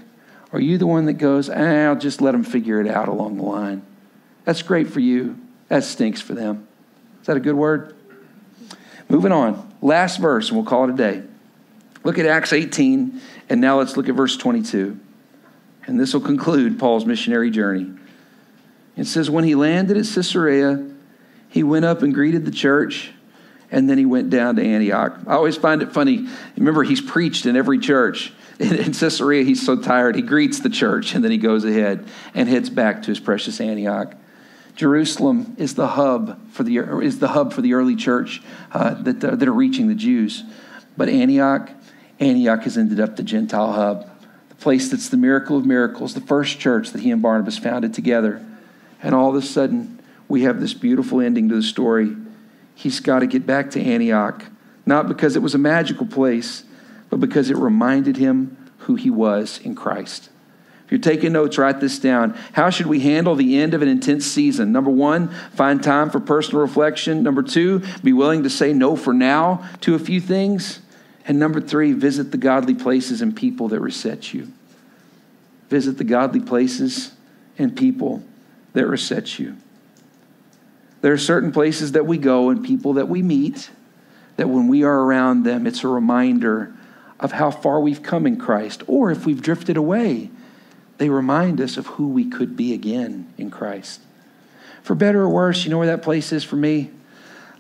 Or 0.52 0.60
are 0.60 0.62
you 0.62 0.78
the 0.78 0.88
one 0.88 1.06
that 1.06 1.14
goes, 1.14 1.50
eh, 1.50 1.86
I'll 1.86 1.96
just 1.96 2.22
let 2.22 2.34
them 2.34 2.44
figure 2.44 2.80
it 2.82 2.88
out 2.88 3.08
along 3.08 3.38
the 3.38 3.44
line? 3.44 3.82
That's 4.46 4.62
great 4.62 4.90
for 4.90 5.00
you. 5.00 5.40
That 5.70 5.84
stinks 5.84 6.22
for 6.22 6.34
them. 6.34 6.68
Is 7.22 7.28
that 7.28 7.38
a 7.38 7.40
good 7.40 7.56
word? 7.56 7.96
Moving 9.08 9.32
on. 9.32 9.72
Last 9.82 10.20
verse, 10.20 10.50
and 10.50 10.58
we'll 10.58 10.66
call 10.66 10.84
it 10.86 10.90
a 10.92 10.96
day. 10.96 11.24
Look 12.04 12.18
at 12.18 12.26
Acts 12.26 12.52
18, 12.52 13.22
and 13.50 13.62
now 13.62 13.78
let's 13.78 13.96
look 13.96 14.10
at 14.10 14.16
verse 14.16 14.36
22. 14.36 15.00
And 15.88 16.00
this 16.00 16.14
will 16.14 16.22
conclude 16.22 16.80
Paul's 16.80 17.06
missionary 17.06 17.50
journey. 17.50 17.92
It 18.96 19.06
says, 19.06 19.30
When 19.30 19.44
he 19.44 19.56
landed 19.56 19.98
at 19.98 20.06
Caesarea, 20.06 20.88
he 21.50 21.64
went 21.64 21.86
up 21.86 22.02
and 22.02 22.14
greeted 22.14 22.46
the 22.46 22.52
church, 22.52 23.12
and 23.72 23.90
then 23.90 23.98
he 23.98 24.06
went 24.06 24.30
down 24.30 24.58
to 24.58 24.64
Antioch. 24.64 25.18
I 25.28 25.34
always 25.34 25.58
find 25.58 25.82
it 25.82 25.92
funny. 25.92 26.28
Remember, 26.56 26.84
he's 26.84 27.02
preached 27.02 27.46
in 27.46 27.56
every 27.56 27.80
church. 27.80 28.34
In 28.60 28.94
Caesarea, 28.94 29.44
he's 29.44 29.66
so 29.66 29.76
tired, 29.82 30.16
he 30.16 30.22
greets 30.22 30.60
the 30.60 30.70
church, 30.70 31.16
and 31.16 31.24
then 31.24 31.32
he 31.32 31.40
goes 31.40 31.66
ahead 31.66 32.08
and 32.36 32.48
heads 32.48 32.70
back 32.70 33.02
to 33.02 33.08
his 33.08 33.20
precious 33.20 33.60
Antioch. 33.60 34.14
Jerusalem 34.76 35.56
is 35.58 35.74
the 35.74 35.88
hub 35.88 36.40
for 36.52 36.62
the, 36.62 36.78
is 37.04 37.18
the, 37.18 37.30
hub 37.30 37.54
for 37.54 37.62
the 37.62 37.74
early 37.74 37.96
church 37.96 38.40
uh, 38.72 38.94
that, 39.02 39.24
uh, 39.24 39.36
that 39.36 39.48
are 39.48 39.54
reaching 39.54 39.88
the 39.88 39.96
Jews. 39.96 40.44
But 40.96 41.10
Antioch, 41.10 41.72
Antioch 42.20 42.62
has 42.64 42.78
ended 42.78 43.00
up 43.00 43.16
the 43.16 43.24
Gentile 43.24 43.72
hub 43.72 44.11
place 44.62 44.90
that's 44.90 45.10
the 45.10 45.18
miracle 45.18 45.58
of 45.58 45.66
miracles, 45.66 46.14
the 46.14 46.22
first 46.22 46.60
church 46.60 46.92
that 46.92 47.02
he 47.02 47.12
and 47.12 47.22
Barnabas 47.22 47.58
founded 47.58 47.94
together. 47.94 48.46
And 49.04 49.14
all 49.14 49.30
of 49.30 49.36
a 49.36 49.46
sudden, 49.46 50.00
we 50.30 50.44
have 50.44 50.62
this 50.62 50.74
beautiful 50.74 51.20
ending 51.20 51.50
to 51.50 51.56
the 51.56 51.64
story. 51.64 52.16
He's 52.76 53.00
got 53.00 53.20
to 53.20 53.28
get 53.28 53.46
back 53.46 53.72
to 53.72 53.82
Antioch, 53.82 54.46
not 54.86 55.08
because 55.08 55.36
it 55.36 55.42
was 55.42 55.56
a 55.56 55.58
magical 55.58 56.06
place, 56.06 56.64
but 57.10 57.20
because 57.20 57.50
it 57.50 57.58
reminded 57.58 58.18
him 58.18 58.56
who 58.80 58.96
he 58.96 59.10
was 59.10 59.60
in 59.60 59.76
Christ. 59.76 60.30
If 60.86 60.92
you're 60.92 61.00
taking 61.00 61.34
notes, 61.34 61.58
write 61.58 61.80
this 61.80 62.00
down. 62.00 62.38
How 62.54 62.70
should 62.70 62.88
we 62.88 63.00
handle 63.00 63.36
the 63.36 63.58
end 63.58 63.74
of 63.74 63.82
an 63.82 63.88
intense 63.88 64.26
season? 64.26 64.72
Number 64.72 64.92
one, 64.92 65.30
find 65.54 65.82
time 65.82 66.10
for 66.10 66.20
personal 66.20 66.62
reflection. 66.62 67.24
Number 67.24 67.44
two, 67.44 67.82
be 68.04 68.14
willing 68.14 68.44
to 68.44 68.50
say 68.50 68.74
no 68.74 68.96
for 68.96 69.14
now 69.14 69.68
to 69.82 69.96
a 69.96 70.00
few 70.00 70.20
things. 70.20 70.82
And 71.32 71.40
number 71.40 71.62
three, 71.62 71.94
visit 71.94 72.32
the 72.32 72.38
godly 72.38 72.76
places 72.76 73.22
and 73.22 73.34
people 73.34 73.70
that 73.70 73.80
reset 73.80 74.34
you. 74.34 74.52
Visit 75.70 75.98
the 75.98 76.04
godly 76.04 76.42
places 76.42 77.14
and 77.58 77.74
people 77.74 78.22
that 78.74 78.86
reset 78.86 79.40
you. 79.40 79.56
There 81.00 81.14
are 81.14 81.18
certain 81.18 81.54
places 81.54 81.94
that 81.94 82.06
we 82.06 82.18
go 82.18 82.50
and 82.50 82.66
people 82.66 82.96
that 82.96 83.08
we 83.08 83.22
meet 83.22 83.70
that 84.36 84.50
when 84.50 84.68
we 84.68 84.84
are 84.84 85.04
around 85.04 85.44
them, 85.44 85.66
it's 85.66 85.86
a 85.86 85.88
reminder 85.88 86.74
of 87.18 87.32
how 87.32 87.50
far 87.50 87.80
we've 87.80 88.04
come 88.04 88.28
in 88.28 88.36
Christ. 88.36 88.84
Or 88.88 89.10
if 89.10 89.26
we've 89.26 89.42
drifted 89.42 89.78
away, 89.78 90.32
they 90.98 91.08
remind 91.08 91.62
us 91.62 91.78
of 91.78 91.88
who 91.88 92.10
we 92.10 92.30
could 92.30 92.58
be 92.58 92.74
again 92.74 93.34
in 93.38 93.52
Christ. 93.52 94.02
For 94.84 94.96
better 94.96 95.22
or 95.22 95.30
worse, 95.30 95.64
you 95.64 95.72
know 95.72 95.78
where 95.78 95.88
that 95.88 96.04
place 96.04 96.34
is 96.34 96.44
for 96.44 96.58
me? 96.58 96.92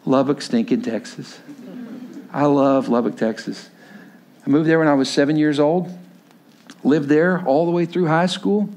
Lubbock, 0.03 0.41
stinking 0.41 0.81
Texas. 0.81 1.39
I 2.33 2.45
love 2.45 2.87
Lubbock, 2.87 3.17
Texas. 3.17 3.69
I 4.45 4.49
moved 4.49 4.67
there 4.69 4.79
when 4.79 4.87
I 4.87 4.93
was 4.93 5.09
seven 5.09 5.35
years 5.35 5.59
old, 5.59 5.91
lived 6.83 7.09
there 7.09 7.43
all 7.45 7.65
the 7.65 7.71
way 7.71 7.85
through 7.85 8.07
high 8.07 8.25
school, 8.25 8.69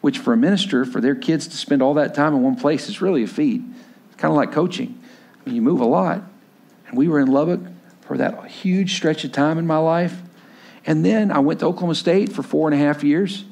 which 0.00 0.18
for 0.18 0.32
a 0.32 0.36
minister, 0.36 0.84
for 0.84 1.00
their 1.00 1.14
kids 1.14 1.46
to 1.48 1.56
spend 1.56 1.82
all 1.82 1.94
that 1.94 2.14
time 2.14 2.34
in 2.34 2.42
one 2.42 2.56
place 2.56 2.88
is 2.88 3.02
really 3.02 3.22
a 3.22 3.26
feat. 3.26 3.62
It's 4.06 4.16
kind 4.16 4.32
of 4.32 4.36
like 4.36 4.52
coaching. 4.52 4.98
I 5.34 5.48
mean, 5.48 5.56
you 5.56 5.62
move 5.62 5.80
a 5.80 5.86
lot. 5.86 6.22
And 6.88 6.96
we 6.96 7.08
were 7.08 7.20
in 7.20 7.30
Lubbock 7.30 7.60
for 8.02 8.16
that 8.16 8.46
huge 8.46 8.94
stretch 8.94 9.24
of 9.24 9.32
time 9.32 9.58
in 9.58 9.66
my 9.66 9.78
life. 9.78 10.16
And 10.86 11.04
then 11.04 11.30
I 11.30 11.40
went 11.40 11.60
to 11.60 11.66
Oklahoma 11.66 11.96
State 11.96 12.32
for 12.32 12.42
four 12.42 12.68
and 12.68 12.80
a 12.80 12.82
half 12.82 13.04
years. 13.04 13.44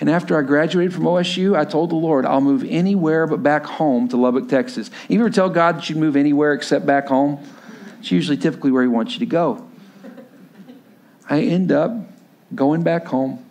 And 0.00 0.08
after 0.08 0.38
I 0.38 0.42
graduated 0.42 0.94
from 0.94 1.04
OSU, 1.04 1.56
I 1.56 1.64
told 1.64 1.90
the 1.90 1.96
Lord, 1.96 2.24
I'll 2.24 2.40
move 2.40 2.64
anywhere 2.66 3.26
but 3.26 3.42
back 3.42 3.64
home 3.64 4.08
to 4.08 4.16
Lubbock, 4.16 4.48
Texas. 4.48 4.90
You 5.08 5.20
ever 5.20 5.30
tell 5.30 5.50
God 5.50 5.76
that 5.76 5.90
you'd 5.90 5.98
move 5.98 6.16
anywhere 6.16 6.52
except 6.52 6.86
back 6.86 7.08
home? 7.08 7.44
It's 8.00 8.10
usually 8.10 8.36
typically 8.36 8.70
where 8.70 8.82
He 8.82 8.88
wants 8.88 9.14
you 9.14 9.20
to 9.20 9.26
go. 9.26 9.68
I 11.28 11.42
end 11.42 11.72
up 11.72 11.92
going 12.54 12.82
back 12.82 13.06
home, 13.06 13.44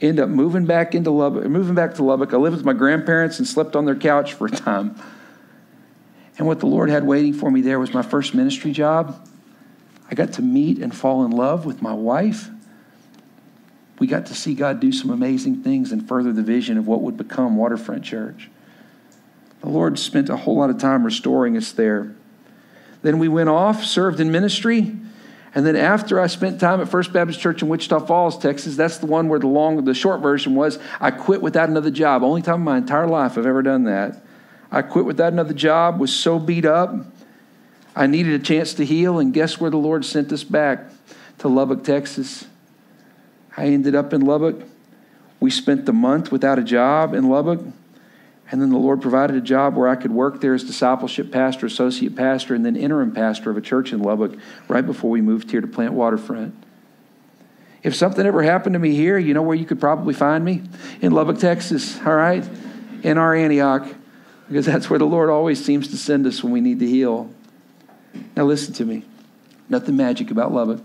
end 0.00 0.18
up 0.18 0.28
moving 0.28 0.64
back 0.64 0.94
into 0.94 1.10
Lubbock, 1.10 1.46
moving 1.46 1.74
back 1.74 1.94
to 1.96 2.04
Lubbock. 2.04 2.32
I 2.32 2.36
lived 2.36 2.56
with 2.56 2.64
my 2.64 2.72
grandparents 2.72 3.38
and 3.38 3.46
slept 3.46 3.76
on 3.76 3.84
their 3.84 3.96
couch 3.96 4.34
for 4.34 4.46
a 4.46 4.50
time. 4.50 5.00
And 6.38 6.46
what 6.46 6.60
the 6.60 6.66
Lord 6.66 6.88
had 6.88 7.04
waiting 7.04 7.34
for 7.34 7.50
me 7.50 7.60
there 7.60 7.78
was 7.78 7.92
my 7.92 8.02
first 8.02 8.34
ministry 8.34 8.72
job. 8.72 9.28
I 10.10 10.14
got 10.14 10.32
to 10.34 10.42
meet 10.42 10.78
and 10.78 10.94
fall 10.94 11.24
in 11.24 11.32
love 11.32 11.66
with 11.66 11.82
my 11.82 11.92
wife. 11.92 12.48
We 13.98 14.06
got 14.06 14.26
to 14.26 14.34
see 14.34 14.54
God 14.54 14.80
do 14.80 14.92
some 14.92 15.10
amazing 15.10 15.62
things 15.62 15.90
and 15.90 16.06
further 16.06 16.32
the 16.32 16.42
vision 16.42 16.78
of 16.78 16.86
what 16.86 17.02
would 17.02 17.16
become 17.16 17.56
Waterfront 17.56 18.04
Church. 18.04 18.48
The 19.60 19.68
Lord 19.68 19.98
spent 19.98 20.28
a 20.28 20.36
whole 20.36 20.56
lot 20.56 20.70
of 20.70 20.78
time 20.78 21.04
restoring 21.04 21.56
us 21.56 21.72
there. 21.72 22.14
Then 23.02 23.18
we 23.18 23.28
went 23.28 23.48
off, 23.48 23.84
served 23.84 24.20
in 24.20 24.30
ministry, 24.30 24.96
And 25.54 25.66
then 25.66 25.76
after 25.76 26.20
I 26.20 26.26
spent 26.26 26.60
time 26.60 26.80
at 26.80 26.88
First 26.88 27.12
Baptist 27.12 27.40
Church 27.40 27.62
in 27.62 27.68
Wichita 27.68 28.06
Falls, 28.06 28.38
Texas, 28.38 28.76
that's 28.76 28.98
the 28.98 29.06
one 29.06 29.28
where 29.28 29.38
the 29.38 29.46
long, 29.46 29.84
the 29.84 29.94
short 29.94 30.20
version 30.20 30.54
was 30.54 30.78
I 31.00 31.10
quit 31.10 31.42
without 31.42 31.68
another 31.68 31.90
job. 31.90 32.22
Only 32.22 32.42
time 32.42 32.56
in 32.56 32.64
my 32.64 32.76
entire 32.76 33.06
life 33.06 33.38
I've 33.38 33.46
ever 33.46 33.62
done 33.62 33.84
that. 33.84 34.22
I 34.70 34.82
quit 34.82 35.04
without 35.04 35.32
another 35.32 35.54
job, 35.54 35.98
was 35.98 36.12
so 36.12 36.38
beat 36.38 36.64
up. 36.64 36.94
I 37.96 38.06
needed 38.06 38.40
a 38.40 38.44
chance 38.44 38.74
to 38.74 38.84
heal, 38.84 39.18
and 39.18 39.32
guess 39.32 39.58
where 39.58 39.70
the 39.70 39.78
Lord 39.78 40.04
sent 40.04 40.30
us 40.32 40.44
back? 40.44 40.84
To 41.38 41.48
Lubbock, 41.48 41.84
Texas. 41.84 42.46
I 43.56 43.66
ended 43.66 43.94
up 43.94 44.12
in 44.12 44.20
Lubbock. 44.20 44.62
We 45.40 45.50
spent 45.50 45.86
the 45.86 45.92
month 45.92 46.30
without 46.30 46.58
a 46.58 46.62
job 46.62 47.14
in 47.14 47.28
Lubbock. 47.28 47.60
And 48.50 48.62
then 48.62 48.70
the 48.70 48.78
Lord 48.78 49.02
provided 49.02 49.36
a 49.36 49.40
job 49.42 49.76
where 49.76 49.88
I 49.88 49.96
could 49.96 50.10
work 50.10 50.40
there 50.40 50.54
as 50.54 50.64
discipleship 50.64 51.30
pastor, 51.30 51.66
associate 51.66 52.16
pastor, 52.16 52.54
and 52.54 52.64
then 52.64 52.76
interim 52.76 53.12
pastor 53.12 53.50
of 53.50 53.56
a 53.58 53.60
church 53.60 53.92
in 53.92 54.00
Lubbock 54.00 54.38
right 54.68 54.84
before 54.84 55.10
we 55.10 55.20
moved 55.20 55.50
here 55.50 55.60
to 55.60 55.66
Plant 55.66 55.92
Waterfront. 55.92 56.54
If 57.82 57.94
something 57.94 58.24
ever 58.26 58.42
happened 58.42 58.72
to 58.72 58.78
me 58.78 58.94
here, 58.94 59.18
you 59.18 59.34
know 59.34 59.42
where 59.42 59.56
you 59.56 59.66
could 59.66 59.80
probably 59.80 60.14
find 60.14 60.44
me? 60.44 60.62
In 61.00 61.12
Lubbock, 61.12 61.38
Texas, 61.38 62.00
all 62.00 62.14
right? 62.14 62.48
In 63.02 63.18
our 63.18 63.34
Antioch, 63.34 63.86
because 64.48 64.66
that's 64.66 64.88
where 64.88 64.98
the 64.98 65.06
Lord 65.06 65.30
always 65.30 65.62
seems 65.62 65.88
to 65.88 65.98
send 65.98 66.26
us 66.26 66.42
when 66.42 66.52
we 66.52 66.60
need 66.60 66.80
to 66.80 66.86
heal. 66.86 67.30
Now, 68.34 68.44
listen 68.44 68.72
to 68.74 68.84
me. 68.84 69.04
Nothing 69.68 69.96
magic 69.96 70.30
about 70.30 70.52
Lubbock, 70.52 70.82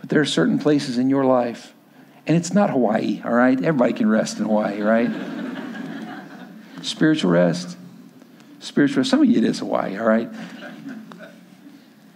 but 0.00 0.10
there 0.10 0.20
are 0.20 0.26
certain 0.26 0.58
places 0.58 0.98
in 0.98 1.08
your 1.08 1.24
life, 1.24 1.72
and 2.26 2.36
it's 2.36 2.52
not 2.52 2.70
Hawaii, 2.70 3.22
all 3.24 3.32
right? 3.32 3.56
Everybody 3.56 3.92
can 3.92 4.08
rest 4.08 4.38
in 4.38 4.46
Hawaii, 4.46 4.82
right? 4.82 5.08
Spiritual 6.82 7.30
rest. 7.30 7.76
Spiritual 8.60 8.98
rest. 8.98 9.10
Some 9.10 9.22
of 9.22 9.30
you, 9.30 9.38
it 9.38 9.44
is 9.44 9.60
Hawaii, 9.60 9.96
all 9.96 10.06
right? 10.06 10.28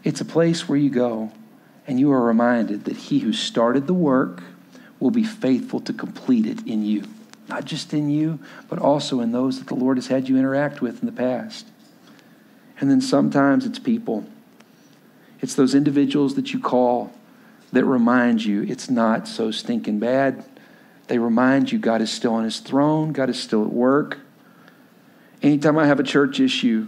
It's 0.04 0.20
a 0.20 0.24
place 0.24 0.68
where 0.68 0.78
you 0.78 0.90
go 0.90 1.32
and 1.86 1.98
you 1.98 2.12
are 2.12 2.22
reminded 2.22 2.84
that 2.84 2.96
he 2.96 3.20
who 3.20 3.32
started 3.32 3.86
the 3.86 3.94
work 3.94 4.42
will 5.00 5.10
be 5.10 5.24
faithful 5.24 5.80
to 5.80 5.92
complete 5.92 6.46
it 6.46 6.66
in 6.66 6.84
you. 6.84 7.04
Not 7.48 7.64
just 7.64 7.94
in 7.94 8.10
you, 8.10 8.40
but 8.68 8.78
also 8.78 9.20
in 9.20 9.32
those 9.32 9.58
that 9.58 9.68
the 9.68 9.74
Lord 9.74 9.96
has 9.96 10.08
had 10.08 10.28
you 10.28 10.36
interact 10.36 10.80
with 10.80 11.00
in 11.00 11.06
the 11.06 11.12
past. 11.12 11.66
And 12.80 12.90
then 12.90 13.00
sometimes 13.00 13.64
it's 13.64 13.78
people. 13.78 14.26
It's 15.40 15.54
those 15.54 15.74
individuals 15.74 16.34
that 16.34 16.52
you 16.52 16.60
call 16.60 17.12
that 17.72 17.84
remind 17.84 18.44
you 18.44 18.62
it's 18.62 18.90
not 18.90 19.28
so 19.28 19.50
stinking 19.50 19.98
bad. 19.98 20.44
They 21.06 21.18
remind 21.18 21.70
you 21.70 21.78
God 21.78 22.00
is 22.00 22.12
still 22.12 22.34
on 22.34 22.44
his 22.44 22.58
throne, 22.58 23.12
God 23.12 23.30
is 23.30 23.40
still 23.40 23.64
at 23.64 23.72
work. 23.72 24.18
Anytime 25.42 25.78
I 25.78 25.86
have 25.86 26.00
a 26.00 26.04
church 26.04 26.40
issue, 26.40 26.86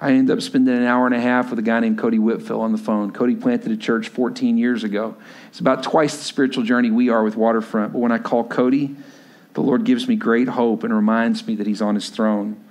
I 0.00 0.12
end 0.12 0.30
up 0.30 0.42
spending 0.42 0.74
an 0.74 0.84
hour 0.84 1.06
and 1.06 1.14
a 1.14 1.20
half 1.20 1.48
with 1.50 1.58
a 1.58 1.62
guy 1.62 1.80
named 1.80 1.98
Cody 1.98 2.18
Whitfield 2.18 2.60
on 2.60 2.72
the 2.72 2.78
phone. 2.78 3.12
Cody 3.12 3.34
planted 3.34 3.72
a 3.72 3.76
church 3.76 4.08
14 4.08 4.58
years 4.58 4.84
ago. 4.84 5.16
It's 5.48 5.60
about 5.60 5.82
twice 5.82 6.16
the 6.16 6.24
spiritual 6.24 6.64
journey 6.64 6.90
we 6.90 7.08
are 7.08 7.22
with 7.22 7.36
Waterfront. 7.36 7.94
But 7.94 8.00
when 8.00 8.12
I 8.12 8.18
call 8.18 8.44
Cody, 8.44 8.94
the 9.54 9.62
Lord 9.62 9.84
gives 9.84 10.06
me 10.06 10.16
great 10.16 10.48
hope 10.48 10.84
and 10.84 10.94
reminds 10.94 11.46
me 11.46 11.54
that 11.56 11.66
He's 11.66 11.80
on 11.80 11.94
His 11.94 12.10
throne. 12.10 12.62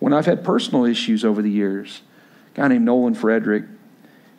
When 0.00 0.12
I've 0.12 0.26
had 0.26 0.44
personal 0.44 0.84
issues 0.84 1.24
over 1.24 1.40
the 1.40 1.50
years, 1.50 2.02
a 2.54 2.56
guy 2.56 2.68
named 2.68 2.84
Nolan 2.84 3.14
Frederick, 3.14 3.64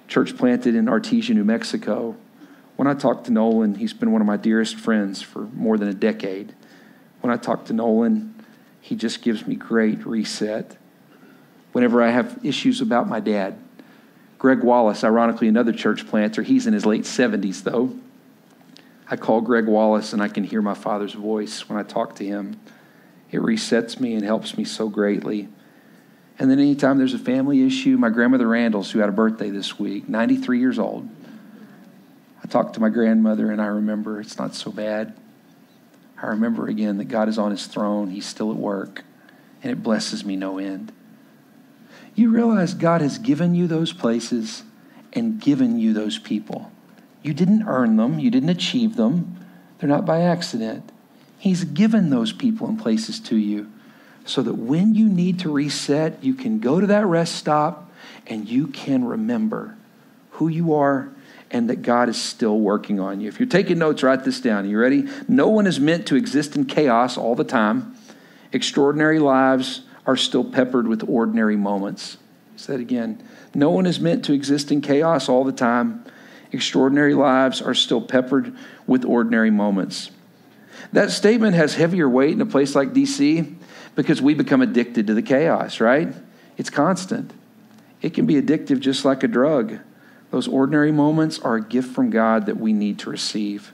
church 0.09 0.35
planted 0.37 0.75
in 0.75 0.85
Artesia, 0.85 1.33
New 1.33 1.45
Mexico. 1.45 2.17
When 2.75 2.89
I 2.89 2.93
talk 2.93 3.23
to 3.23 3.31
Nolan, 3.31 3.75
he's 3.75 3.93
been 3.93 4.11
one 4.11 4.21
of 4.21 4.27
my 4.27 4.37
dearest 4.37 4.75
friends 4.75 5.21
for 5.21 5.43
more 5.53 5.77
than 5.77 5.87
a 5.87 5.93
decade. 5.93 6.53
When 7.21 7.33
I 7.33 7.37
talk 7.37 7.65
to 7.65 7.73
Nolan, 7.73 8.35
he 8.87 8.95
just 8.95 9.21
gives 9.21 9.45
me 9.45 9.53
great 9.53 10.05
reset. 10.05 10.77
Whenever 11.73 12.01
I 12.01 12.09
have 12.09 12.39
issues 12.41 12.79
about 12.79 13.09
my 13.09 13.19
dad, 13.19 13.59
Greg 14.39 14.63
Wallace, 14.63 15.03
ironically, 15.03 15.49
another 15.49 15.73
church 15.73 16.07
planter, 16.07 16.41
he's 16.41 16.67
in 16.67 16.73
his 16.73 16.85
late 16.85 17.03
70s 17.03 17.63
though. 17.63 17.93
I 19.11 19.17
call 19.17 19.41
Greg 19.41 19.65
Wallace 19.65 20.13
and 20.13 20.23
I 20.23 20.29
can 20.29 20.45
hear 20.45 20.61
my 20.61 20.73
father's 20.73 21.11
voice 21.11 21.67
when 21.67 21.77
I 21.77 21.83
talk 21.83 22.15
to 22.15 22.25
him. 22.25 22.57
It 23.29 23.41
resets 23.41 23.99
me 23.99 24.13
and 24.13 24.23
helps 24.23 24.57
me 24.57 24.63
so 24.63 24.87
greatly. 24.87 25.49
And 26.39 26.49
then 26.49 26.59
anytime 26.59 26.97
there's 26.97 27.13
a 27.13 27.19
family 27.19 27.67
issue, 27.67 27.97
my 27.97 28.09
grandmother 28.09 28.45
Randles, 28.45 28.91
who 28.91 28.99
had 28.99 29.09
a 29.09 29.13
birthday 29.13 29.49
this 29.49 29.77
week, 29.77 30.07
93 30.07 30.59
years 30.59 30.79
old, 30.79 31.09
I 32.41 32.47
talk 32.47 32.71
to 32.73 32.79
my 32.79 32.87
grandmother 32.87 33.51
and 33.51 33.61
I 33.61 33.65
remember 33.65 34.21
it's 34.21 34.37
not 34.37 34.55
so 34.55 34.71
bad. 34.71 35.13
I 36.21 36.27
remember 36.27 36.67
again 36.67 36.97
that 36.97 37.05
God 37.05 37.29
is 37.29 37.37
on 37.37 37.51
his 37.51 37.67
throne, 37.67 38.09
he's 38.09 38.25
still 38.25 38.51
at 38.51 38.57
work, 38.57 39.03
and 39.61 39.71
it 39.71 39.83
blesses 39.83 40.25
me 40.25 40.35
no 40.35 40.57
end. 40.57 40.91
You 42.15 42.31
realize 42.31 42.73
God 42.73 43.01
has 43.01 43.19
given 43.19 43.53
you 43.53 43.67
those 43.67 43.93
places 43.93 44.63
and 45.13 45.39
given 45.39 45.79
you 45.79 45.93
those 45.93 46.17
people. 46.17 46.71
You 47.21 47.33
didn't 47.33 47.67
earn 47.67 47.97
them, 47.97 48.19
you 48.19 48.31
didn't 48.31 48.49
achieve 48.49 48.95
them, 48.95 49.37
they're 49.77 49.89
not 49.89 50.05
by 50.05 50.21
accident. 50.21 50.91
He's 51.37 51.63
given 51.63 52.09
those 52.09 52.33
people 52.33 52.67
and 52.67 52.79
places 52.79 53.19
to 53.21 53.35
you 53.35 53.71
so 54.25 54.41
that 54.41 54.55
when 54.55 54.95
you 54.95 55.07
need 55.07 55.39
to 55.39 55.51
reset, 55.51 56.23
you 56.23 56.33
can 56.33 56.59
go 56.59 56.79
to 56.79 56.87
that 56.87 57.05
rest 57.05 57.35
stop 57.35 57.91
and 58.25 58.47
you 58.49 58.67
can 58.67 59.05
remember 59.05 59.75
who 60.31 60.47
you 60.47 60.73
are 60.73 61.09
and 61.51 61.69
that 61.69 61.81
God 61.81 62.09
is 62.09 62.21
still 62.21 62.59
working 62.59 62.99
on 62.99 63.21
you. 63.21 63.27
If 63.27 63.39
you're 63.39 63.47
taking 63.47 63.79
notes, 63.79 64.03
write 64.03 64.23
this 64.23 64.41
down. 64.41 64.65
Are 64.65 64.67
you 64.67 64.79
ready? 64.79 65.07
No 65.27 65.47
one 65.47 65.67
is 65.67 65.79
meant 65.79 66.07
to 66.07 66.15
exist 66.15 66.55
in 66.55 66.65
chaos 66.65 67.17
all 67.17 67.35
the 67.35 67.43
time. 67.43 67.95
Extraordinary 68.51 69.19
lives 69.19 69.81
are 70.05 70.17
still 70.17 70.43
peppered 70.43 70.87
with 70.87 71.03
ordinary 71.07 71.57
moments. 71.57 72.17
Say 72.55 72.73
that 72.73 72.81
again. 72.81 73.21
No 73.53 73.69
one 73.69 73.85
is 73.85 73.99
meant 73.99 74.25
to 74.25 74.33
exist 74.33 74.71
in 74.71 74.81
chaos 74.81 75.29
all 75.29 75.43
the 75.43 75.51
time. 75.51 76.03
Extraordinary 76.51 77.13
lives 77.13 77.61
are 77.61 77.73
still 77.73 78.01
peppered 78.01 78.55
with 78.85 79.03
ordinary 79.05 79.51
moments. 79.51 80.11
That 80.93 81.11
statement 81.11 81.55
has 81.55 81.75
heavier 81.75 82.07
weight 82.07 82.31
in 82.31 82.41
a 82.41 82.45
place 82.45 82.75
like 82.75 82.93
DC 82.93 83.55
because 83.95 84.21
we 84.21 84.33
become 84.33 84.61
addicted 84.61 85.07
to 85.07 85.13
the 85.13 85.21
chaos, 85.21 85.79
right? 85.79 86.13
It's 86.57 86.69
constant. 86.69 87.33
It 88.01 88.13
can 88.13 88.25
be 88.25 88.41
addictive 88.41 88.79
just 88.79 89.03
like 89.03 89.23
a 89.23 89.27
drug. 89.27 89.79
Those 90.31 90.47
ordinary 90.47 90.91
moments 90.91 91.39
are 91.39 91.55
a 91.55 91.61
gift 91.61 91.93
from 91.93 92.09
God 92.09 92.45
that 92.47 92.57
we 92.57 92.73
need 92.73 92.99
to 92.99 93.09
receive. 93.09 93.71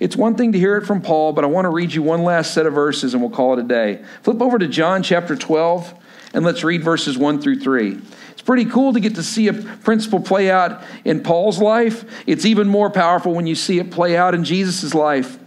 It's 0.00 0.16
one 0.16 0.36
thing 0.36 0.52
to 0.52 0.58
hear 0.58 0.76
it 0.76 0.86
from 0.86 1.02
Paul, 1.02 1.32
but 1.32 1.44
I 1.44 1.48
want 1.48 1.64
to 1.64 1.70
read 1.70 1.92
you 1.92 2.02
one 2.02 2.22
last 2.22 2.54
set 2.54 2.66
of 2.66 2.74
verses 2.74 3.14
and 3.14 3.22
we'll 3.22 3.30
call 3.30 3.52
it 3.52 3.58
a 3.60 3.66
day. 3.66 4.02
Flip 4.22 4.40
over 4.40 4.58
to 4.58 4.68
John 4.68 5.02
chapter 5.02 5.36
12 5.36 5.94
and 6.34 6.44
let's 6.44 6.64
read 6.64 6.82
verses 6.82 7.18
1 7.18 7.40
through 7.40 7.60
3. 7.60 8.00
It's 8.30 8.42
pretty 8.42 8.64
cool 8.64 8.92
to 8.94 9.00
get 9.00 9.16
to 9.16 9.22
see 9.22 9.48
a 9.48 9.52
principle 9.52 10.20
play 10.20 10.50
out 10.50 10.82
in 11.04 11.22
Paul's 11.22 11.60
life. 11.60 12.04
It's 12.26 12.46
even 12.46 12.68
more 12.68 12.90
powerful 12.90 13.34
when 13.34 13.46
you 13.46 13.54
see 13.54 13.78
it 13.78 13.90
play 13.90 14.16
out 14.16 14.34
in 14.34 14.44
Jesus' 14.44 14.94
life. 14.94 15.38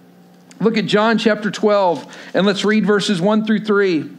Look 0.62 0.78
at 0.78 0.86
John 0.86 1.18
chapter 1.18 1.52
12 1.52 2.18
and 2.34 2.46
let's 2.46 2.64
read 2.64 2.86
verses 2.86 3.20
1 3.20 3.46
through 3.46 3.66
3. 3.66 4.10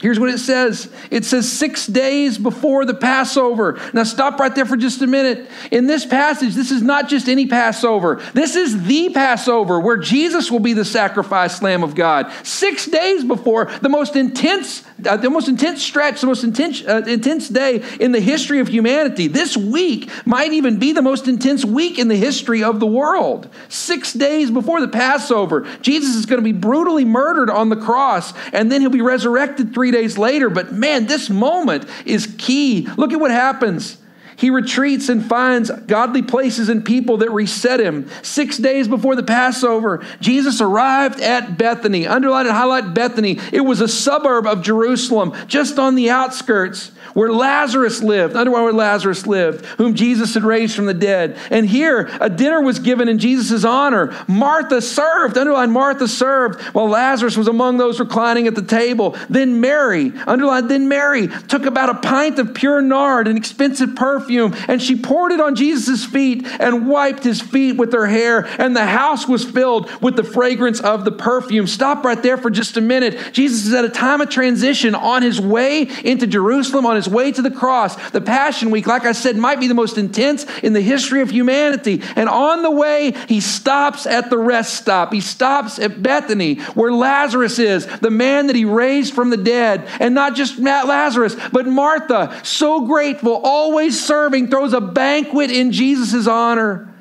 Here's 0.00 0.20
what 0.20 0.30
it 0.30 0.38
says 0.38 0.90
it 1.10 1.24
says 1.24 1.50
six 1.50 1.86
days 1.86 2.38
before 2.38 2.84
the 2.84 2.94
Passover. 2.94 3.80
Now, 3.92 4.04
stop 4.04 4.38
right 4.38 4.54
there 4.54 4.64
for 4.64 4.76
just 4.76 5.02
a 5.02 5.08
minute. 5.08 5.50
In 5.72 5.86
this 5.86 6.06
passage, 6.06 6.54
this 6.54 6.70
is 6.70 6.82
not 6.82 7.08
just 7.08 7.28
any 7.28 7.46
Passover, 7.46 8.22
this 8.32 8.54
is 8.54 8.84
the 8.84 9.10
Passover 9.10 9.80
where 9.80 9.96
Jesus 9.96 10.50
will 10.50 10.60
be 10.60 10.72
the 10.72 10.84
sacrificed 10.84 11.62
Lamb 11.62 11.82
of 11.82 11.96
God. 11.96 12.32
Six 12.44 12.86
days 12.86 13.24
before 13.24 13.64
the 13.82 13.88
most 13.88 14.14
intense, 14.14 14.84
uh, 15.04 15.16
the 15.16 15.30
most 15.30 15.48
intense 15.48 15.82
stretch, 15.82 16.20
the 16.20 16.28
most 16.28 16.44
intense, 16.44 16.82
uh, 16.86 17.02
intense 17.06 17.48
day 17.48 17.82
in 17.98 18.12
the 18.12 18.20
history 18.20 18.60
of 18.60 18.68
humanity. 18.68 19.26
This 19.26 19.56
week 19.56 20.10
might 20.24 20.52
even 20.52 20.78
be 20.78 20.92
the 20.92 21.02
most 21.02 21.26
intense 21.26 21.64
week 21.64 21.98
in 21.98 22.06
the 22.06 22.16
history 22.16 22.62
of 22.62 22.78
the 22.78 22.86
world. 22.86 23.48
Six 23.68 24.12
days 24.12 24.50
before 24.50 24.80
the 24.80 24.88
Passover, 24.88 25.66
Jesus 25.80 26.14
is 26.14 26.26
going 26.26 26.38
to 26.40 26.44
be 26.44 26.52
brutally 26.52 27.04
murdered 27.04 27.50
on 27.50 27.68
the 27.68 27.76
cross, 27.76 28.32
and 28.52 28.70
then 28.70 28.80
he'll 28.80 28.90
be 28.90 29.00
resurrected 29.00 29.74
three 29.74 29.87
three 29.88 30.00
days 30.00 30.18
later. 30.18 30.50
But 30.50 30.72
man, 30.72 31.06
this 31.06 31.30
moment 31.30 31.86
is 32.04 32.34
key. 32.38 32.86
Look 32.96 33.12
at 33.12 33.20
what 33.20 33.30
happens. 33.30 33.96
He 34.38 34.50
retreats 34.50 35.08
and 35.08 35.24
finds 35.26 35.68
godly 35.68 36.22
places 36.22 36.68
and 36.68 36.84
people 36.84 37.16
that 37.18 37.30
reset 37.32 37.80
him. 37.80 38.08
Six 38.22 38.56
days 38.56 38.86
before 38.86 39.16
the 39.16 39.24
Passover, 39.24 40.06
Jesus 40.20 40.60
arrived 40.60 41.20
at 41.20 41.58
Bethany. 41.58 42.06
Underline 42.06 42.46
and 42.46 42.54
highlight 42.54 42.94
Bethany. 42.94 43.40
It 43.52 43.62
was 43.62 43.80
a 43.80 43.88
suburb 43.88 44.46
of 44.46 44.62
Jerusalem, 44.62 45.34
just 45.48 45.80
on 45.80 45.96
the 45.96 46.10
outskirts 46.10 46.92
where 47.14 47.32
Lazarus 47.32 48.00
lived, 48.00 48.36
underline 48.36 48.62
where 48.62 48.72
Lazarus 48.72 49.26
lived, 49.26 49.64
whom 49.64 49.94
Jesus 49.94 50.34
had 50.34 50.44
raised 50.44 50.76
from 50.76 50.86
the 50.86 50.94
dead. 50.94 51.36
And 51.50 51.66
here, 51.66 52.08
a 52.20 52.30
dinner 52.30 52.60
was 52.60 52.78
given 52.78 53.08
in 53.08 53.18
Jesus' 53.18 53.64
honor. 53.64 54.14
Martha 54.28 54.80
served, 54.80 55.36
underline 55.36 55.72
Martha 55.72 56.06
served, 56.06 56.60
while 56.74 56.88
Lazarus 56.88 57.36
was 57.36 57.48
among 57.48 57.78
those 57.78 57.98
reclining 57.98 58.46
at 58.46 58.54
the 58.54 58.62
table. 58.62 59.16
Then 59.28 59.60
Mary, 59.60 60.12
underline, 60.28 60.68
then 60.68 60.86
Mary 60.86 61.26
took 61.26 61.66
about 61.66 61.88
a 61.88 61.94
pint 61.94 62.38
of 62.38 62.54
pure 62.54 62.80
nard, 62.80 63.26
an 63.26 63.36
expensive 63.36 63.96
perfume 63.96 64.27
perfume, 64.28 64.54
and 64.68 64.82
she 64.82 64.94
poured 64.94 65.32
it 65.32 65.40
on 65.40 65.54
Jesus' 65.54 66.04
feet 66.04 66.46
and 66.60 66.86
wiped 66.86 67.24
his 67.24 67.40
feet 67.40 67.76
with 67.76 67.92
her 67.92 68.06
hair, 68.06 68.46
and 68.58 68.76
the 68.76 68.84
house 68.84 69.26
was 69.26 69.44
filled 69.44 69.90
with 70.02 70.16
the 70.16 70.24
fragrance 70.24 70.80
of 70.80 71.04
the 71.04 71.12
perfume. 71.12 71.66
Stop 71.66 72.04
right 72.04 72.22
there 72.22 72.36
for 72.36 72.50
just 72.50 72.76
a 72.76 72.80
minute. 72.80 73.32
Jesus 73.32 73.66
is 73.66 73.72
at 73.72 73.84
a 73.84 73.88
time 73.88 74.20
of 74.20 74.28
transition 74.28 74.94
on 74.94 75.22
his 75.22 75.40
way 75.40 75.88
into 76.04 76.26
Jerusalem, 76.26 76.84
on 76.84 76.96
his 76.96 77.08
way 77.08 77.32
to 77.32 77.40
the 77.40 77.50
cross. 77.50 78.10
The 78.10 78.20
Passion 78.20 78.70
Week, 78.70 78.86
like 78.86 79.04
I 79.04 79.12
said, 79.12 79.36
might 79.36 79.60
be 79.60 79.66
the 79.66 79.74
most 79.74 79.96
intense 79.96 80.44
in 80.62 80.74
the 80.74 80.80
history 80.80 81.22
of 81.22 81.30
humanity. 81.30 82.02
And 82.14 82.28
on 82.28 82.62
the 82.62 82.70
way, 82.70 83.14
he 83.28 83.40
stops 83.40 84.06
at 84.06 84.28
the 84.28 84.38
rest 84.38 84.74
stop. 84.74 85.12
He 85.12 85.20
stops 85.20 85.78
at 85.78 86.02
Bethany, 86.02 86.56
where 86.74 86.92
Lazarus 86.92 87.58
is, 87.58 87.86
the 87.98 88.10
man 88.10 88.48
that 88.48 88.56
he 88.56 88.64
raised 88.64 89.14
from 89.14 89.30
the 89.30 89.36
dead. 89.36 89.88
And 90.00 90.14
not 90.14 90.34
just 90.34 90.58
Lazarus, 90.58 91.34
but 91.52 91.66
Martha, 91.66 92.38
so 92.42 92.86
grateful, 92.86 93.40
always 93.42 94.04
serving, 94.18 94.48
throws 94.48 94.72
a 94.72 94.80
banquet 94.80 95.50
in 95.50 95.70
Jesus' 95.70 96.26
honor. 96.26 96.92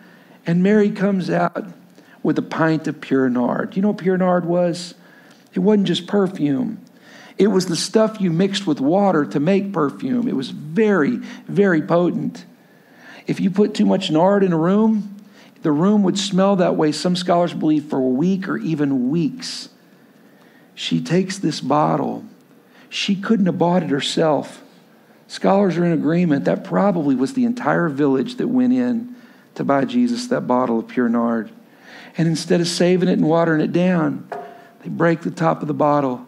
And 0.45 0.61
Mary 0.61 0.91
comes 0.91 1.29
out 1.29 1.65
with 2.21 2.37
a 2.37 2.43
pint 2.43 2.87
of 2.87 3.01
pure 3.01 3.29
nard. 3.29 3.75
You 3.75 3.81
know 3.81 3.89
what 3.89 3.97
pure 3.97 4.17
nard 4.17 4.45
was? 4.45 4.93
It 5.53 5.59
wasn't 5.59 5.87
just 5.87 6.07
perfume. 6.07 6.79
It 7.37 7.47
was 7.47 7.65
the 7.65 7.75
stuff 7.75 8.21
you 8.21 8.31
mixed 8.31 8.67
with 8.67 8.79
water 8.79 9.25
to 9.25 9.39
make 9.39 9.73
perfume. 9.73 10.27
It 10.27 10.35
was 10.35 10.49
very, 10.49 11.17
very 11.47 11.81
potent. 11.81 12.45
If 13.25 13.39
you 13.39 13.49
put 13.49 13.73
too 13.73 13.85
much 13.85 14.09
nard 14.09 14.43
in 14.43 14.53
a 14.53 14.57
room, 14.57 15.15
the 15.63 15.71
room 15.71 16.03
would 16.03 16.17
smell 16.17 16.55
that 16.57 16.75
way, 16.75 16.91
some 16.91 17.15
scholars 17.15 17.53
believe, 17.53 17.85
for 17.85 17.97
a 17.97 18.01
week 18.01 18.47
or 18.47 18.57
even 18.57 19.09
weeks. 19.09 19.69
She 20.75 21.01
takes 21.01 21.37
this 21.39 21.61
bottle. 21.61 22.23
She 22.89 23.15
couldn't 23.15 23.47
have 23.47 23.57
bought 23.57 23.83
it 23.83 23.89
herself. 23.89 24.61
Scholars 25.27 25.77
are 25.77 25.85
in 25.85 25.91
agreement 25.91 26.45
that 26.45 26.63
probably 26.63 27.15
was 27.15 27.33
the 27.33 27.45
entire 27.45 27.89
village 27.89 28.35
that 28.35 28.47
went 28.47 28.73
in 28.73 29.15
to 29.55 29.63
buy 29.63 29.85
Jesus 29.85 30.27
that 30.27 30.41
bottle 30.41 30.79
of 30.79 30.87
pure 30.87 31.09
nard. 31.09 31.51
And 32.17 32.27
instead 32.27 32.61
of 32.61 32.67
saving 32.67 33.09
it 33.09 33.13
and 33.13 33.27
watering 33.27 33.61
it 33.61 33.73
down, 33.73 34.29
they 34.83 34.89
break 34.89 35.21
the 35.21 35.31
top 35.31 35.61
of 35.61 35.67
the 35.67 35.73
bottle 35.73 36.25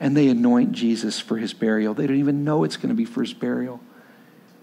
and 0.00 0.16
they 0.16 0.28
anoint 0.28 0.72
Jesus 0.72 1.18
for 1.18 1.36
his 1.36 1.52
burial. 1.52 1.94
They 1.94 2.06
don't 2.06 2.18
even 2.18 2.44
know 2.44 2.62
it's 2.62 2.76
going 2.76 2.90
to 2.90 2.94
be 2.94 3.04
for 3.04 3.22
his 3.22 3.34
burial. 3.34 3.80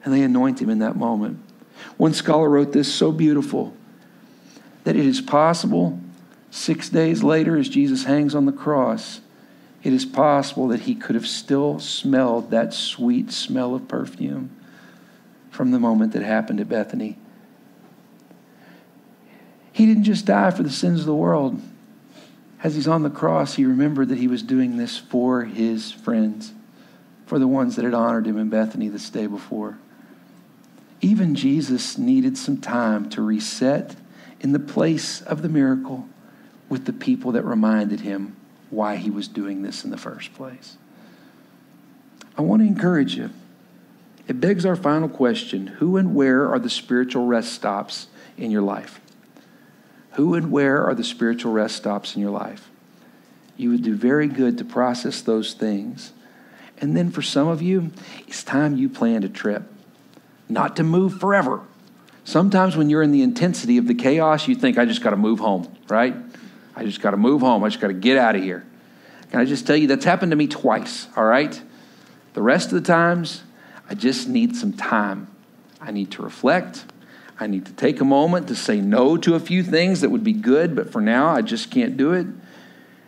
And 0.04 0.14
they 0.14 0.22
anoint 0.22 0.62
him 0.62 0.70
in 0.70 0.80
that 0.80 0.96
moment. 0.96 1.40
One 1.98 2.14
scholar 2.14 2.50
wrote 2.50 2.72
this 2.72 2.94
so 2.94 3.12
beautiful 3.12 3.76
that 4.86 4.96
it 4.96 5.06
is 5.06 5.20
possible 5.20 6.00
six 6.52 6.90
days 6.90 7.22
later, 7.22 7.58
as 7.58 7.68
Jesus 7.68 8.06
hangs 8.06 8.34
on 8.34 8.46
the 8.46 8.52
cross, 8.52 9.20
it 9.86 9.94
is 9.94 10.04
possible 10.04 10.70
that 10.70 10.82
he 10.82 10.96
could 10.96 11.14
have 11.14 11.28
still 11.28 11.78
smelled 11.78 12.50
that 12.50 12.74
sweet 12.74 13.32
smell 13.32 13.76
of 13.76 13.88
perfume 13.88 14.50
from 15.52 15.70
the 15.70 15.78
moment 15.78 16.14
that 16.14 16.24
happened 16.24 16.60
at 16.60 16.68
Bethany. 16.68 17.20
He 19.72 19.86
didn't 19.86 20.06
just 20.06 20.26
die 20.26 20.50
for 20.50 20.64
the 20.64 20.72
sins 20.72 21.02
of 21.02 21.06
the 21.06 21.14
world. 21.14 21.62
As 22.64 22.74
he's 22.74 22.88
on 22.88 23.04
the 23.04 23.12
cross, 23.12 23.54
he 23.54 23.66
remembered 23.66 24.10
that 24.10 24.18
he 24.18 24.28
was 24.28 24.42
doing 24.42 24.78
this 24.78 24.98
for 24.98 25.44
his 25.44 25.92
friends, 25.92 26.52
for 27.28 27.38
the 27.38 27.48
ones 27.48 27.76
that 27.76 27.86
had 27.86 27.94
honored 27.94 28.26
him 28.26 28.40
in 28.40 28.50
Bethany 28.50 28.88
this 28.88 29.12
day 29.12 29.28
before. 29.28 29.78
Even 31.00 31.36
Jesus 31.36 31.96
needed 31.96 32.40
some 32.40 32.58
time 32.58 33.08
to 33.12 33.22
reset 33.22 33.96
in 34.40 34.52
the 34.52 34.58
place 34.58 35.22
of 35.22 35.44
the 35.44 35.50
miracle 35.50 36.10
with 36.70 36.86
the 36.86 36.94
people 36.94 37.34
that 37.34 37.46
reminded 37.46 38.00
him 38.00 38.36
why 38.76 38.98
he 38.98 39.10
was 39.10 39.28
doing 39.28 39.62
this 39.62 39.84
in 39.84 39.92
the 39.92 39.98
first 39.98 40.34
place. 40.34 40.78
I 42.38 42.42
want 42.42 42.62
to 42.62 42.68
encourage 42.68 43.16
you. 43.16 43.30
It 44.28 44.42
begs 44.42 44.66
our 44.66 44.76
final 44.76 45.08
question 45.08 45.68
Who 45.68 45.98
and 45.98 46.16
where 46.16 46.50
are 46.52 46.60
the 46.60 46.70
spiritual 46.70 47.26
rest 47.26 47.54
stops 47.54 48.08
in 48.38 48.52
your 48.52 48.62
life? 48.62 49.00
Who 50.14 50.34
and 50.34 50.52
where 50.52 50.86
are 50.86 50.96
the 50.96 51.04
spiritual 51.04 51.52
rest 51.52 51.76
stops 51.76 52.16
in 52.16 52.22
your 52.22 52.32
life? 52.32 52.70
You 53.58 53.70
would 53.70 53.84
do 53.84 53.96
very 53.96 54.28
good 54.28 54.58
to 54.58 54.66
process 54.66 55.22
those 55.22 55.54
things. 55.54 56.12
And 56.80 56.96
then 56.96 57.10
for 57.10 57.22
some 57.22 57.48
of 57.48 57.62
you, 57.62 57.92
it's 58.28 58.44
time 58.44 58.76
you 58.76 58.90
planned 58.90 59.24
a 59.24 59.30
trip. 59.30 59.64
Not 60.50 60.76
to 60.76 60.84
move 60.84 61.20
forever. 61.20 61.62
Sometimes 62.26 62.76
when 62.76 62.90
you're 62.90 63.04
in 63.04 63.12
the 63.12 63.22
intensity 63.22 63.78
of 63.78 63.88
the 63.88 63.94
chaos, 63.94 64.48
you 64.48 64.56
think, 64.56 64.78
I 64.78 64.86
just 64.86 65.02
got 65.02 65.12
to 65.12 65.16
move 65.18 65.40
home, 65.40 65.74
right? 65.88 66.16
I 66.76 66.84
just 66.84 67.02
got 67.02 67.12
to 67.12 67.18
move 67.18 67.42
home. 67.42 67.64
I 67.64 67.70
just 67.70 67.80
got 67.80 67.88
to 67.88 67.94
get 67.94 68.18
out 68.18 68.36
of 68.36 68.44
here. 68.44 68.66
Can 69.32 69.40
I 69.40 69.46
just 69.46 69.66
tell 69.66 69.76
you, 69.76 69.88
that's 69.88 70.06
happened 70.06 70.32
to 70.32 70.36
me 70.36 70.48
twice, 70.48 71.08
all 71.16 71.26
right? 71.26 71.60
The 72.34 72.42
rest 72.42 72.68
of 72.68 72.74
the 72.74 72.88
times, 72.88 73.44
I 73.90 73.96
just 73.96 74.28
need 74.28 74.56
some 74.56 74.74
time. 74.74 75.28
I 75.82 75.92
need 75.92 76.12
to 76.12 76.22
reflect. 76.22 76.86
I 77.40 77.48
need 77.48 77.66
to 77.66 77.74
take 77.74 78.02
a 78.02 78.06
moment 78.06 78.48
to 78.48 78.56
say 78.56 78.80
no 78.80 79.18
to 79.18 79.36
a 79.36 79.40
few 79.40 79.64
things 79.64 80.02
that 80.02 80.10
would 80.10 80.24
be 80.24 80.34
good, 80.34 80.76
but 80.76 80.92
for 80.92 81.02
now, 81.02 81.30
I 81.30 81.42
just 81.42 81.72
can't 81.72 81.98
do 81.98 82.14
it. 82.14 82.28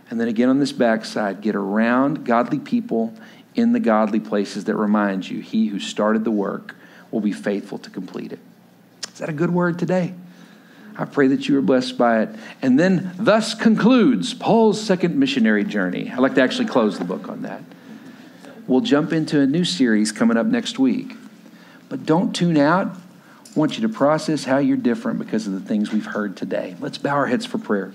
And 0.09 0.20
then 0.20 0.28
again 0.28 0.49
on 0.49 0.59
this 0.59 0.72
backside, 0.72 1.41
get 1.41 1.55
around 1.55 2.26
godly 2.26 2.59
people 2.59 3.13
in 3.55 3.74
the 3.74 3.80
godly 3.80 4.20
places 4.20 4.65
that 4.65 4.76
remind 4.76 5.28
you 5.28 5.41
he 5.41 5.68
who 5.68 5.80
started 5.80 6.24
the 6.24 6.32
work 6.32 6.76
will 7.11 7.22
be 7.22 7.32
faithful 7.32 7.78
to 7.80 7.89
complete 7.89 8.32
it. 8.32 8.39
Is 9.11 9.20
that 9.20 9.30
a 9.30 9.34
good 9.34 9.49
word 9.49 9.80
today? 9.80 10.13
I 10.98 11.06
pray 11.06 11.28
that 11.28 11.48
you 11.48 11.58
are 11.58 11.62
blessed 11.62 11.98
by 11.98 12.22
it. 12.24 12.30
And 12.62 12.80
then, 12.80 13.14
thus 13.20 13.54
concludes 13.54 14.34
Paul's 14.34 14.82
second 14.82 15.16
missionary 15.16 15.64
journey. 15.64 16.12
I'd 16.12 16.20
like 16.20 16.36
to 16.36 16.41
actually 16.41 16.68
close 16.68 16.98
the 16.98 17.06
book 17.06 17.30
on 17.30 17.43
that. 17.43 17.62
We'll 18.66 18.82
jump 18.82 19.14
into 19.14 19.39
a 19.39 19.45
new 19.45 19.64
series 19.64 20.12
coming 20.12 20.38
up 20.38 20.48
next 20.48 20.80
week. 20.80 21.14
But 21.88 22.06
don't 22.06 22.36
tune 22.36 22.58
out. 22.58 22.88
I 22.88 23.60
want 23.60 23.78
you 23.78 23.88
to 23.88 23.93
process 23.93 24.43
how 24.43 24.58
you're 24.58 24.78
different 24.78 25.20
because 25.20 25.48
of 25.48 25.54
the 25.54 25.62
things 25.62 25.91
we've 25.93 26.06
heard 26.06 26.36
today. 26.36 26.76
Let's 26.80 26.98
bow 26.98 27.16
our 27.16 27.28
heads 27.28 27.45
for 27.45 27.58
prayer. 27.58 27.93